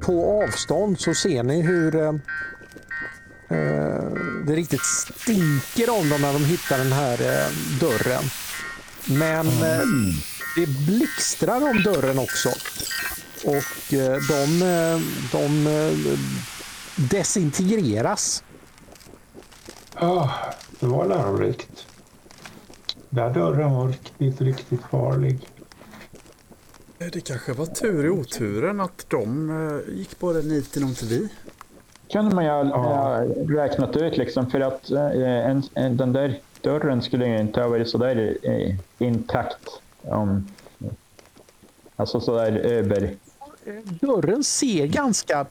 på 0.00 0.42
avstånd 0.42 1.00
så 1.00 1.14
ser 1.14 1.42
ni 1.42 1.62
hur 1.62 1.96
eh, 1.96 2.14
eh, 3.48 4.12
det 4.46 4.56
riktigt 4.56 4.84
stinker 4.84 5.90
om 5.90 6.08
dem 6.08 6.20
när 6.20 6.32
de 6.32 6.44
hittar 6.44 6.78
den 6.78 6.92
här 6.92 7.22
eh, 7.22 7.50
dörren. 7.80 8.24
Men 9.06 9.46
eh, 9.46 9.86
det 10.56 10.66
blixtrar 10.66 11.70
om 11.70 11.82
dörren 11.82 12.18
också. 12.18 12.48
Och 13.44 13.94
eh, 13.94 14.16
de, 14.28 14.60
de 15.32 15.66
desintegreras. 16.96 18.44
Ja, 20.00 20.30
det 20.80 20.86
var 20.86 21.06
lärorikt. 21.08 21.86
Den 23.10 23.32
dörren 23.32 23.72
var 23.72 23.88
riktigt, 23.88 24.40
riktigt 24.40 24.80
farlig. 24.90 25.48
Det 27.08 27.20
kanske 27.20 27.52
var 27.52 27.66
tur 27.66 28.06
i 28.06 28.08
oturen 28.08 28.80
att 28.80 29.06
de 29.08 29.50
eh, 29.50 29.94
gick 29.98 30.18
på 30.18 30.32
den 30.32 30.48
niten 30.48 30.82
och 30.82 30.88
inte 30.88 31.04
vi. 31.04 31.28
kunde 32.12 32.34
man 32.34 32.44
ju 32.44 32.50
ha 32.50 33.22
räknat 33.48 33.96
ut 33.96 34.16
liksom 34.16 34.50
för 34.50 34.60
att 34.60 34.90
eh, 34.90 35.16
en, 35.50 35.62
en, 35.74 35.96
den 35.96 36.12
där 36.12 36.40
dörren 36.60 37.02
skulle 37.02 37.26
ju 37.26 37.40
inte 37.40 37.60
ha 37.60 37.68
varit 37.68 37.88
sådär 37.88 38.36
eh, 38.42 38.74
intakt. 38.98 39.68
om 40.02 40.48
alltså 41.96 42.20
sådär 42.20 42.52
över. 42.52 43.16
Dörren 43.84 44.44
ser 44.44 44.86
ganska... 44.86 45.46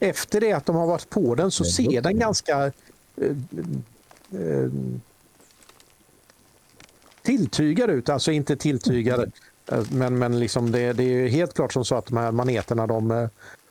Efter 0.00 0.40
det 0.40 0.52
att 0.52 0.66
de 0.66 0.76
har 0.76 0.86
varit 0.86 1.10
på 1.10 1.34
den 1.34 1.50
så 1.50 1.64
ser 1.64 2.00
den 2.00 2.18
ganska... 2.18 2.64
Eh, 3.16 3.36
eh, 4.40 4.70
tilltygad 7.22 7.90
ut, 7.90 8.08
alltså 8.08 8.32
inte 8.32 8.56
tilltygad. 8.56 9.32
Eh, 9.72 9.82
Men, 9.90 10.18
men 10.18 10.38
liksom 10.38 10.72
det, 10.72 10.92
det 10.92 11.02
är 11.02 11.08
ju 11.08 11.28
helt 11.28 11.54
klart 11.54 11.72
som 11.72 11.84
så 11.84 11.94
att 11.94 12.06
de 12.06 12.16
här 12.16 12.32
maneterna 12.32 12.86
de 12.86 13.10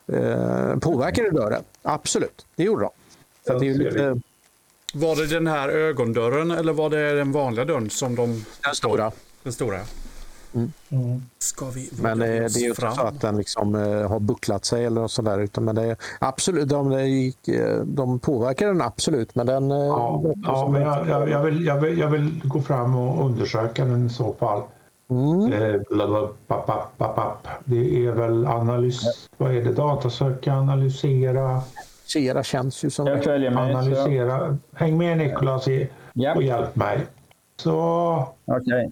eh, 0.08 0.77
påverkade 0.81 1.31
dörren. 1.31 1.63
Absolut, 1.81 2.45
det 2.55 2.63
gjorde 2.63 2.83
de. 2.83 2.91
Så 3.47 3.59
det 3.59 3.69
är 3.69 3.73
lite 3.73 4.19
Var 4.94 5.16
det 5.16 5.27
den 5.27 5.47
här 5.47 5.69
ögondörren 5.69 6.52
eller 6.52 6.73
var 6.73 6.89
det 6.89 7.13
den 7.13 7.31
vanliga 7.31 7.66
dörren 7.66 7.89
som 7.89 8.16
de... 8.16 8.45
den 8.63 8.75
stora. 8.75 9.11
Den 9.44 9.53
stora? 9.53 9.77
ja. 9.77 9.83
Mm. 10.89 11.22
Ska 11.39 11.66
vi 11.69 11.89
Men 12.02 12.22
eh, 12.22 12.28
det 12.28 12.35
är 12.35 12.59
ju 12.59 12.67
inte 12.67 12.91
så 12.95 13.02
att 13.02 13.22
den 13.22 13.38
liksom, 13.38 13.75
eh, 13.75 14.09
har 14.09 14.19
bucklat 14.19 14.66
sig 14.66 14.85
eller 14.85 15.02
något 15.02 15.11
sånt 15.11 15.28
där. 15.28 15.39
Utan 15.39 15.66
men 15.66 15.75
det 15.75 15.83
är, 15.83 15.97
absolut, 16.19 16.69
de, 16.69 17.07
gick, 17.07 17.47
eh, 17.47 17.81
de 17.81 18.19
påverkar 18.19 18.67
den 18.67 18.81
absolut. 18.81 19.35
Men 19.35 19.45
den... 19.45 19.72
eh, 19.72 19.78
Ja, 19.78 20.23
ja 20.44 20.69
men 20.72 20.81
jag, 20.81 21.07
jag, 21.07 21.30
jag, 21.30 21.44
vill, 21.44 21.66
jag, 21.66 21.81
vill, 21.81 21.97
jag 21.97 22.09
vill 22.09 22.41
gå 22.44 22.61
fram 22.61 22.95
och 22.95 23.25
undersöka 23.25 23.85
den 23.85 24.07
i 24.07 24.09
så 24.09 24.33
fall. 24.39 24.61
Mm. 25.14 25.53
Eh. 25.53 25.59
Det 27.66 28.06
är 28.06 28.11
väl 28.11 28.45
analys... 28.47 29.30
Vad 29.38 29.56
är 29.56 29.61
det? 29.64 29.72
Datasöka, 29.73 30.53
analysera, 30.53 31.61
Sera 32.06 32.44
känns 32.44 32.83
ju 32.86 32.89
som... 32.89 33.08
Jag 33.08 33.23
följer 33.23 33.50
med. 33.52 33.72
Så, 33.72 33.78
analysera. 33.80 34.58
Häng 34.75 34.97
med 34.97 35.17
Niklas 35.17 35.67
i- 35.67 35.89
ja, 36.14 36.36
och 36.36 36.44
hjälp 36.44 36.75
mig. 36.75 37.00
Så... 37.58 38.28
okej. 38.45 38.91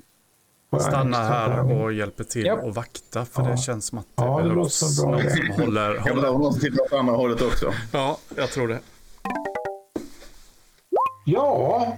jag 0.69 0.81
Stanna 0.81 1.17
här 1.17 1.81
och 1.81 1.93
hjälper 1.93 2.23
till 2.23 2.45
Japp. 2.45 2.63
och 2.63 2.75
vakta 2.75 3.25
för 3.25 3.43
Ja. 3.43 3.49
det 3.49 3.57
känns 3.57 3.85
som 3.87 3.97
att 3.99 4.05
det 4.15 4.23
Ja, 4.23 4.37
det 4.37 4.49
behövs 4.49 4.81
låter 4.81 5.01
bra 5.07 5.11
någon 5.11 5.29
som 5.31 5.63
håller, 5.65 5.93
Jag 5.95 6.01
håller. 6.01 6.15
behöver 6.21 6.39
någon 6.39 6.53
som 6.53 6.61
tittar 6.61 6.83
åt 6.83 6.93
andra 6.93 7.13
hållet 7.13 7.41
också. 7.41 7.71
Ja, 7.93 8.17
jag 8.35 8.49
tror 8.49 8.67
det. 8.67 8.79
Ja, 11.25 11.97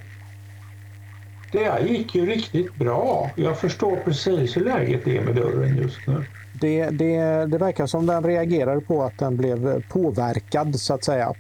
det 1.54 1.64
här 1.64 1.80
gick 1.80 2.16
ju 2.16 2.26
riktigt 2.26 2.76
bra. 2.76 3.30
Jag 3.36 3.60
förstår 3.60 3.96
precis 3.96 4.58
hur 4.58 4.66
läget 4.66 5.08
är 5.08 5.22
med 5.22 5.36
dörren 5.36 5.78
just 5.78 6.08
nu. 6.08 6.26
Det, 6.62 6.90
det, 6.90 7.20
det 7.46 7.58
verkar 7.58 7.86
som 7.86 8.06
den 8.06 8.24
reagerade 8.24 8.82
på 8.82 9.04
att 9.04 9.18
den 9.20 9.38
blev 9.38 9.84
påverkad 9.90 10.80
så 10.80 10.94
att 10.94 11.04
säga. 11.04 11.34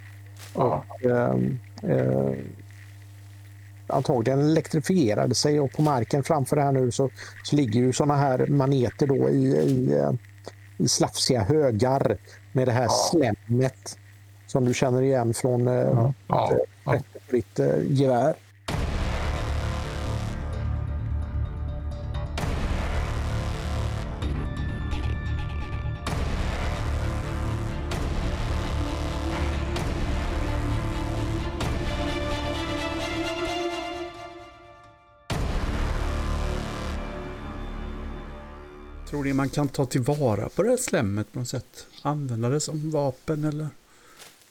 Ja, 0.55 0.83
Eh, 1.05 1.35
eh, 1.91 2.33
antagligen 3.87 4.39
elektrifierade 4.39 5.35
sig 5.35 5.59
och 5.59 5.71
på 5.71 5.81
marken 5.81 6.23
framför 6.23 6.55
det 6.55 6.61
här 6.61 6.71
nu 6.71 6.91
så, 6.91 7.09
så 7.43 7.55
ligger 7.55 7.79
ju 7.79 7.93
sådana 7.93 8.15
här 8.15 8.47
maneter 8.47 9.07
då 9.07 9.29
i, 9.29 9.45
i, 9.45 9.93
eh, 9.93 10.11
i 10.77 10.87
slafsiga 10.87 11.43
högar 11.43 12.17
med 12.51 12.67
det 12.67 12.71
här 12.71 12.87
slemmet 12.87 13.97
som 14.47 14.65
du 14.65 14.73
känner 14.73 15.01
igen 15.01 15.33
från 15.33 15.67
eh, 15.67 15.73
ja, 15.73 16.13
ja, 16.27 16.51
ja. 16.85 16.99
på 17.29 17.35
ditt 17.35 17.59
eh, 17.59 17.67
gevär. 17.87 18.35
Tror 39.23 39.27
ni 39.29 39.33
man 39.33 39.49
kan 39.49 39.67
ta 39.67 39.85
tillvara 39.85 40.49
på 40.49 40.63
det 40.63 40.69
här 40.69 40.77
slemmet 40.77 41.33
på 41.33 41.39
något 41.39 41.47
sätt? 41.47 41.87
Använda 42.01 42.49
det 42.49 42.59
som 42.59 42.91
vapen 42.91 43.43
eller? 43.43 43.67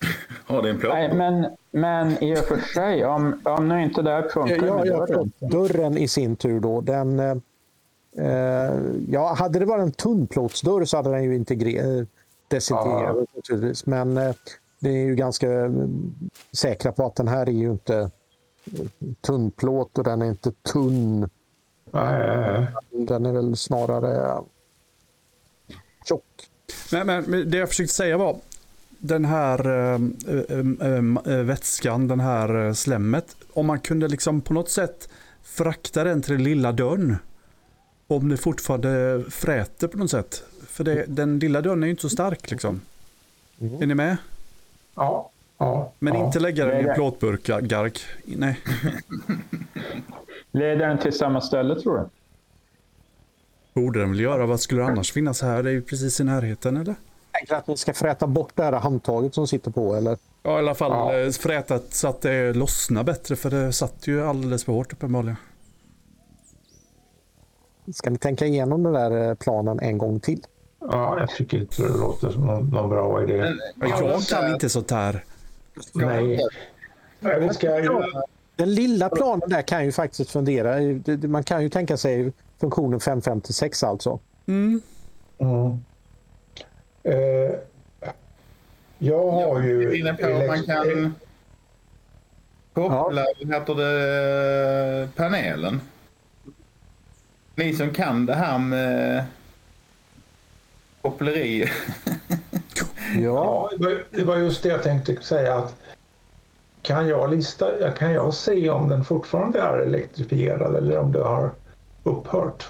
Ja, 0.49 0.63
det 0.63 0.69
är 0.69 0.73
en 0.73 0.81
plåt. 0.81 0.93
Nej, 0.93 1.15
men, 1.15 1.47
men 1.71 2.25
i 2.25 2.35
och 2.35 2.39
för 2.39 2.57
sig, 2.75 3.05
om, 3.05 3.41
om 3.45 3.69
nu 3.69 3.83
inte 3.83 4.03
det 4.03 4.11
här 4.11 4.29
funkar 4.29 4.67
Ja, 4.67 4.87
ja, 4.87 5.07
dörren. 5.07 5.33
dörren 5.41 5.99
i 5.99 6.09
sin 6.09 6.37
tur 6.37 6.61
då, 6.61 6.81
den... 6.81 7.21
eh, 7.21 7.35
Eh, 8.17 8.75
ja, 9.09 9.35
hade 9.39 9.59
det 9.59 9.65
varit 9.65 9.83
en 9.83 9.93
tunnplåtsdörr 9.93 10.85
så 10.85 10.97
hade 10.97 11.11
den 11.11 11.25
ju 11.25 11.35
integrerat, 11.37 12.09
desintegrerat 12.49 13.17
naturligtvis. 13.37 13.87
Men 13.87 14.17
eh, 14.17 14.35
det 14.81 14.89
är 14.89 15.05
ju 15.05 15.15
ganska 15.15 15.53
eh, 15.53 15.71
säkra 16.53 16.93
på 16.93 17.07
att 17.07 17.15
den 17.17 17.29
här 17.29 17.47
är 17.49 17.53
ju 17.53 17.71
inte 17.71 17.97
eh, 17.99 18.11
tunnplåt 19.21 19.99
och 19.99 20.05
den 20.05 20.23
är 20.23 20.27
inte 20.27 20.53
tunn. 20.73 21.29
Nej. 21.91 22.67
Den 22.91 23.27
är 23.27 23.33
väl 23.33 23.57
snarare 23.57 24.43
tjock. 26.05 26.25
Men, 26.93 27.07
men 27.07 27.51
det 27.51 27.59
jag 27.59 27.69
försökte 27.69 27.95
säga 27.95 28.17
var 28.17 28.37
den 28.99 29.25
här 29.25 29.67
eh, 29.67 30.01
eh, 31.35 31.43
vätskan, 31.43 32.09
den 32.09 32.21
här 32.21 32.73
slemmet. 32.73 33.37
Om 33.53 33.67
man 33.67 33.81
kunde 33.81 34.09
liksom 34.09 34.41
på 34.41 34.55
något 34.55 34.71
sätt 34.71 35.09
frakta 35.43 36.05
den 36.05 36.23
till 36.23 36.33
den 36.33 36.45
lilla 36.45 36.73
dörren. 36.73 37.17
Om 38.07 38.29
det 38.29 38.37
fortfarande 38.37 39.25
fräter 39.31 39.89
på 39.89 39.99
något 39.99 40.11
sätt. 40.11 40.45
För 40.67 40.85
det, 40.85 41.05
den 41.09 41.39
lilla 41.39 41.61
dörren 41.61 41.83
är 41.83 41.87
ju 41.87 41.91
inte 41.91 42.03
så 42.03 42.09
stark 42.09 42.51
liksom. 42.51 42.81
Är 43.81 43.87
ni 43.87 43.95
med? 43.95 44.17
Ja, 44.95 45.31
ja. 45.59 45.93
Men 45.99 46.15
ja. 46.15 46.27
inte 46.27 46.41
lägga 46.41 46.67
den 46.67 46.77
i 46.77 46.81
en 46.81 46.87
Nej. 46.87 46.95
plåtburk, 46.97 47.43
Gark. 47.43 48.01
Nej. 48.25 48.61
Leder 50.53 50.87
den 50.87 50.99
till 50.99 51.13
samma 51.13 51.41
ställe 51.41 51.81
tror 51.81 51.99
du? 51.99 52.05
Borde 53.75 54.01
den 54.01 54.11
väl 54.11 54.21
göra. 54.21 54.47
Vad 54.47 54.61
skulle 54.61 54.81
det 54.83 54.87
annars 54.87 55.13
finnas 55.13 55.43
här? 55.43 55.63
Det 55.63 55.71
är 55.71 55.73
ju 55.75 55.83
precis 55.83 56.21
i 56.21 56.25
närheten 56.25 56.77
eller? 56.77 56.95
Tänker 57.33 57.55
att 57.55 57.67
ni 57.67 57.77
ska 57.77 57.93
fräta 57.95 58.27
bort 58.27 58.53
det 58.55 58.63
här 58.65 58.73
handtaget 58.73 59.35
som 59.35 59.47
sitter 59.49 59.71
på 59.71 59.95
eller? 59.95 60.19
Ja, 60.43 60.51
i 60.57 60.59
alla 60.59 60.75
fall 60.75 60.91
Ja. 60.91 61.19
eh, 61.21 61.31
frätat 61.31 61.95
så 61.95 62.09
att 62.09 62.21
det 62.21 62.53
lossnar 62.53 63.05
bättre. 63.05 63.37
För 63.37 63.51
det 63.51 63.73
satt 63.73 64.07
ju 64.07 64.23
alldeles 64.27 64.65
för 64.65 64.73
hårt 64.73 64.93
uppenbarligen. 64.93 65.37
Ska 67.95 68.11
ni 68.11 68.19
tänka 68.19 68.47
igenom 68.47 68.83
den 68.83 68.93
där 68.93 69.29
eh, 69.29 69.35
planen 69.35 69.81
en 69.81 69.99
gång 69.99 70.21
till? 70.21 70.41
ja, 70.91 71.17
jag 71.21 71.31
tycker 71.31 71.59
inte 71.59 71.83
det 71.83 71.89
låter 71.89 72.31
som 72.31 72.47
någon, 72.47 72.69
någon 72.69 72.89
bra 72.91 73.23
idé. 73.23 73.55
Men, 73.77 73.89
Jag 73.89 74.23
kan 74.23 74.53
inte 74.55 74.69
sånt 74.69 74.91
här. 74.91 75.25
Nej. 75.95 76.41
Den 78.57 78.75
lilla 78.75 79.09
planen 79.09 79.49
där 79.49 79.63
kan 79.63 79.85
ju 79.85 79.93
faktiskt 79.93 80.31
fundera. 80.31 80.77
Man 81.29 81.45
kan 81.45 81.63
ju 81.63 81.69
tänka 81.69 81.97
sig 81.97 82.33
funktionen 82.63 83.01
556 83.01 83.83
alltså. 83.83 84.19
Mm. 84.47 84.81
Mm. 85.39 85.79
Eh, 87.03 87.55
jag 88.99 89.31
har 89.31 89.41
Jag 89.43 89.65
ju... 89.65 89.99
inne 90.01 90.15
på 90.15 90.27
om 90.27 90.47
man 90.47 90.63
kan 90.65 91.15
koppla 92.73 93.25
vad 93.41 93.53
heter 93.55 93.75
det, 93.75 95.09
panelen. 95.17 95.81
Ni 97.55 97.75
som 97.75 97.91
kan 97.91 98.27
det 98.27 98.35
här 98.35 98.59
med 98.59 99.25
koppleri. 101.03 101.65
Ja, 101.65 101.69
Ja, 103.21 103.71
det 103.79 103.85
var- 103.85 104.05
det 104.11 104.25
var 104.25 104.37
just 104.37 104.63
det 104.63 104.69
jag 104.69 104.83
tänkte 104.83 105.17
säga. 105.23 105.55
att 105.59 105.75
kan 106.83 107.09
jag, 107.09 107.31
lista, 107.31 107.91
kan 107.91 108.13
jag 108.13 108.35
se 108.35 108.71
om 108.71 108.89
den 108.89 109.05
fortfarande 109.05 109.61
är 109.61 109.79
elektrifierad 109.79 110.77
eller 110.77 110.99
om 110.99 111.13
det 111.13 111.23
har 111.23 111.51
upphört? 112.05 112.65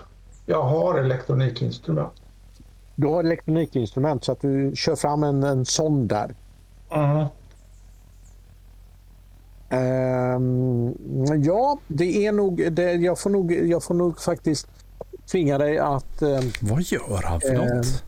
Jag 0.47 0.63
har 0.63 0.99
elektronikinstrument. 0.99 2.13
du 2.95 3.07
har 3.07 3.25
elektronikinstrument 3.25 4.25
så 4.25 4.33
att 4.33 4.41
du 4.41 4.73
kör 4.77 4.97
fram 4.97 5.23
en, 5.23 5.43
en 5.43 5.65
sån 5.65 6.09
där. 6.09 6.35
Mm. 6.91 7.27
Ehm, 9.71 10.95
ja, 11.45 11.79
det 11.87 12.27
är 12.27 12.33
nog, 12.33 12.73
det, 12.73 12.93
jag, 12.93 13.19
får 13.19 13.31
nog, 13.31 13.53
jag 13.53 13.83
får 13.85 13.95
nog 13.95 14.21
faktiskt 14.21 14.67
tvinga 15.31 15.59
dig 15.59 15.79
att... 15.79 16.23
ehm, 16.23 16.51
Vad 16.61 16.83
gör 16.83 17.23
han 17.25 17.41
för 17.41 17.53
något? 17.55 18.05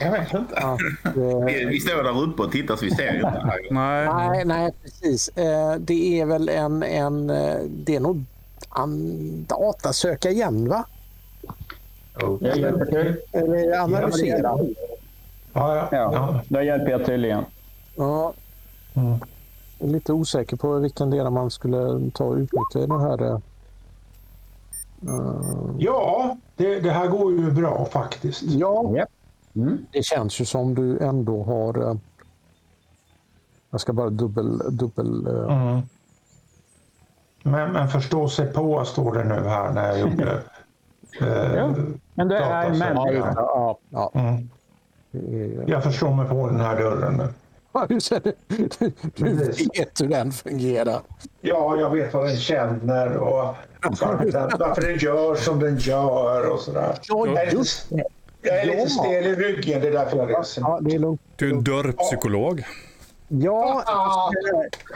Jag 0.00 0.12
vet 0.12 0.34
inte. 0.34 0.56
att... 0.56 0.78
Eh, 1.16 1.44
Vi, 1.46 1.64
vi 1.64 1.80
står 1.80 2.02
där 2.02 2.22
uppe 2.22 2.42
och 2.42 2.52
tittar 2.52 2.76
så 2.76 2.84
vi 2.84 2.90
ser 2.90 3.14
inte. 3.14 3.28
Här. 3.28 3.60
Nej. 3.70 4.06
nej, 4.28 4.44
nej, 4.44 4.72
precis. 4.82 5.28
Eh, 5.28 5.74
det 5.74 6.20
är 6.20 6.26
väl 6.26 6.48
en... 6.48 6.82
en 6.82 7.30
eh, 7.30 7.56
det 7.68 7.96
är 7.96 8.00
nog 8.00 8.24
en 8.76 9.44
datasöka 9.44 10.30
igen, 10.30 10.68
va? 10.68 10.84
Jag 12.40 12.56
hjälper 12.58 12.84
till. 12.84 13.16
Eller 13.32 13.78
analysera. 13.80 14.58
Ja, 15.52 15.76
ja. 15.76 15.88
Ja, 15.92 16.12
ja. 16.12 16.40
då 16.48 16.62
hjälper 16.62 16.90
jag 16.90 17.04
till 17.04 17.24
igen. 17.24 17.44
Ja. 17.96 18.32
Mm. 18.94 19.18
Jag 19.78 19.88
är 19.88 19.92
lite 19.92 20.12
osäker 20.12 20.56
på 20.56 20.78
vilken 20.78 21.10
del 21.10 21.30
man 21.30 21.50
skulle 21.50 22.10
ta 22.14 22.24
och 22.24 22.34
utnyttja 22.36 22.78
i 22.78 22.86
den 22.86 23.00
här... 23.00 23.22
eh, 23.32 23.38
ja 25.78 26.36
det, 26.56 26.80
det 26.80 26.90
här 26.90 27.06
går 27.06 27.32
ju 27.32 27.50
bra 27.50 27.84
faktiskt. 27.84 28.42
ja, 28.42 28.96
Japp. 28.96 29.08
Mm. 29.54 29.86
det 29.92 30.02
känns 30.04 30.40
ju 30.40 30.44
som 30.44 30.74
du 30.74 30.98
ändå 30.98 31.42
har... 31.42 31.88
eh, 31.90 31.96
Jag 33.70 33.80
ska 33.80 33.92
bara 33.92 34.10
dubbel... 34.10 34.62
dubbel 34.76 35.26
eh, 35.26 35.56
Mm. 35.66 35.80
Men, 37.42 37.72
men 37.72 37.88
förstå 37.88 38.28
sig 38.28 38.52
på 38.52 38.84
står 38.84 39.12
det 39.12 39.24
nu 39.24 39.48
här 39.48 39.72
när 39.72 39.88
jag 39.88 39.98
gjorde... 39.98 40.42
Eh, 41.20 41.54
Ja. 41.54 41.74
Men 42.14 42.28
det 42.28 42.38
är 42.38 42.70
människa. 42.70 43.32
ja, 43.36 43.78
ja, 43.90 44.12
mm. 44.14 44.50
det 45.10 45.64
Jag 45.66 45.82
förstår 45.82 46.14
mig 46.14 46.28
på 46.28 46.46
den 46.46 46.60
här 46.60 46.76
dörren 46.76 47.16
nu. 47.16 47.28
Du, 49.14 49.34
vet 49.74 50.00
hur 50.00 50.08
den 50.08 50.32
fungerar. 50.32 51.00
Ja, 51.40 51.76
jag 51.76 51.90
vet 51.90 52.14
vad 52.14 52.26
den 52.26 52.36
känner 52.36 53.16
och 53.16 53.54
varför 53.82 54.32
den, 54.32 54.50
varför 54.58 54.82
den 54.82 54.98
gör 54.98 55.34
som 55.34 55.60
den 55.60 55.76
gör 55.78 56.50
och 56.50 56.60
sådär. 56.60 56.98
Ja, 57.02 57.26
Jag 57.26 57.36
är 57.36 57.52
just 57.52 57.90
lite, 57.90 58.04
jag 58.42 58.58
är 58.58 58.66
lite 58.66 58.88
stel 58.88 59.26
i 59.26 59.34
ryggen, 59.34 59.80
det 59.80 59.88
är 59.88 59.92
därför 59.92 60.16
jag 60.16 60.30
reser. 60.30 60.62
Ja, 60.62 60.78
det 60.82 60.94
är 60.94 60.98
lugnt. 60.98 61.20
Du 61.36 61.50
är 61.50 61.54
en 61.54 61.64
dörrpsykolog. 61.64 62.60
Ja, 62.60 62.87
Ah. 63.30 64.30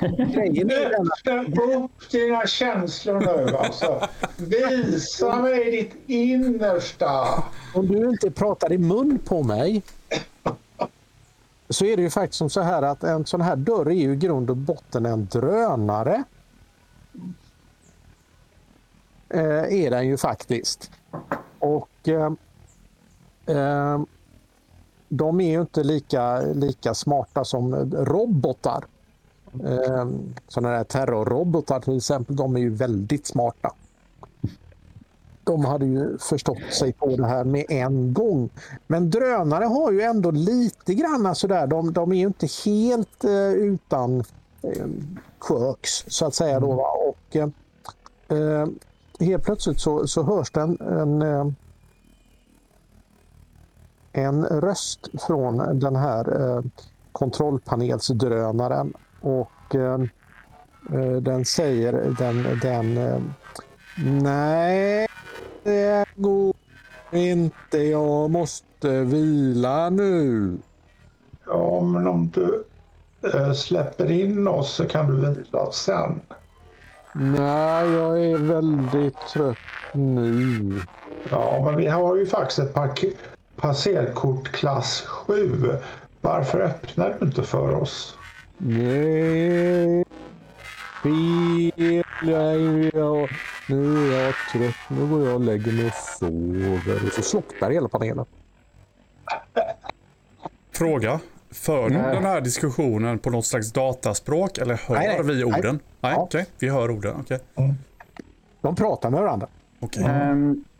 grejen 0.01 0.71
är 0.71 0.91
den 1.25 1.83
upp 1.83 2.11
dina 2.11 2.47
känslor 2.47 3.21
nu 3.21 3.57
alltså. 3.57 4.09
Visa 4.37 5.37
mig 5.37 5.71
ditt 5.71 5.95
innersta. 6.07 7.45
om 7.75 7.89
du 7.89 8.09
inte 8.09 8.31
pratar 8.31 8.73
i 8.73 8.79
mun 8.79 9.19
på 9.19 9.43
mig 9.43 9.83
så 11.69 11.85
är 11.85 11.97
det 11.97 12.03
ju 12.03 12.11
faktiskt 12.11 12.39
som 12.39 12.51
så 12.51 12.61
här 12.61 12.83
att 12.83 13.05
en 13.05 13.27
sån 13.27 13.41
här 13.41 13.57
dörr 13.57 13.87
är 13.87 13.95
ju 13.95 14.13
i 14.13 14.17
grund 14.17 14.51
och 14.51 14.57
botten 14.57 15.07
en 15.07 15.27
drönare. 15.27 16.25
Eh, 19.29 19.85
är 19.85 19.91
den 19.91 20.07
ju 20.07 20.17
faktiskt. 20.17 20.91
Och 21.59 22.09
eh, 22.09 22.33
eh, 23.47 24.01
de 25.15 25.41
är 25.41 25.51
ju 25.51 25.61
inte 25.61 25.83
lika, 25.83 26.41
lika 26.41 26.95
smarta 26.95 27.45
som 27.45 27.75
robotar. 27.93 28.85
Eh, 29.65 30.07
sådana 30.49 30.77
där 30.77 30.85
terrorrobotar 30.85 31.81
till 31.81 31.97
exempel, 31.97 32.37
de 32.37 32.57
är 32.57 32.61
ju 32.61 32.71
väldigt 32.71 33.27
smarta. 33.27 33.73
De 35.45 35.65
hade 35.65 35.87
ju 35.87 36.19
förstått 36.19 36.73
sig 36.73 36.93
på 36.93 37.17
det 37.17 37.27
här 37.27 37.45
med 37.45 37.65
en 37.69 38.13
gång. 38.13 38.51
Men 38.87 39.11
drönare 39.11 39.65
har 39.65 39.93
ju 39.93 40.01
ändå 40.01 40.31
lite 40.31 40.95
grann 40.95 41.27
alltså 41.27 41.41
sådär, 41.41 41.67
de, 41.67 41.93
de 41.93 42.13
är 42.13 42.17
ju 42.17 42.27
inte 42.27 42.49
helt 42.65 43.25
eh, 43.25 43.53
utan 43.53 44.25
eh, 44.63 44.87
quirks 45.41 46.05
så 46.09 46.27
att 46.27 46.35
säga. 46.35 46.61
Då, 46.61 46.73
va? 46.73 46.89
Och, 47.09 47.37
eh, 47.37 47.49
eh, 48.29 48.67
helt 49.21 49.45
plötsligt 49.45 49.81
så, 49.81 50.07
så 50.07 50.23
hörs 50.23 50.51
det 50.51 50.61
en, 50.61 50.81
en, 50.81 51.23
eh, 51.23 51.47
en 54.13 54.45
röst 54.45 55.09
från 55.27 55.79
den 55.79 55.97
här 55.97 56.41
eh, 56.57 56.63
kontrollpanelsdrönaren. 57.13 58.93
Och 59.21 59.75
eh, 59.75 60.01
eh, 61.01 61.17
den 61.23 61.45
säger 61.45 61.93
den, 62.19 62.59
den 62.63 62.97
eh, 62.97 63.21
Nej, 64.23 65.07
det 65.65 66.05
går 66.15 66.55
inte. 67.13 67.79
Jag 67.79 68.31
måste 68.31 69.01
vila 69.05 69.91
nu. 69.91 70.57
Ja, 71.47 71.81
men 71.81 72.07
om 72.07 72.31
du 72.31 72.65
eh, 73.35 73.53
släpper 73.53 74.11
in 74.11 74.49
oss 74.49 74.73
så 74.75 74.85
kan 74.85 75.07
du 75.07 75.17
vila 75.17 75.73
sen. 75.73 76.21
Nej, 77.15 77.91
jag 77.93 78.25
är 78.25 78.39
väldigt 78.39 79.27
trött 79.35 79.59
nu. 79.95 80.81
Ja, 81.31 81.63
men 81.65 81.77
vi 81.77 81.87
har 81.87 82.17
ju 82.17 82.27
faktiskt 82.27 82.59
ett 82.59 82.75
park- 82.75 83.17
passerkort 83.57 84.49
klass 84.49 85.01
7. 85.07 85.73
Varför 86.21 86.61
öppnar 86.61 87.17
du 87.21 87.27
inte 87.27 87.43
för 87.43 87.75
oss? 87.75 88.17
Nej, 88.59 90.05
fel. 91.03 92.05
Jag, 92.23 93.29
nu 93.69 94.13
är 94.15 94.25
jag 94.25 94.35
trött. 94.53 94.75
Nu 94.89 95.07
går 95.07 95.25
jag 95.27 95.35
och 95.35 95.41
lägger 95.41 95.73
mig 95.73 95.87
och 95.87 95.93
sover. 95.95 97.07
Och 97.07 97.13
så 97.13 97.23
slocknar 97.23 97.71
hela 97.71 97.89
panelen. 97.89 98.25
Fråga. 100.73 101.21
För 101.51 101.89
du 101.89 101.95
den 101.97 102.25
här 102.25 102.41
diskussionen 102.41 103.19
på 103.19 103.31
något 103.31 103.47
slags 103.47 103.73
dataspråk 103.73 104.59
eller 104.59 104.75
hör 104.75 104.95
Nej, 104.95 105.07
nej. 105.09 105.23
vi 105.23 105.35
Nej. 105.35 105.45
orden? 105.45 105.81
Nej, 106.01 106.13
Ja. 106.13 106.23
okej. 106.23 106.47
Vi 106.59 106.69
hör 106.69 106.91
orden. 106.91 107.17
Okej. 107.21 107.39
De 108.61 108.77
pratar 108.77 109.11
med 109.11 109.21
varandra. 109.21 109.47
Okej. 109.81 110.05
Ehm, 110.05 110.65
ja, 110.65 110.72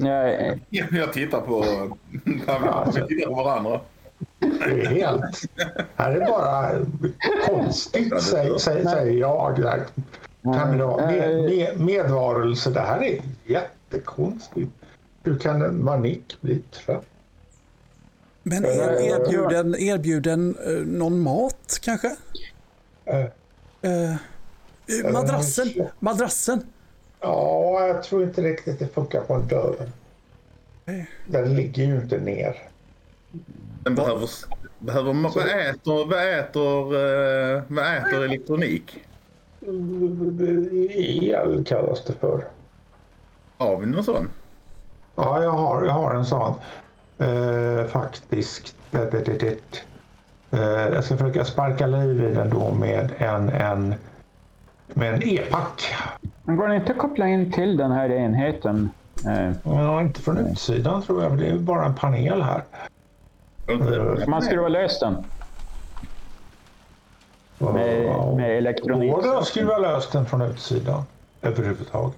Jag, 0.00 0.60
jag 0.92 1.12
tittar 1.12 1.40
på, 1.40 1.64
vi 2.24 2.32
tittar 3.08 3.26
på 3.26 3.34
varandra. 3.34 3.80
Det 4.38 4.84
är 4.84 4.86
helt... 4.86 5.22
här 5.96 6.10
är 6.10 6.26
bara 6.26 6.70
konstigt, 7.46 8.22
säger, 8.22 8.58
säger, 8.58 9.06
jag. 9.06 9.60
Där. 9.60 9.86
Kan 10.42 10.78
det 10.78 10.84
vara 10.84 11.06
med, 11.06 11.44
med, 11.44 11.80
medvarelse? 11.80 12.70
Det 12.70 12.80
här 12.80 13.02
är 13.02 13.22
jättekonstigt. 13.44 14.70
Hur 15.22 15.38
kan 15.38 15.62
en 15.62 15.84
manik 15.84 16.36
bli 16.40 16.58
trött? 16.58 17.06
Men 18.42 18.64
er, 18.64 19.00
erbjuden, 19.00 19.74
erbjuden 19.74 20.56
eh, 20.66 20.72
någon 20.72 21.20
mat 21.20 21.78
kanske? 21.82 22.16
Eh, 23.04 23.24
Eh, 23.82 24.12
eh, 24.12 25.12
madrassen. 25.12 25.68
Madrassen. 25.98 26.62
Ja, 27.20 27.86
jag 27.86 28.02
tror 28.02 28.22
inte 28.22 28.42
riktigt 28.42 28.78
det 28.78 28.86
funkar 28.86 29.20
på 29.20 29.34
en 29.34 29.48
dörr. 29.48 29.76
Nej. 30.84 31.10
Den 31.26 31.56
ligger 31.56 31.84
ju 31.84 31.96
inte 31.96 32.18
ner. 32.18 32.56
Den 33.82 33.94
behöver, 33.94 34.28
behöver, 34.78 35.12
vad 35.12 35.68
äter, 35.68 36.06
vad 36.06 36.38
äter, 36.38 36.94
eh, 37.56 37.62
vad 37.68 37.96
äter 37.96 38.24
elektronik? 38.24 39.04
El 40.94 41.64
kallas 41.64 42.04
det 42.04 42.12
för. 42.12 42.44
Har 43.56 43.76
vi 43.76 43.86
någon 43.86 44.04
sån? 44.04 44.28
Ja, 45.16 45.42
jag 45.42 45.50
har, 45.50 45.84
jag 45.84 45.92
har 45.92 46.14
en 46.14 46.26
sån. 46.26 46.54
Eh, 47.18 47.86
faktiskt. 47.86 48.74
Det, 48.90 49.10
det, 49.10 49.20
det, 49.20 49.38
det. 49.38 49.84
Eh, 50.50 50.94
jag 50.94 51.04
ska 51.04 51.16
försöka 51.16 51.44
sparka 51.44 51.86
liv 51.86 52.24
i 52.24 52.34
den 52.34 52.50
då 52.50 52.74
med 52.74 53.10
en, 53.18 53.48
en, 53.48 53.94
med 54.86 55.14
en 55.14 55.22
e-pack. 55.22 55.94
Men 56.50 56.56
går 56.58 56.68
det 56.68 56.76
inte 56.76 56.92
att 56.92 56.98
koppla 56.98 57.28
in 57.28 57.52
till 57.52 57.76
den 57.76 57.90
här 57.92 58.10
enheten? 58.12 58.90
Eh, 59.26 59.52
Ja, 59.64 60.00
inte 60.00 60.20
från 60.20 60.38
utsidan 60.38 61.02
tror 61.02 61.22
jag. 61.22 61.38
Det 61.38 61.46
är 61.46 61.58
bara 61.58 61.84
en 61.86 61.94
panel 61.94 62.42
här. 62.42 62.62
man 64.28 64.42
skruvar 64.42 64.68
lös 64.68 65.00
den 65.00 65.16
med, 67.58 68.36
med 68.36 68.58
elektronik. 68.58 69.12
Går 69.12 69.22
det 69.22 69.38
att 69.38 69.46
skruva 69.46 69.78
lös 69.78 70.10
den 70.10 70.26
från 70.26 70.42
utsidan 70.42 71.02
överhuvudtaget? 71.42 72.16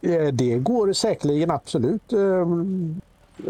Eh, 0.00 0.26
Det 0.32 0.58
går 0.58 0.92
säkerligen 0.92 1.50
absolut. 1.50 2.12
eh, 2.12 2.20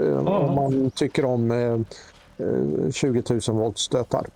eh, 0.02 0.26
Om 0.26 0.54
man 0.54 0.90
tycker 0.90 1.24
om 1.24 1.50
eh, 1.50 1.80
eh, 2.46 2.90
20 2.92 3.22
000 3.48 3.56
volt 3.58 3.78
stötar. 3.78 4.26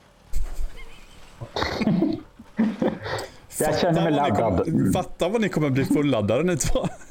Jag 3.61 3.79
känner 3.79 4.11
mig 4.11 4.19
Fatta 4.19 4.43
vad 4.43 4.53
ni 4.53 4.53
laddad. 4.53 4.65
kommer- 4.67 4.93
Fatta 4.93 5.29
vad 5.29 5.41
ni 5.41 5.49
kommer 5.49 5.71
bli 5.71 5.85
fulladdade 5.85 6.43
ni 6.43 6.57
två. 6.57 6.89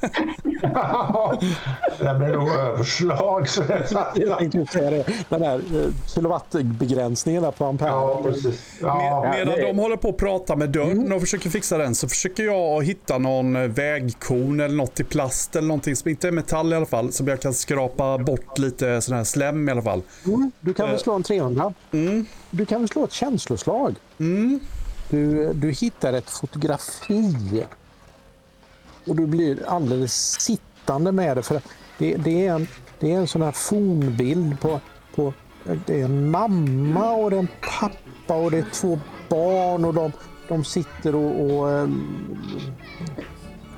det 1.98 2.14
blir 2.18 2.28
nog 2.36 2.48
överslag. 2.48 3.48
Så 3.48 3.62
det 3.62 3.86
Jag 4.14 4.38
tänkte 4.38 4.58
ju 4.58 4.66
säga 4.66 4.90
det. 4.90 5.04
Den 5.28 5.40
där 5.40 5.54
eh, 5.56 5.88
kilowattbegränsningen 6.14 7.42
där 7.42 7.50
på 7.50 7.64
ampere. 7.64 7.88
ja, 7.88 8.20
precis. 8.24 8.62
Ja, 8.80 9.20
Med, 9.22 9.30
medan 9.46 9.54
det- 9.60 9.66
de 9.66 9.78
håller 9.78 9.96
på 9.96 10.08
att 10.08 10.16
prata 10.16 10.56
med 10.56 10.70
dörren 10.70 11.12
och 11.12 11.20
försöker 11.20 11.50
fixa 11.50 11.78
den 11.78 11.94
så 11.94 12.08
försöker 12.08 12.42
jag 12.42 12.84
hitta 12.84 13.18
någon 13.18 13.56
eh, 13.56 13.62
vägkon 13.62 14.60
eller 14.60 14.74
något 14.76 15.00
i 15.00 15.04
plast 15.04 15.56
eller 15.56 15.68
någonting 15.68 15.96
som 15.96 16.10
inte 16.10 16.28
är 16.28 16.32
metall 16.32 16.72
i 16.72 16.76
alla 16.76 16.86
fall. 16.86 17.12
Som 17.12 17.28
jag 17.28 17.40
kan 17.40 17.54
skrapa 17.54 18.18
bort 18.18 18.58
lite 18.58 19.00
sån 19.00 19.16
här 19.16 19.24
slem 19.24 19.68
i 19.68 19.72
alla 19.72 19.82
fall. 19.82 20.02
Mm, 20.26 20.52
du 20.60 20.74
kan 20.74 20.88
väl 20.90 20.98
slå 20.98 21.14
en 21.14 21.22
300? 21.22 21.74
Du 22.50 22.66
kan 22.66 22.80
väl 22.80 22.88
slå 22.88 23.04
ett 23.04 23.12
känsloslag? 23.12 23.94
Du, 25.10 25.52
du 25.52 25.70
hittar 25.70 26.12
ett 26.12 26.30
fotografi. 26.30 27.64
Och 29.06 29.16
du 29.16 29.26
blir 29.26 29.68
alldeles 29.68 30.40
sittande 30.40 31.12
med 31.12 31.36
det. 31.36 31.42
För 31.42 31.60
det, 31.98 32.16
det, 32.16 32.46
är, 32.46 32.54
en, 32.54 32.66
det 32.98 33.12
är 33.12 33.16
en 33.16 33.28
sån 33.28 33.42
här 33.42 33.52
fornbild 33.52 34.60
på, 34.60 34.80
på 35.14 35.32
det 35.86 36.00
är 36.00 36.04
en 36.04 36.30
mamma 36.30 37.12
och 37.12 37.30
det 37.30 37.36
är 37.36 37.40
en 37.40 37.48
pappa 37.78 38.34
och 38.34 38.50
det 38.50 38.58
är 38.58 38.66
två 38.72 38.98
barn 39.28 39.84
och 39.84 39.94
de, 39.94 40.12
de 40.48 40.64
sitter 40.64 41.14
och, 41.14 41.50
och 41.50 41.70
ehm, 41.70 42.36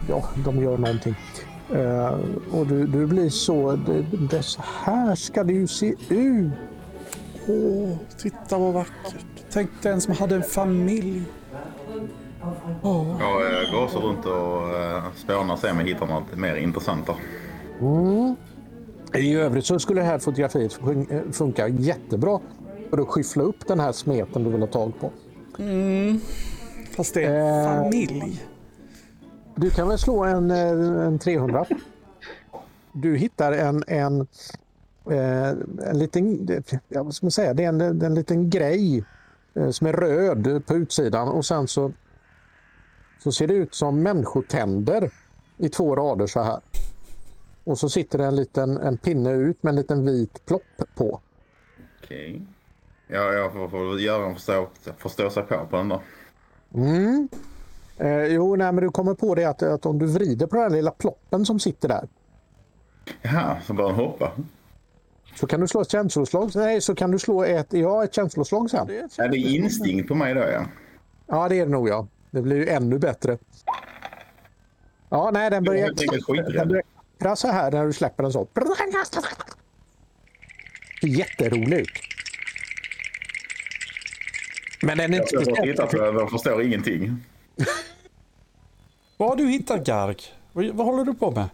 ja, 0.08 0.24
de 0.44 0.62
gör 0.62 0.78
någonting. 0.78 1.14
Uh, 1.74 2.18
och 2.52 2.66
du, 2.66 2.86
du 2.86 3.06
blir 3.06 3.30
så, 3.30 3.76
det, 3.76 4.06
det, 4.30 4.42
så 4.42 4.62
här 4.84 5.14
ska 5.14 5.44
det 5.44 5.52
ju 5.52 5.66
se 5.66 5.94
ut. 6.08 6.52
Åh, 7.48 7.96
titta 8.18 8.58
vad 8.58 8.72
vackert. 8.74 9.24
Tänk 9.52 9.70
den 9.82 10.00
som 10.00 10.14
hade 10.14 10.34
en 10.34 10.42
familj. 10.42 11.22
Åh, 12.82 13.16
Jag 13.20 13.62
eh, 13.64 13.72
går 13.72 13.84
också 13.84 13.98
runt 13.98 14.26
och 14.26 14.76
eh, 14.80 15.04
spånar 15.16 15.52
och 15.54 15.58
ser 15.60 15.70
om 15.70 15.78
jag 15.78 15.86
hittar 15.86 16.06
något 16.06 16.36
mer 16.36 16.54
intressant. 16.56 17.06
Då. 17.06 17.16
I 19.18 19.34
övrigt 19.34 19.64
så 19.66 19.78
skulle 19.78 20.00
det 20.00 20.06
här 20.06 20.18
fotografiet 20.18 20.78
eh, 21.10 21.20
funka 21.32 21.68
jättebra 21.68 22.40
för 22.90 22.98
att 22.98 23.08
skyffla 23.08 23.42
upp 23.42 23.66
den 23.66 23.80
här 23.80 23.92
smeten 23.92 24.44
du 24.44 24.50
vill 24.50 24.60
ha 24.60 24.66
tag 24.66 24.92
på. 25.00 25.10
fast 26.96 27.14
det 27.14 27.24
är 27.24 27.34
en 27.34 27.76
Eh. 27.76 27.82
familj. 27.82 28.42
Du 29.56 29.70
kan 29.70 29.88
väl 29.88 29.98
slå 29.98 30.24
en, 30.24 30.50
eh, 30.50 31.06
en 31.06 31.18
300. 31.18 31.64
Du 32.94 33.16
hittar 33.16 33.52
en, 33.52 33.84
en, 33.86 34.26
en 35.10 35.98
liten, 35.98 36.48
ja, 36.88 37.10
ska 37.10 37.26
man 37.26 37.30
säga, 37.30 37.54
det 37.54 37.64
är 37.64 37.68
en, 37.68 38.02
en 38.02 38.14
liten 38.14 38.50
grej 38.50 39.04
eh, 39.54 39.70
som 39.70 39.86
är 39.86 39.92
röd 39.92 40.66
på 40.66 40.74
utsidan 40.74 41.28
och 41.28 41.44
sen 41.44 41.68
så, 41.68 41.92
så 43.22 43.32
ser 43.32 43.46
det 43.46 43.54
ut 43.54 43.74
som 43.74 44.02
människotänder 44.02 45.10
i 45.58 45.68
två 45.68 45.96
rader 45.96 46.26
så 46.26 46.40
här. 46.40 46.60
Och 47.64 47.78
så 47.78 47.88
sitter 47.88 48.18
det 48.18 48.24
en 48.24 48.36
liten 48.36 48.76
en 48.76 48.98
pinne 48.98 49.32
ut 49.32 49.62
med 49.62 49.70
en 49.70 49.76
liten 49.76 50.06
vit 50.06 50.46
plopp 50.46 50.82
på. 50.94 51.20
Okej. 52.02 52.42
Ja, 53.06 53.32
jag 53.32 53.52
får, 53.52 53.68
får 53.68 54.00
göra 54.00 54.26
en 54.26 54.34
förstå, 54.34 54.68
förstå 54.98 55.30
sig 55.30 55.42
på 55.42 55.66
på 55.70 55.76
den 55.76 55.88
då. 55.88 56.02
Mm. 56.74 57.28
Eh, 57.98 58.26
jo, 58.26 58.56
nej, 58.56 58.72
men 58.72 58.84
du 58.84 58.90
kommer 58.90 59.14
på 59.14 59.34
det 59.34 59.44
att, 59.44 59.62
att 59.62 59.86
om 59.86 59.98
du 59.98 60.06
vrider 60.06 60.46
på 60.46 60.56
den 60.56 60.72
lilla 60.72 60.90
ploppen 60.90 61.46
som 61.46 61.60
sitter 61.60 61.88
där 61.88 62.08
Jaha, 63.22 63.56
så 63.66 63.72
börjar 63.72 63.90
den 63.90 64.00
hoppa. 64.00 64.32
Så 65.34 65.46
kan 65.46 65.60
du 65.60 65.68
slå 65.68 65.80
ett 65.80 65.90
känsloslag. 65.90 66.50
Nej, 66.54 66.80
så 66.80 66.94
kan 66.94 67.10
du 67.10 67.18
slå 67.18 67.44
ett, 67.44 67.72
ja, 67.72 68.04
ett 68.04 68.14
känsloslag 68.14 68.70
sen. 68.70 68.86
Det 68.86 69.22
är 69.22 69.34
instinkt 69.34 70.08
på 70.08 70.14
mig 70.14 70.34
då 70.34 70.40
ja. 70.40 70.64
Ja, 71.26 71.48
det 71.48 71.56
är 71.56 71.66
det 71.66 71.72
nog 71.72 71.88
ja. 71.88 72.06
Det 72.30 72.42
blir 72.42 72.56
ju 72.56 72.68
ännu 72.68 72.98
bättre. 72.98 73.38
Ja, 75.08 75.30
nej, 75.32 75.50
den 75.50 75.64
börjar, 75.64 75.90
Jag 76.28 76.52
den 76.52 76.68
börjar 77.18 77.34
så 77.34 77.48
här 77.48 77.70
när 77.70 77.86
du 77.86 77.92
släpper 77.92 78.22
den 78.22 78.32
så. 78.32 78.48
Jätterolig 81.02 81.78
ut. 81.78 81.90
Men 84.82 84.98
den 84.98 85.14
är 85.14 85.18
inte 85.18 85.34
Jag 85.34 85.40
har 85.40 85.44
speciellt... 85.44 85.70
tittat 85.70 85.90
på 85.90 85.96
den 85.96 86.16
och 86.16 86.30
förstår 86.30 86.62
ingenting. 86.62 87.24
Vad 89.16 89.28
har 89.28 89.36
du 89.36 89.48
hittat 89.48 89.86
Garg? 89.86 90.16
Vad, 90.52 90.66
vad 90.66 90.86
håller 90.86 91.04
du 91.04 91.14
på 91.14 91.30
med? 91.30 91.48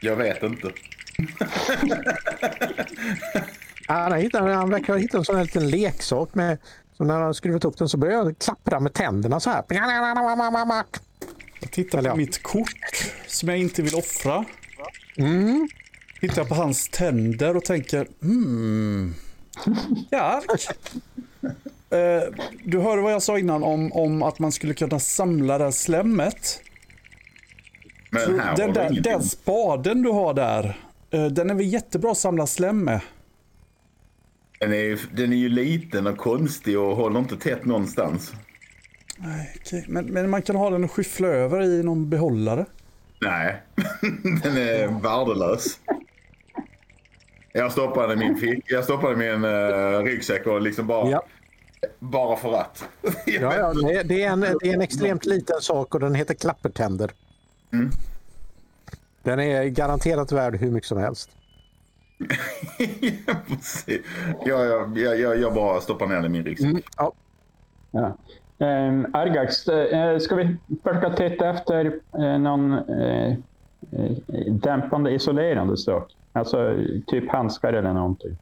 Jag 0.00 0.16
vet 0.16 0.42
inte. 0.42 0.70
Han, 3.86 4.12
hittat, 4.12 4.42
han 4.42 4.70
verkar 4.70 4.92
ha 4.92 5.00
hittat 5.00 5.18
en 5.18 5.24
sån 5.24 5.36
här 5.36 5.44
liten 5.44 5.70
leksak 5.70 6.34
med 6.34 6.58
så 6.96 7.04
när 7.04 7.20
han 7.20 7.34
skruvat 7.34 7.64
upp 7.64 7.78
den 7.78 7.88
så 7.88 7.96
börjar 7.96 8.16
han 8.16 8.34
klappra 8.34 8.80
med 8.80 8.92
tänderna 8.92 9.40
så 9.40 9.50
här. 9.50 9.62
Jag 11.60 11.70
tittar 11.70 12.02
på 12.02 12.06
ja. 12.06 12.14
mitt 12.14 12.42
kort 12.42 13.12
som 13.26 13.48
jag 13.48 13.58
inte 13.58 13.82
vill 13.82 13.94
offra. 13.94 14.44
Mm. 15.16 15.68
Tittar 16.20 16.44
på 16.44 16.54
hans 16.54 16.88
tänder 16.88 17.56
och 17.56 17.64
tänker 17.64 18.08
hmm. 18.22 19.14
Garg. 20.10 20.44
Eh, 21.90 22.22
du 22.64 22.78
hörde 22.78 23.02
vad 23.02 23.12
jag 23.12 23.22
sa 23.22 23.38
innan 23.38 23.62
om, 23.62 23.92
om 23.92 24.22
att 24.22 24.38
man 24.38 24.52
skulle 24.52 24.74
kunna 24.74 24.98
samla 24.98 25.58
det 25.58 25.64
här 25.64 25.70
slemmet. 25.70 26.60
Men 28.10 28.40
här 28.40 28.56
Den, 28.56 28.72
där, 28.72 29.00
den 29.00 29.22
spaden 29.22 30.02
du 30.02 30.10
har 30.10 30.34
där, 30.34 30.78
den 31.18 31.50
är 31.50 31.54
väl 31.54 31.66
jättebra 31.66 32.10
att 32.10 32.18
samla 32.18 32.46
slem 32.46 32.84
med. 32.84 33.00
Den 34.60 34.72
är, 34.72 34.76
ju, 34.76 34.98
den 35.12 35.32
är 35.32 35.36
ju 35.36 35.48
liten 35.48 36.06
och 36.06 36.16
konstig 36.18 36.78
och 36.78 36.96
håller 36.96 37.18
inte 37.20 37.36
tätt 37.36 37.64
någonstans. 37.64 38.32
Nej, 39.18 39.54
okej. 39.60 39.84
men, 39.88 40.06
men 40.06 40.30
man 40.30 40.42
kan 40.42 40.56
ha 40.56 40.70
den 40.70 40.84
och 40.84 40.90
skyffla 40.92 41.28
över 41.28 41.62
i 41.62 41.82
någon 41.82 42.10
behållare. 42.10 42.66
Nej, 43.20 43.62
den 44.42 44.56
är 44.56 45.00
värdelös. 45.02 45.78
Jag 47.52 47.72
stoppade 47.72 48.12
i 48.12 48.16
min 48.16 48.36
fick, 48.36 48.64
jag 48.66 48.84
stoppade 48.84 49.12
i 49.12 49.16
min 49.16 49.44
uh, 49.44 50.02
ryggsäck 50.02 50.46
och 50.46 50.60
liksom 50.60 50.86
bara, 50.86 51.10
Ja. 51.10 51.24
bara 51.98 52.36
för 52.36 52.52
att. 52.60 52.84
Ja, 53.26 53.56
ja, 53.56 53.72
det, 54.04 54.22
är- 54.22 54.30
en, 54.30 54.40
det 54.40 54.68
är 54.70 54.74
en 54.74 54.80
extremt 54.80 55.24
liten 55.26 55.60
sak 55.60 55.94
och 55.94 56.00
den 56.00 56.14
heter 56.14 56.34
klappertänder. 56.34 57.10
Den 59.24 59.40
är 59.40 59.64
garanterat 59.64 60.32
värd 60.32 60.56
hur 60.56 60.70
mycket 60.70 60.88
som 60.88 60.98
helst. 60.98 61.30
Jag, 64.44 64.66
jag, 64.98 65.18
jag, 65.18 65.38
jag, 65.38 65.54
bara 65.54 65.80
stoppar 65.80 66.06
ner 66.06 66.14
den 66.14 66.24
i 66.24 66.28
min 66.28 66.44
ryggsäck. 66.44 66.70
Mm, 66.70 66.82
ja. 66.96 67.12
Ja. 67.90 68.16
Um, 68.58 69.06
Argax, 69.12 69.68
eh, 69.68 70.18
ska 70.18 70.34
vi 70.34 70.56
försöka 70.82 71.10
titta 71.10 71.50
efter 71.50 72.00
eh, 72.18 72.38
någon 72.38 72.72
eh, 72.72 73.36
dämpande 74.48 75.10
isolerande 75.10 75.76
sak? 75.76 76.12
Alltså 76.32 76.76
typ 77.06 77.30
handskar 77.30 77.72
eller 77.72 77.92
någonting. 77.92 78.36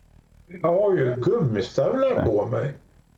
Jag 0.62 0.81
har 0.81 0.93
ju 0.93 1.15
gummistövlar 1.17 2.25
på 2.25 2.47
mig. 2.47 2.73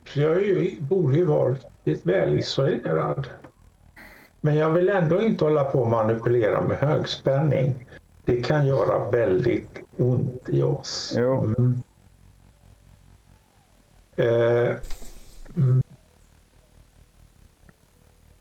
Så 0.09 0.21
jag 0.21 0.33
är 0.33 0.41
ju, 0.41 0.81
borde 0.81 1.17
ju 1.17 1.25
vara 1.25 1.57
lite 1.85 2.09
välisolerad. 2.09 3.27
Men 4.45 4.55
jag 4.57 4.71
vill 4.71 4.89
ändå 4.89 5.23
inte 5.23 5.45
hålla 5.45 5.65
på 5.65 5.81
och 5.81 5.91
manipulera 5.91 6.61
med 6.61 6.77
högspänning. 6.77 7.87
Det 8.25 8.43
kan 8.43 8.67
göra 8.67 9.11
väldigt 9.11 9.69
ont 9.97 10.49
i 10.49 10.63
oss. 10.63 11.15
Jo. 11.17 11.45
Mm. 11.45 11.83
Eh, 14.17 14.77
mm. 15.57 15.83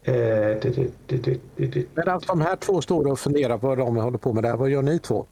Eh. 0.04 1.86
Medan 1.96 2.22
de 2.28 2.42
här 2.42 2.56
två 2.56 2.82
står 2.82 3.08
och 3.08 3.20
funderar 3.20 3.58
på 3.58 3.68
vad 3.68 3.78
de 3.78 3.96
håller 3.98 4.18
på 4.18 4.34
med 4.34 4.44
där. 4.44 4.56
Vad 4.58 4.70
gör 4.70 4.82
ni 4.82 5.00
två? 5.00 5.26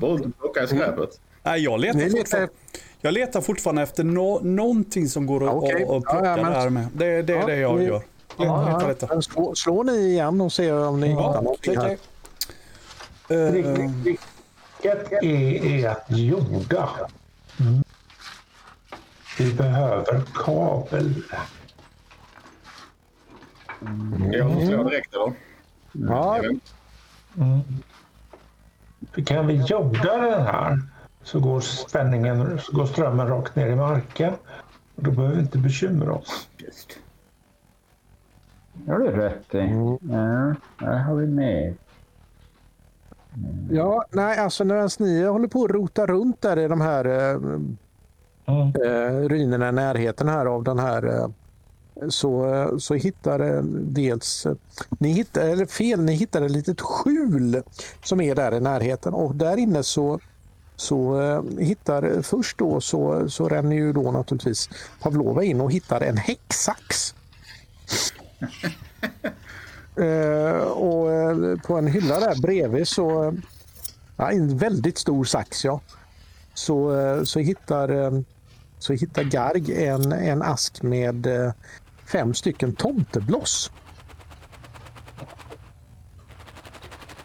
Och 0.00 0.20
plockar 0.40 0.64
i 0.64 0.66
skräpet. 0.66 1.20
Nej, 1.42 1.60
jag 1.64 1.80
letar, 1.80 1.98
Ni 1.98 2.04
letar- 2.04 2.18
fortfarande, 2.18 2.52
jag 3.00 3.14
letar 3.14 3.40
fortfarande 3.40 3.82
efter 3.82 4.04
nå 4.04 4.40
någonting 4.42 5.08
som 5.08 5.26
går 5.26 5.36
att 5.36 5.70
Ja, 5.70 5.96
att 5.96 6.02
plocka 6.02 6.16
Ja, 6.16 6.26
ja, 6.26 6.36
men- 6.42 6.52
det 6.52 6.58
här 6.58 6.70
med. 6.70 6.86
Det, 6.94 7.22
det 7.22 7.32
är 7.32 7.36
Ja, 7.40 7.46
det 7.46 7.56
jag 7.56 7.78
ni- 7.78 7.84
gör. 7.84 8.02
Ja, 8.36 8.94
ja. 9.00 9.22
Slå, 9.22 9.54
slår 9.54 9.84
ni 9.84 9.92
igen 9.92 10.40
och 10.40 10.52
ser 10.52 10.88
om 10.88 11.00
ni 11.00 11.08
hittar 11.08 11.22
Ja, 11.22 11.40
någonting 11.40 11.76
här. 11.76 11.98
Vilket 13.28 15.12
är, 15.22 15.24
är 15.24 15.88
att 15.88 16.04
jorda. 16.08 16.88
Mm. 17.60 17.84
Vi 19.38 19.54
behöver 19.54 20.22
kabel. 20.34 21.22
Jag 24.32 24.52
får 24.52 24.66
slå 24.66 24.88
direkt 24.88 25.14
eller? 25.14 25.32
Ja, 25.92 26.40
För 29.12 29.22
kan 29.22 29.46
vi 29.46 29.54
jorda 29.54 30.16
den 30.16 30.42
här 30.46 30.80
så 31.22 31.40
går 31.40 31.60
spänningen, 31.60 32.60
så 32.60 32.76
går 32.76 32.86
strömmen 32.86 33.28
rakt 33.28 33.56
ner 33.56 33.66
i 33.66 33.76
marken. 33.76 34.34
Och 34.96 35.02
då 35.02 35.10
behöver 35.10 35.34
vi 35.34 35.40
inte 35.40 35.58
bekymra 35.58 36.12
oss. 36.12 36.48
Just. 36.58 36.98
Det 38.74 38.92
har 38.92 38.98
du 38.98 39.10
rätt 39.10 39.54
i. 39.54 39.58
Ja, 40.10 40.54
där 40.78 40.98
har 40.98 41.14
vi 41.14 41.26
med. 41.26 41.74
ja, 43.70 44.04
nej, 44.10 44.38
alltså 44.38 44.64
när 44.64 45.02
ni 45.02 45.22
håller 45.24 45.48
på 45.48 45.64
att 45.64 45.70
rota 45.70 46.06
runt 46.06 46.42
där 46.42 46.58
i 46.58 46.68
de 46.68 46.80
här 46.80 47.04
eh, 47.04 47.40
eh, 48.46 49.28
ruinerna 49.28 49.68
i 49.68 49.72
närheten 49.72 50.28
här 50.28 50.46
av 50.46 50.64
den 50.64 50.78
här 50.78 51.06
eh, 51.06 51.28
så, 52.08 52.54
eh, 52.54 52.78
så 52.78 52.94
hittar 52.94 53.40
eh, 53.40 53.62
dels, 53.62 54.46
eh, 54.46 54.54
ni 54.98 55.12
hittar, 55.12 55.42
eller 55.42 55.66
fel, 55.66 56.00
ni 56.00 56.12
hittar 56.12 56.42
ett 56.42 56.50
litet 56.50 56.80
skjul 56.80 57.62
som 58.04 58.20
är 58.20 58.34
där 58.34 58.54
i 58.54 58.60
närheten 58.60 59.14
och 59.14 59.34
där 59.34 59.56
inne 59.56 59.82
så 59.82 60.18
så 60.76 61.16
hittar 61.58 62.22
först 62.22 62.58
då 62.58 62.80
så, 62.80 63.28
så 63.28 63.48
ränner 63.48 63.76
ju 63.76 63.92
då 63.92 64.10
naturligtvis 64.10 64.68
Pavlova 65.02 65.44
in 65.44 65.60
och 65.60 65.72
hittar 65.72 66.00
en 66.00 66.16
häcksax. 66.16 67.14
eh, 69.96 70.62
och 70.62 71.12
eh, 71.12 71.58
på 71.58 71.76
en 71.76 71.86
hylla 71.86 72.20
där 72.20 72.42
bredvid 72.42 72.88
så, 72.88 73.34
ja, 74.16 74.30
en 74.30 74.58
väldigt 74.58 74.98
stor 74.98 75.24
sax 75.24 75.64
ja, 75.64 75.80
så, 76.54 77.00
eh, 77.00 77.22
så 77.22 77.38
hittar 77.38 77.88
eh, 77.88 78.20
så 78.78 78.92
hittar 78.92 79.22
Garg 79.22 79.86
en, 79.86 80.12
en 80.12 80.42
ask 80.42 80.82
med 80.82 81.26
fem 82.06 82.34
stycken 82.34 82.74
tomtebloss. 82.74 83.70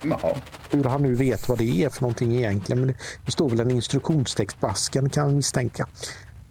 Jaha. 0.01 0.35
Hur 0.69 0.83
han 0.83 1.01
nu 1.01 1.15
vet 1.15 1.49
vad 1.49 1.57
det 1.57 1.83
är 1.83 1.89
för 1.89 2.01
någonting 2.01 2.35
egentligen. 2.35 2.85
Men 2.85 2.95
det 3.25 3.31
står 3.31 3.49
väl 3.49 3.59
en 3.59 3.71
instruktionstext 3.71 4.59
på 4.59 4.67
asken 4.67 5.09
kan 5.09 5.25
jag 5.25 5.35
misstänka. 5.35 5.87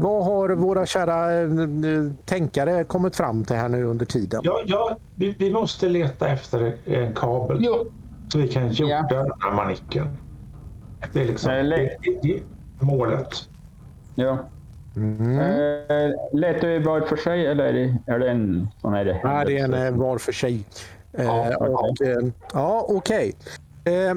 Vad 0.01 0.25
har 0.25 0.49
våra 0.49 0.87
kära 0.87 1.33
eh, 1.33 1.41
eh, 1.41 2.13
tänkare 2.25 2.85
kommit 2.85 3.17
fram 3.17 3.45
till 3.45 3.57
här 3.57 3.69
nu 3.69 3.85
under 3.85 4.07
tiden? 4.07 4.41
Ja, 4.45 4.61
ja, 4.67 4.97
vi, 5.15 5.35
vi 5.39 5.53
måste 5.53 5.89
leta 5.89 6.29
efter 6.29 6.77
en 6.85 7.15
kabel 7.15 7.59
Jo. 7.61 7.87
så 8.29 8.39
vi 8.39 8.49
kan 8.49 8.69
jorda 8.73 9.07
Ja. 9.11 9.23
den 9.23 9.33
här 9.41 9.53
manicken. 9.53 10.09
Det 11.13 11.21
är 11.21 11.25
liksom 11.25 11.53
Eh, 11.53 11.57
det, 11.65 11.77
det, 12.03 12.19
det 12.23 12.35
är 12.35 12.43
målet. 12.81 13.29
Ja. 14.15 14.39
Mm. 14.97 15.39
Eh, 15.39 16.11
letar 16.33 16.69
vi 16.69 16.79
var 16.79 17.01
för 17.01 17.17
sig 17.17 17.47
eller 17.47 17.97
är 18.07 18.19
det 18.19 18.31
en 18.31 18.69
sån 18.81 18.93
här? 18.93 19.21
Nej, 19.25 19.47
det 19.47 19.59
är 19.59 19.73
en 19.87 19.99
var 19.99 20.19
för 20.19 20.33
sig. 20.33 20.65
Eh, 21.13 21.25
Ja, 21.25 21.57
och, 21.57 22.03
eh, 22.03 22.17
ja, 22.53 22.87
okej. 22.89 23.35
Eh, 23.85 24.15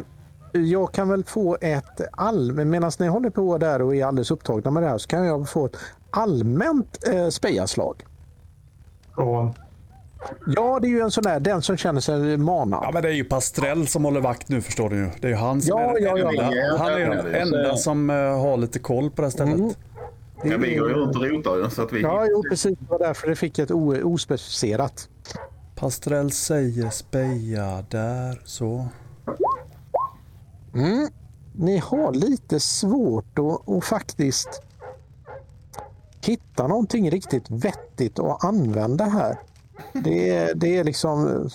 jag 0.54 0.94
kan 0.94 1.10
väl 1.10 1.24
få 1.24 1.58
ett 1.62 2.02
allmänt, 2.12 2.70
medan 2.70 2.92
ni 3.00 3.08
håller 3.08 3.30
på 3.30 3.58
där 3.58 3.82
och 3.82 3.96
är 3.96 4.06
alldeles 4.06 4.32
upptagna 4.32 4.72
med 4.72 4.84
det 4.84 4.90
här 4.90 4.98
så 4.98 5.08
kan 5.08 5.26
jag 5.26 5.50
få 5.50 5.66
ett 5.66 5.78
allmänt 6.12 7.08
eh, 7.08 7.28
spejaslag. 7.28 8.06
Från, 9.16 9.54
Ja, 10.48 10.80
det 10.82 10.88
är 10.88 10.90
ju 10.90 11.00
en 11.00 11.12
sån 11.12 11.24
där, 11.24 11.40
den 11.40 11.62
som 11.62 11.78
känner 11.78 12.02
sig 12.02 12.38
manad. 12.38 12.80
Ja, 12.84 12.92
men 12.94 13.04
det 13.04 13.10
är 13.10 13.14
ju 13.14 13.24
Pastrell 13.24 13.88
som 13.88 14.06
håller 14.06 14.22
vakt 14.22 14.50
nu 14.50 14.62
förstår 14.62 14.90
du 14.90 14.96
ju. 14.96 15.10
Det 15.20 15.28
är 15.28 15.32
ju 15.32 15.38
han 15.38 15.62
som 15.62 15.80
Ja, 15.80 15.98
är 15.98 16.02
ja, 16.02 16.16
den 16.16 16.36
ja. 16.36 16.44
enda. 16.44 16.56
Ja, 16.56 16.78
Han 16.78 16.92
är 16.94 17.00
ja, 17.00 17.24
den 17.24 17.34
ja. 17.34 17.40
enda 17.40 17.76
som 17.76 18.10
eh, 18.10 18.16
har 18.16 18.58
lite 18.58 18.80
koll 18.80 19.10
på 19.10 19.22
det 19.22 19.26
här 19.26 19.32
stället. 19.32 19.56
Mm. 19.56 19.74
Ja, 20.44 20.58
vi 20.58 20.76
går 20.76 20.90
ju 20.90 20.96
runt 20.96 21.16
och 21.16 21.26
rotar 21.26 21.58
ju. 21.58 21.70
Så 21.70 21.82
att 21.82 21.94
vi... 21.94 22.02
Ja, 22.02 22.26
jo, 22.30 22.44
precis. 22.50 22.80
Det 22.80 22.90
var 22.90 23.00
därför 23.00 23.28
det 23.28 23.36
fick 23.36 23.60
ett 23.60 23.72
ospecificerat. 23.72 25.10
Pastrell 25.76 26.32
säger 26.32 26.90
speja 26.90 27.86
där, 27.90 28.42
så. 28.46 28.86
Mm. 30.74 31.08
Ni 31.54 31.78
har 31.78 32.14
lite 32.14 32.60
svårt 32.60 33.40
att, 33.40 33.70
att 33.70 33.84
faktiskt 33.86 34.62
hitta 36.26 36.68
någonting 36.68 37.12
riktigt 37.12 37.50
vettigt 37.50 38.20
att 38.20 38.44
använda 38.46 39.06
här. 39.06 39.38
Det 39.94 40.30
är, 40.30 40.56
det 40.56 40.78
är 40.78 40.84
liksom... 40.84 41.50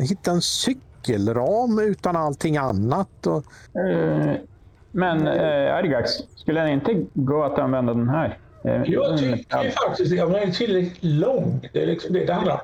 Hitta 0.00 0.30
en 0.30 0.42
cykelram 0.42 1.78
utan 1.78 2.16
allting 2.16 2.56
annat. 2.56 3.26
Och, 3.26 3.44
Eh, 3.80 4.34
men 4.90 5.26
eh, 5.26 5.74
Argax, 5.74 6.10
skulle 6.36 6.60
den 6.60 6.70
inte 6.70 7.04
gå 7.14 7.42
att 7.42 7.58
använda 7.58 7.94
den 7.94 8.08
här? 8.08 8.38
Eh, 8.64 8.82
jag 8.86 9.18
tycker 9.18 9.70
faktiskt 9.70 10.20
att 10.22 10.32
den 10.32 10.48
är 10.48 10.52
tillräckligt 10.52 11.04
lång. 11.04 11.68
Det 11.72 11.82
är 11.82 11.86
liksom 11.86 12.12
det 12.12 12.24
det 12.24 12.32
handlar 12.32 12.54
om. 12.54 12.60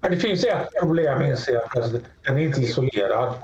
Men 0.00 0.10
det 0.10 0.16
finns 0.16 0.44
ett 0.44 0.68
problem 0.80 1.22
inser 1.22 1.52
jag. 1.52 1.76
Alltså, 1.76 1.98
Den 2.26 2.36
är 2.36 2.40
inte 2.40 2.60
isolerad. 2.60 3.34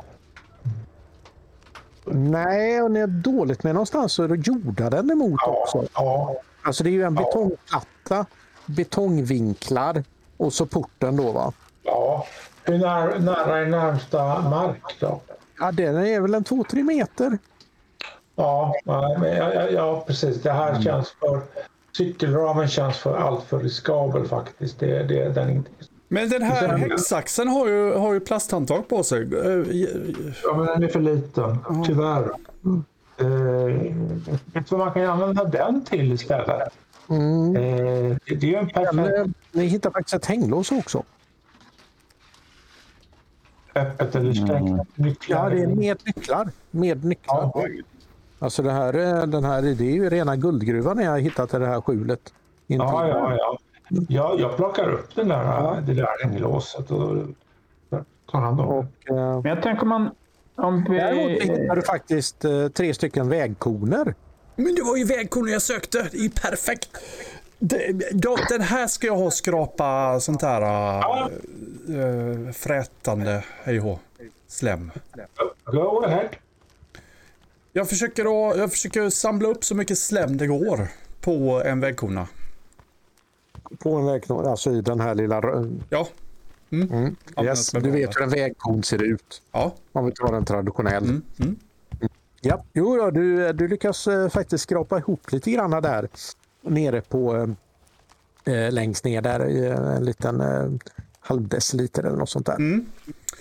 Nej, 2.07 2.83
och 2.83 2.91
ni 2.91 3.01
är 3.01 3.07
dåligt 3.07 3.63
med 3.65 3.75
någonstans 3.75 4.13
så 4.13 4.27
jordar 4.35 4.91
den 4.91 5.11
emot 5.11 5.41
Ja, 5.47 5.59
också. 5.63 5.85
ja, 5.95 6.37
Alltså 6.63 6.85
det 6.85 6.91
är 6.91 6.93
ju 6.93 7.03
en 7.03 7.15
betongplatta, 7.15 8.27
betongvinklar 8.67 10.05
och 10.37 10.53
så 10.53 10.67
porten 10.67 11.17
då 11.17 11.33
va. 11.33 11.53
ja. 11.83 12.27
Hur 12.67 12.79
när, 12.79 13.19
nära 13.19 13.59
är 13.59 13.67
närmsta 13.67 14.41
mark 14.41 14.97
då? 15.01 15.21
Ja, 15.61 15.73
den 15.73 15.97
är 16.07 16.21
väl 16.21 16.35
en 16.35 16.45
2-3 16.45 16.83
meter. 16.83 17.39
Ja, 18.37 18.75
ja, 18.85 19.27
ja, 19.27 19.69
ja, 19.71 20.05
precis. 20.07 20.43
Det 20.43 20.53
här 20.53 20.83
känns 20.83 21.11
för... 21.21 21.41
Cykelramen 21.97 22.69
känns 22.69 22.97
för 22.99 23.17
allt 23.17 23.45
för 23.45 23.59
riskabel 23.59 24.29
faktiskt. 24.29 24.79
Det, 24.81 25.03
det, 25.03 25.29
den 25.29 25.49
är 25.49 25.53
inte... 25.53 25.71
Men 26.14 26.28
den 26.28 26.42
här 26.42 26.76
häcksaxen 26.76 27.49
har 27.49 27.68
ju, 27.68 27.92
har 27.92 28.12
ju 28.12 28.21
plasthandtag 28.21 28.88
på 28.88 29.02
sig. 29.02 29.23
Eh, 29.23 29.76
Ja, 30.44 30.56
men 30.56 30.66
den 30.66 30.83
är 30.83 30.88
för 30.88 31.00
liten, 31.00 31.59
tyvärr. 31.87 32.30
Eh, 33.16 33.26
vet 34.52 34.68
du 34.68 34.76
vad 34.76 34.78
man 34.78 34.92
kan 34.92 35.03
använda 35.05 35.44
den 35.44 35.85
till 35.85 36.12
istället? 36.12 36.68
Mm. 37.11 37.57
Eh, 37.57 38.16
det 38.27 38.35
det 38.35 38.46
är 38.46 38.50
ju 38.50 38.55
en 38.57 38.68
perfekt 38.68 39.18
eh, 39.18 39.24
ni 39.53 39.64
hittar 39.66 39.90
faktiskt 39.90 40.14
ett 40.14 40.27
hänglås 40.27 40.72
också. 40.72 41.03
öppet 43.74 44.14
eller 44.16 44.33
stängt 44.33 44.98
nycklar. 44.98 45.44
Ja, 45.44 45.50
det 45.50 45.62
är 45.62 45.66
med 45.66 45.98
nycklar. 46.07 46.48
Med 46.70 47.05
nycklar. 47.05 47.50
Ja. 47.55 47.64
Alltså 48.38 48.62
det 48.62 48.72
här, 48.72 48.92
är- 48.94 49.27
den 49.27 49.44
här, 49.44 49.62
det 49.62 49.85
är 49.85 49.94
ju 49.94 50.11
rena 50.11 50.37
guldgruvan 50.37 50.96
ni 50.96 51.05
har 51.05 51.18
hittat 51.18 51.55
i 51.55 51.59
det 51.59 51.66
här 51.66 51.81
skjulet. 51.81 52.33
Intill. 52.66 52.88
Ja, 52.92 53.09
ja, 53.09 53.37
ja. 53.38 53.59
Ja. 54.09 54.37
Jag 54.38 54.57
plockar 54.57 54.92
upp 54.92 55.14
den 55.14 55.29
där, 55.29 55.81
det 55.81 55.94
där 55.94 56.25
hänglåset 56.25 56.90
och 56.90 57.16
tar 58.31 58.40
hand 58.40 58.61
om 58.61 58.66
det. 58.66 59.12
Och, 59.12 59.18
eh, 59.18 59.42
Men 59.42 59.44
jag 59.44 59.62
tänker 59.62 59.83
om 59.83 59.88
man... 59.88 60.11
Om 60.57 60.87
vi... 60.90 60.97
däremot 60.97 61.42
hittar 61.42 61.77
du 61.77 61.83
faktiskt 61.83 62.44
eh, 62.44 62.68
tre 62.68 62.94
stycken 62.94 63.29
vägkoner. 63.29 64.14
Men 64.57 64.75
det 64.75 64.83
var 64.83 64.97
ju 64.97 65.05
vägkornen 65.05 65.53
jag 65.53 65.62
sökte. 65.62 66.09
Det 66.12 66.18
är 66.18 66.23
ju 66.23 66.31
perfekt. 66.31 66.88
Det, 67.59 67.92
den 68.49 68.61
här 68.61 68.87
ska 68.87 69.07
jag 69.07 69.16
ha 69.16 69.31
skrapa 69.31 70.20
sånt 70.20 70.42
här 70.42 70.62
äh, 70.62 72.53
frätande 72.53 73.44
hej 73.62 73.79
och 73.79 73.85
hå, 73.85 73.99
slem. 74.47 74.90
Go 75.64 76.05
ahead. 76.05 76.29
Jag 77.73 77.88
försöker, 77.88 78.23
att, 78.23 78.59
jag 78.59 78.70
försöker 78.70 79.11
samla 79.11 79.49
upp 79.49 79.64
så 79.64 79.75
mycket 79.75 79.99
slem 79.99 80.37
det 80.37 80.47
går 80.47 80.88
på 81.20 81.62
en 81.64 81.81
vägkona. 81.81 82.27
På 83.79 83.97
en 83.97 84.07
vägkon, 84.07 84.47
alltså 84.47 84.71
i 84.73 84.81
den 84.81 85.01
här 85.01 85.15
lilla... 85.15 85.43
Ja. 85.89 86.09
Mm. 86.71 86.93
Mm. 86.93 87.17
Yes, 87.43 87.73
men- 87.75 87.83
du 87.83 87.91
vet 87.91 88.17
hur 88.17 88.23
en 88.23 88.31
vägkon 88.31 88.83
ser 88.83 89.03
ut. 89.03 89.43
Ja. 89.53 89.75
Om 89.93 90.07
vi 90.07 90.13
tar 90.13 90.33
en 90.33 90.45
traditionell. 90.45 91.05
Mm. 91.05 91.23
Mm. 91.41 91.57
Ja, 92.41 92.65
jo 92.73 92.97
då, 92.97 93.11
du, 93.11 93.53
du 93.53 93.69
lyckas 93.69 94.07
eh, 94.07 94.29
faktiskt 94.29 94.65
skrapa 94.65 94.99
ihop 94.99 95.33
lite 95.33 95.51
grann 95.51 95.71
där 95.71 96.09
nere 96.63 97.01
på 97.01 97.37
eh, 98.45 98.55
eh, 98.55 98.73
längst 98.73 99.05
ner 99.05 99.23
där 99.23 99.49
i 99.49 99.67
eh, 99.67 99.97
en 99.97 100.05
liten 100.05 100.41
eh, 100.41 100.71
halvdeciliter 101.21 102.03
eller 102.05 102.17
något 102.17 102.31
sånt 102.31 102.47
där. 102.47 102.55
Mm. 102.57 102.87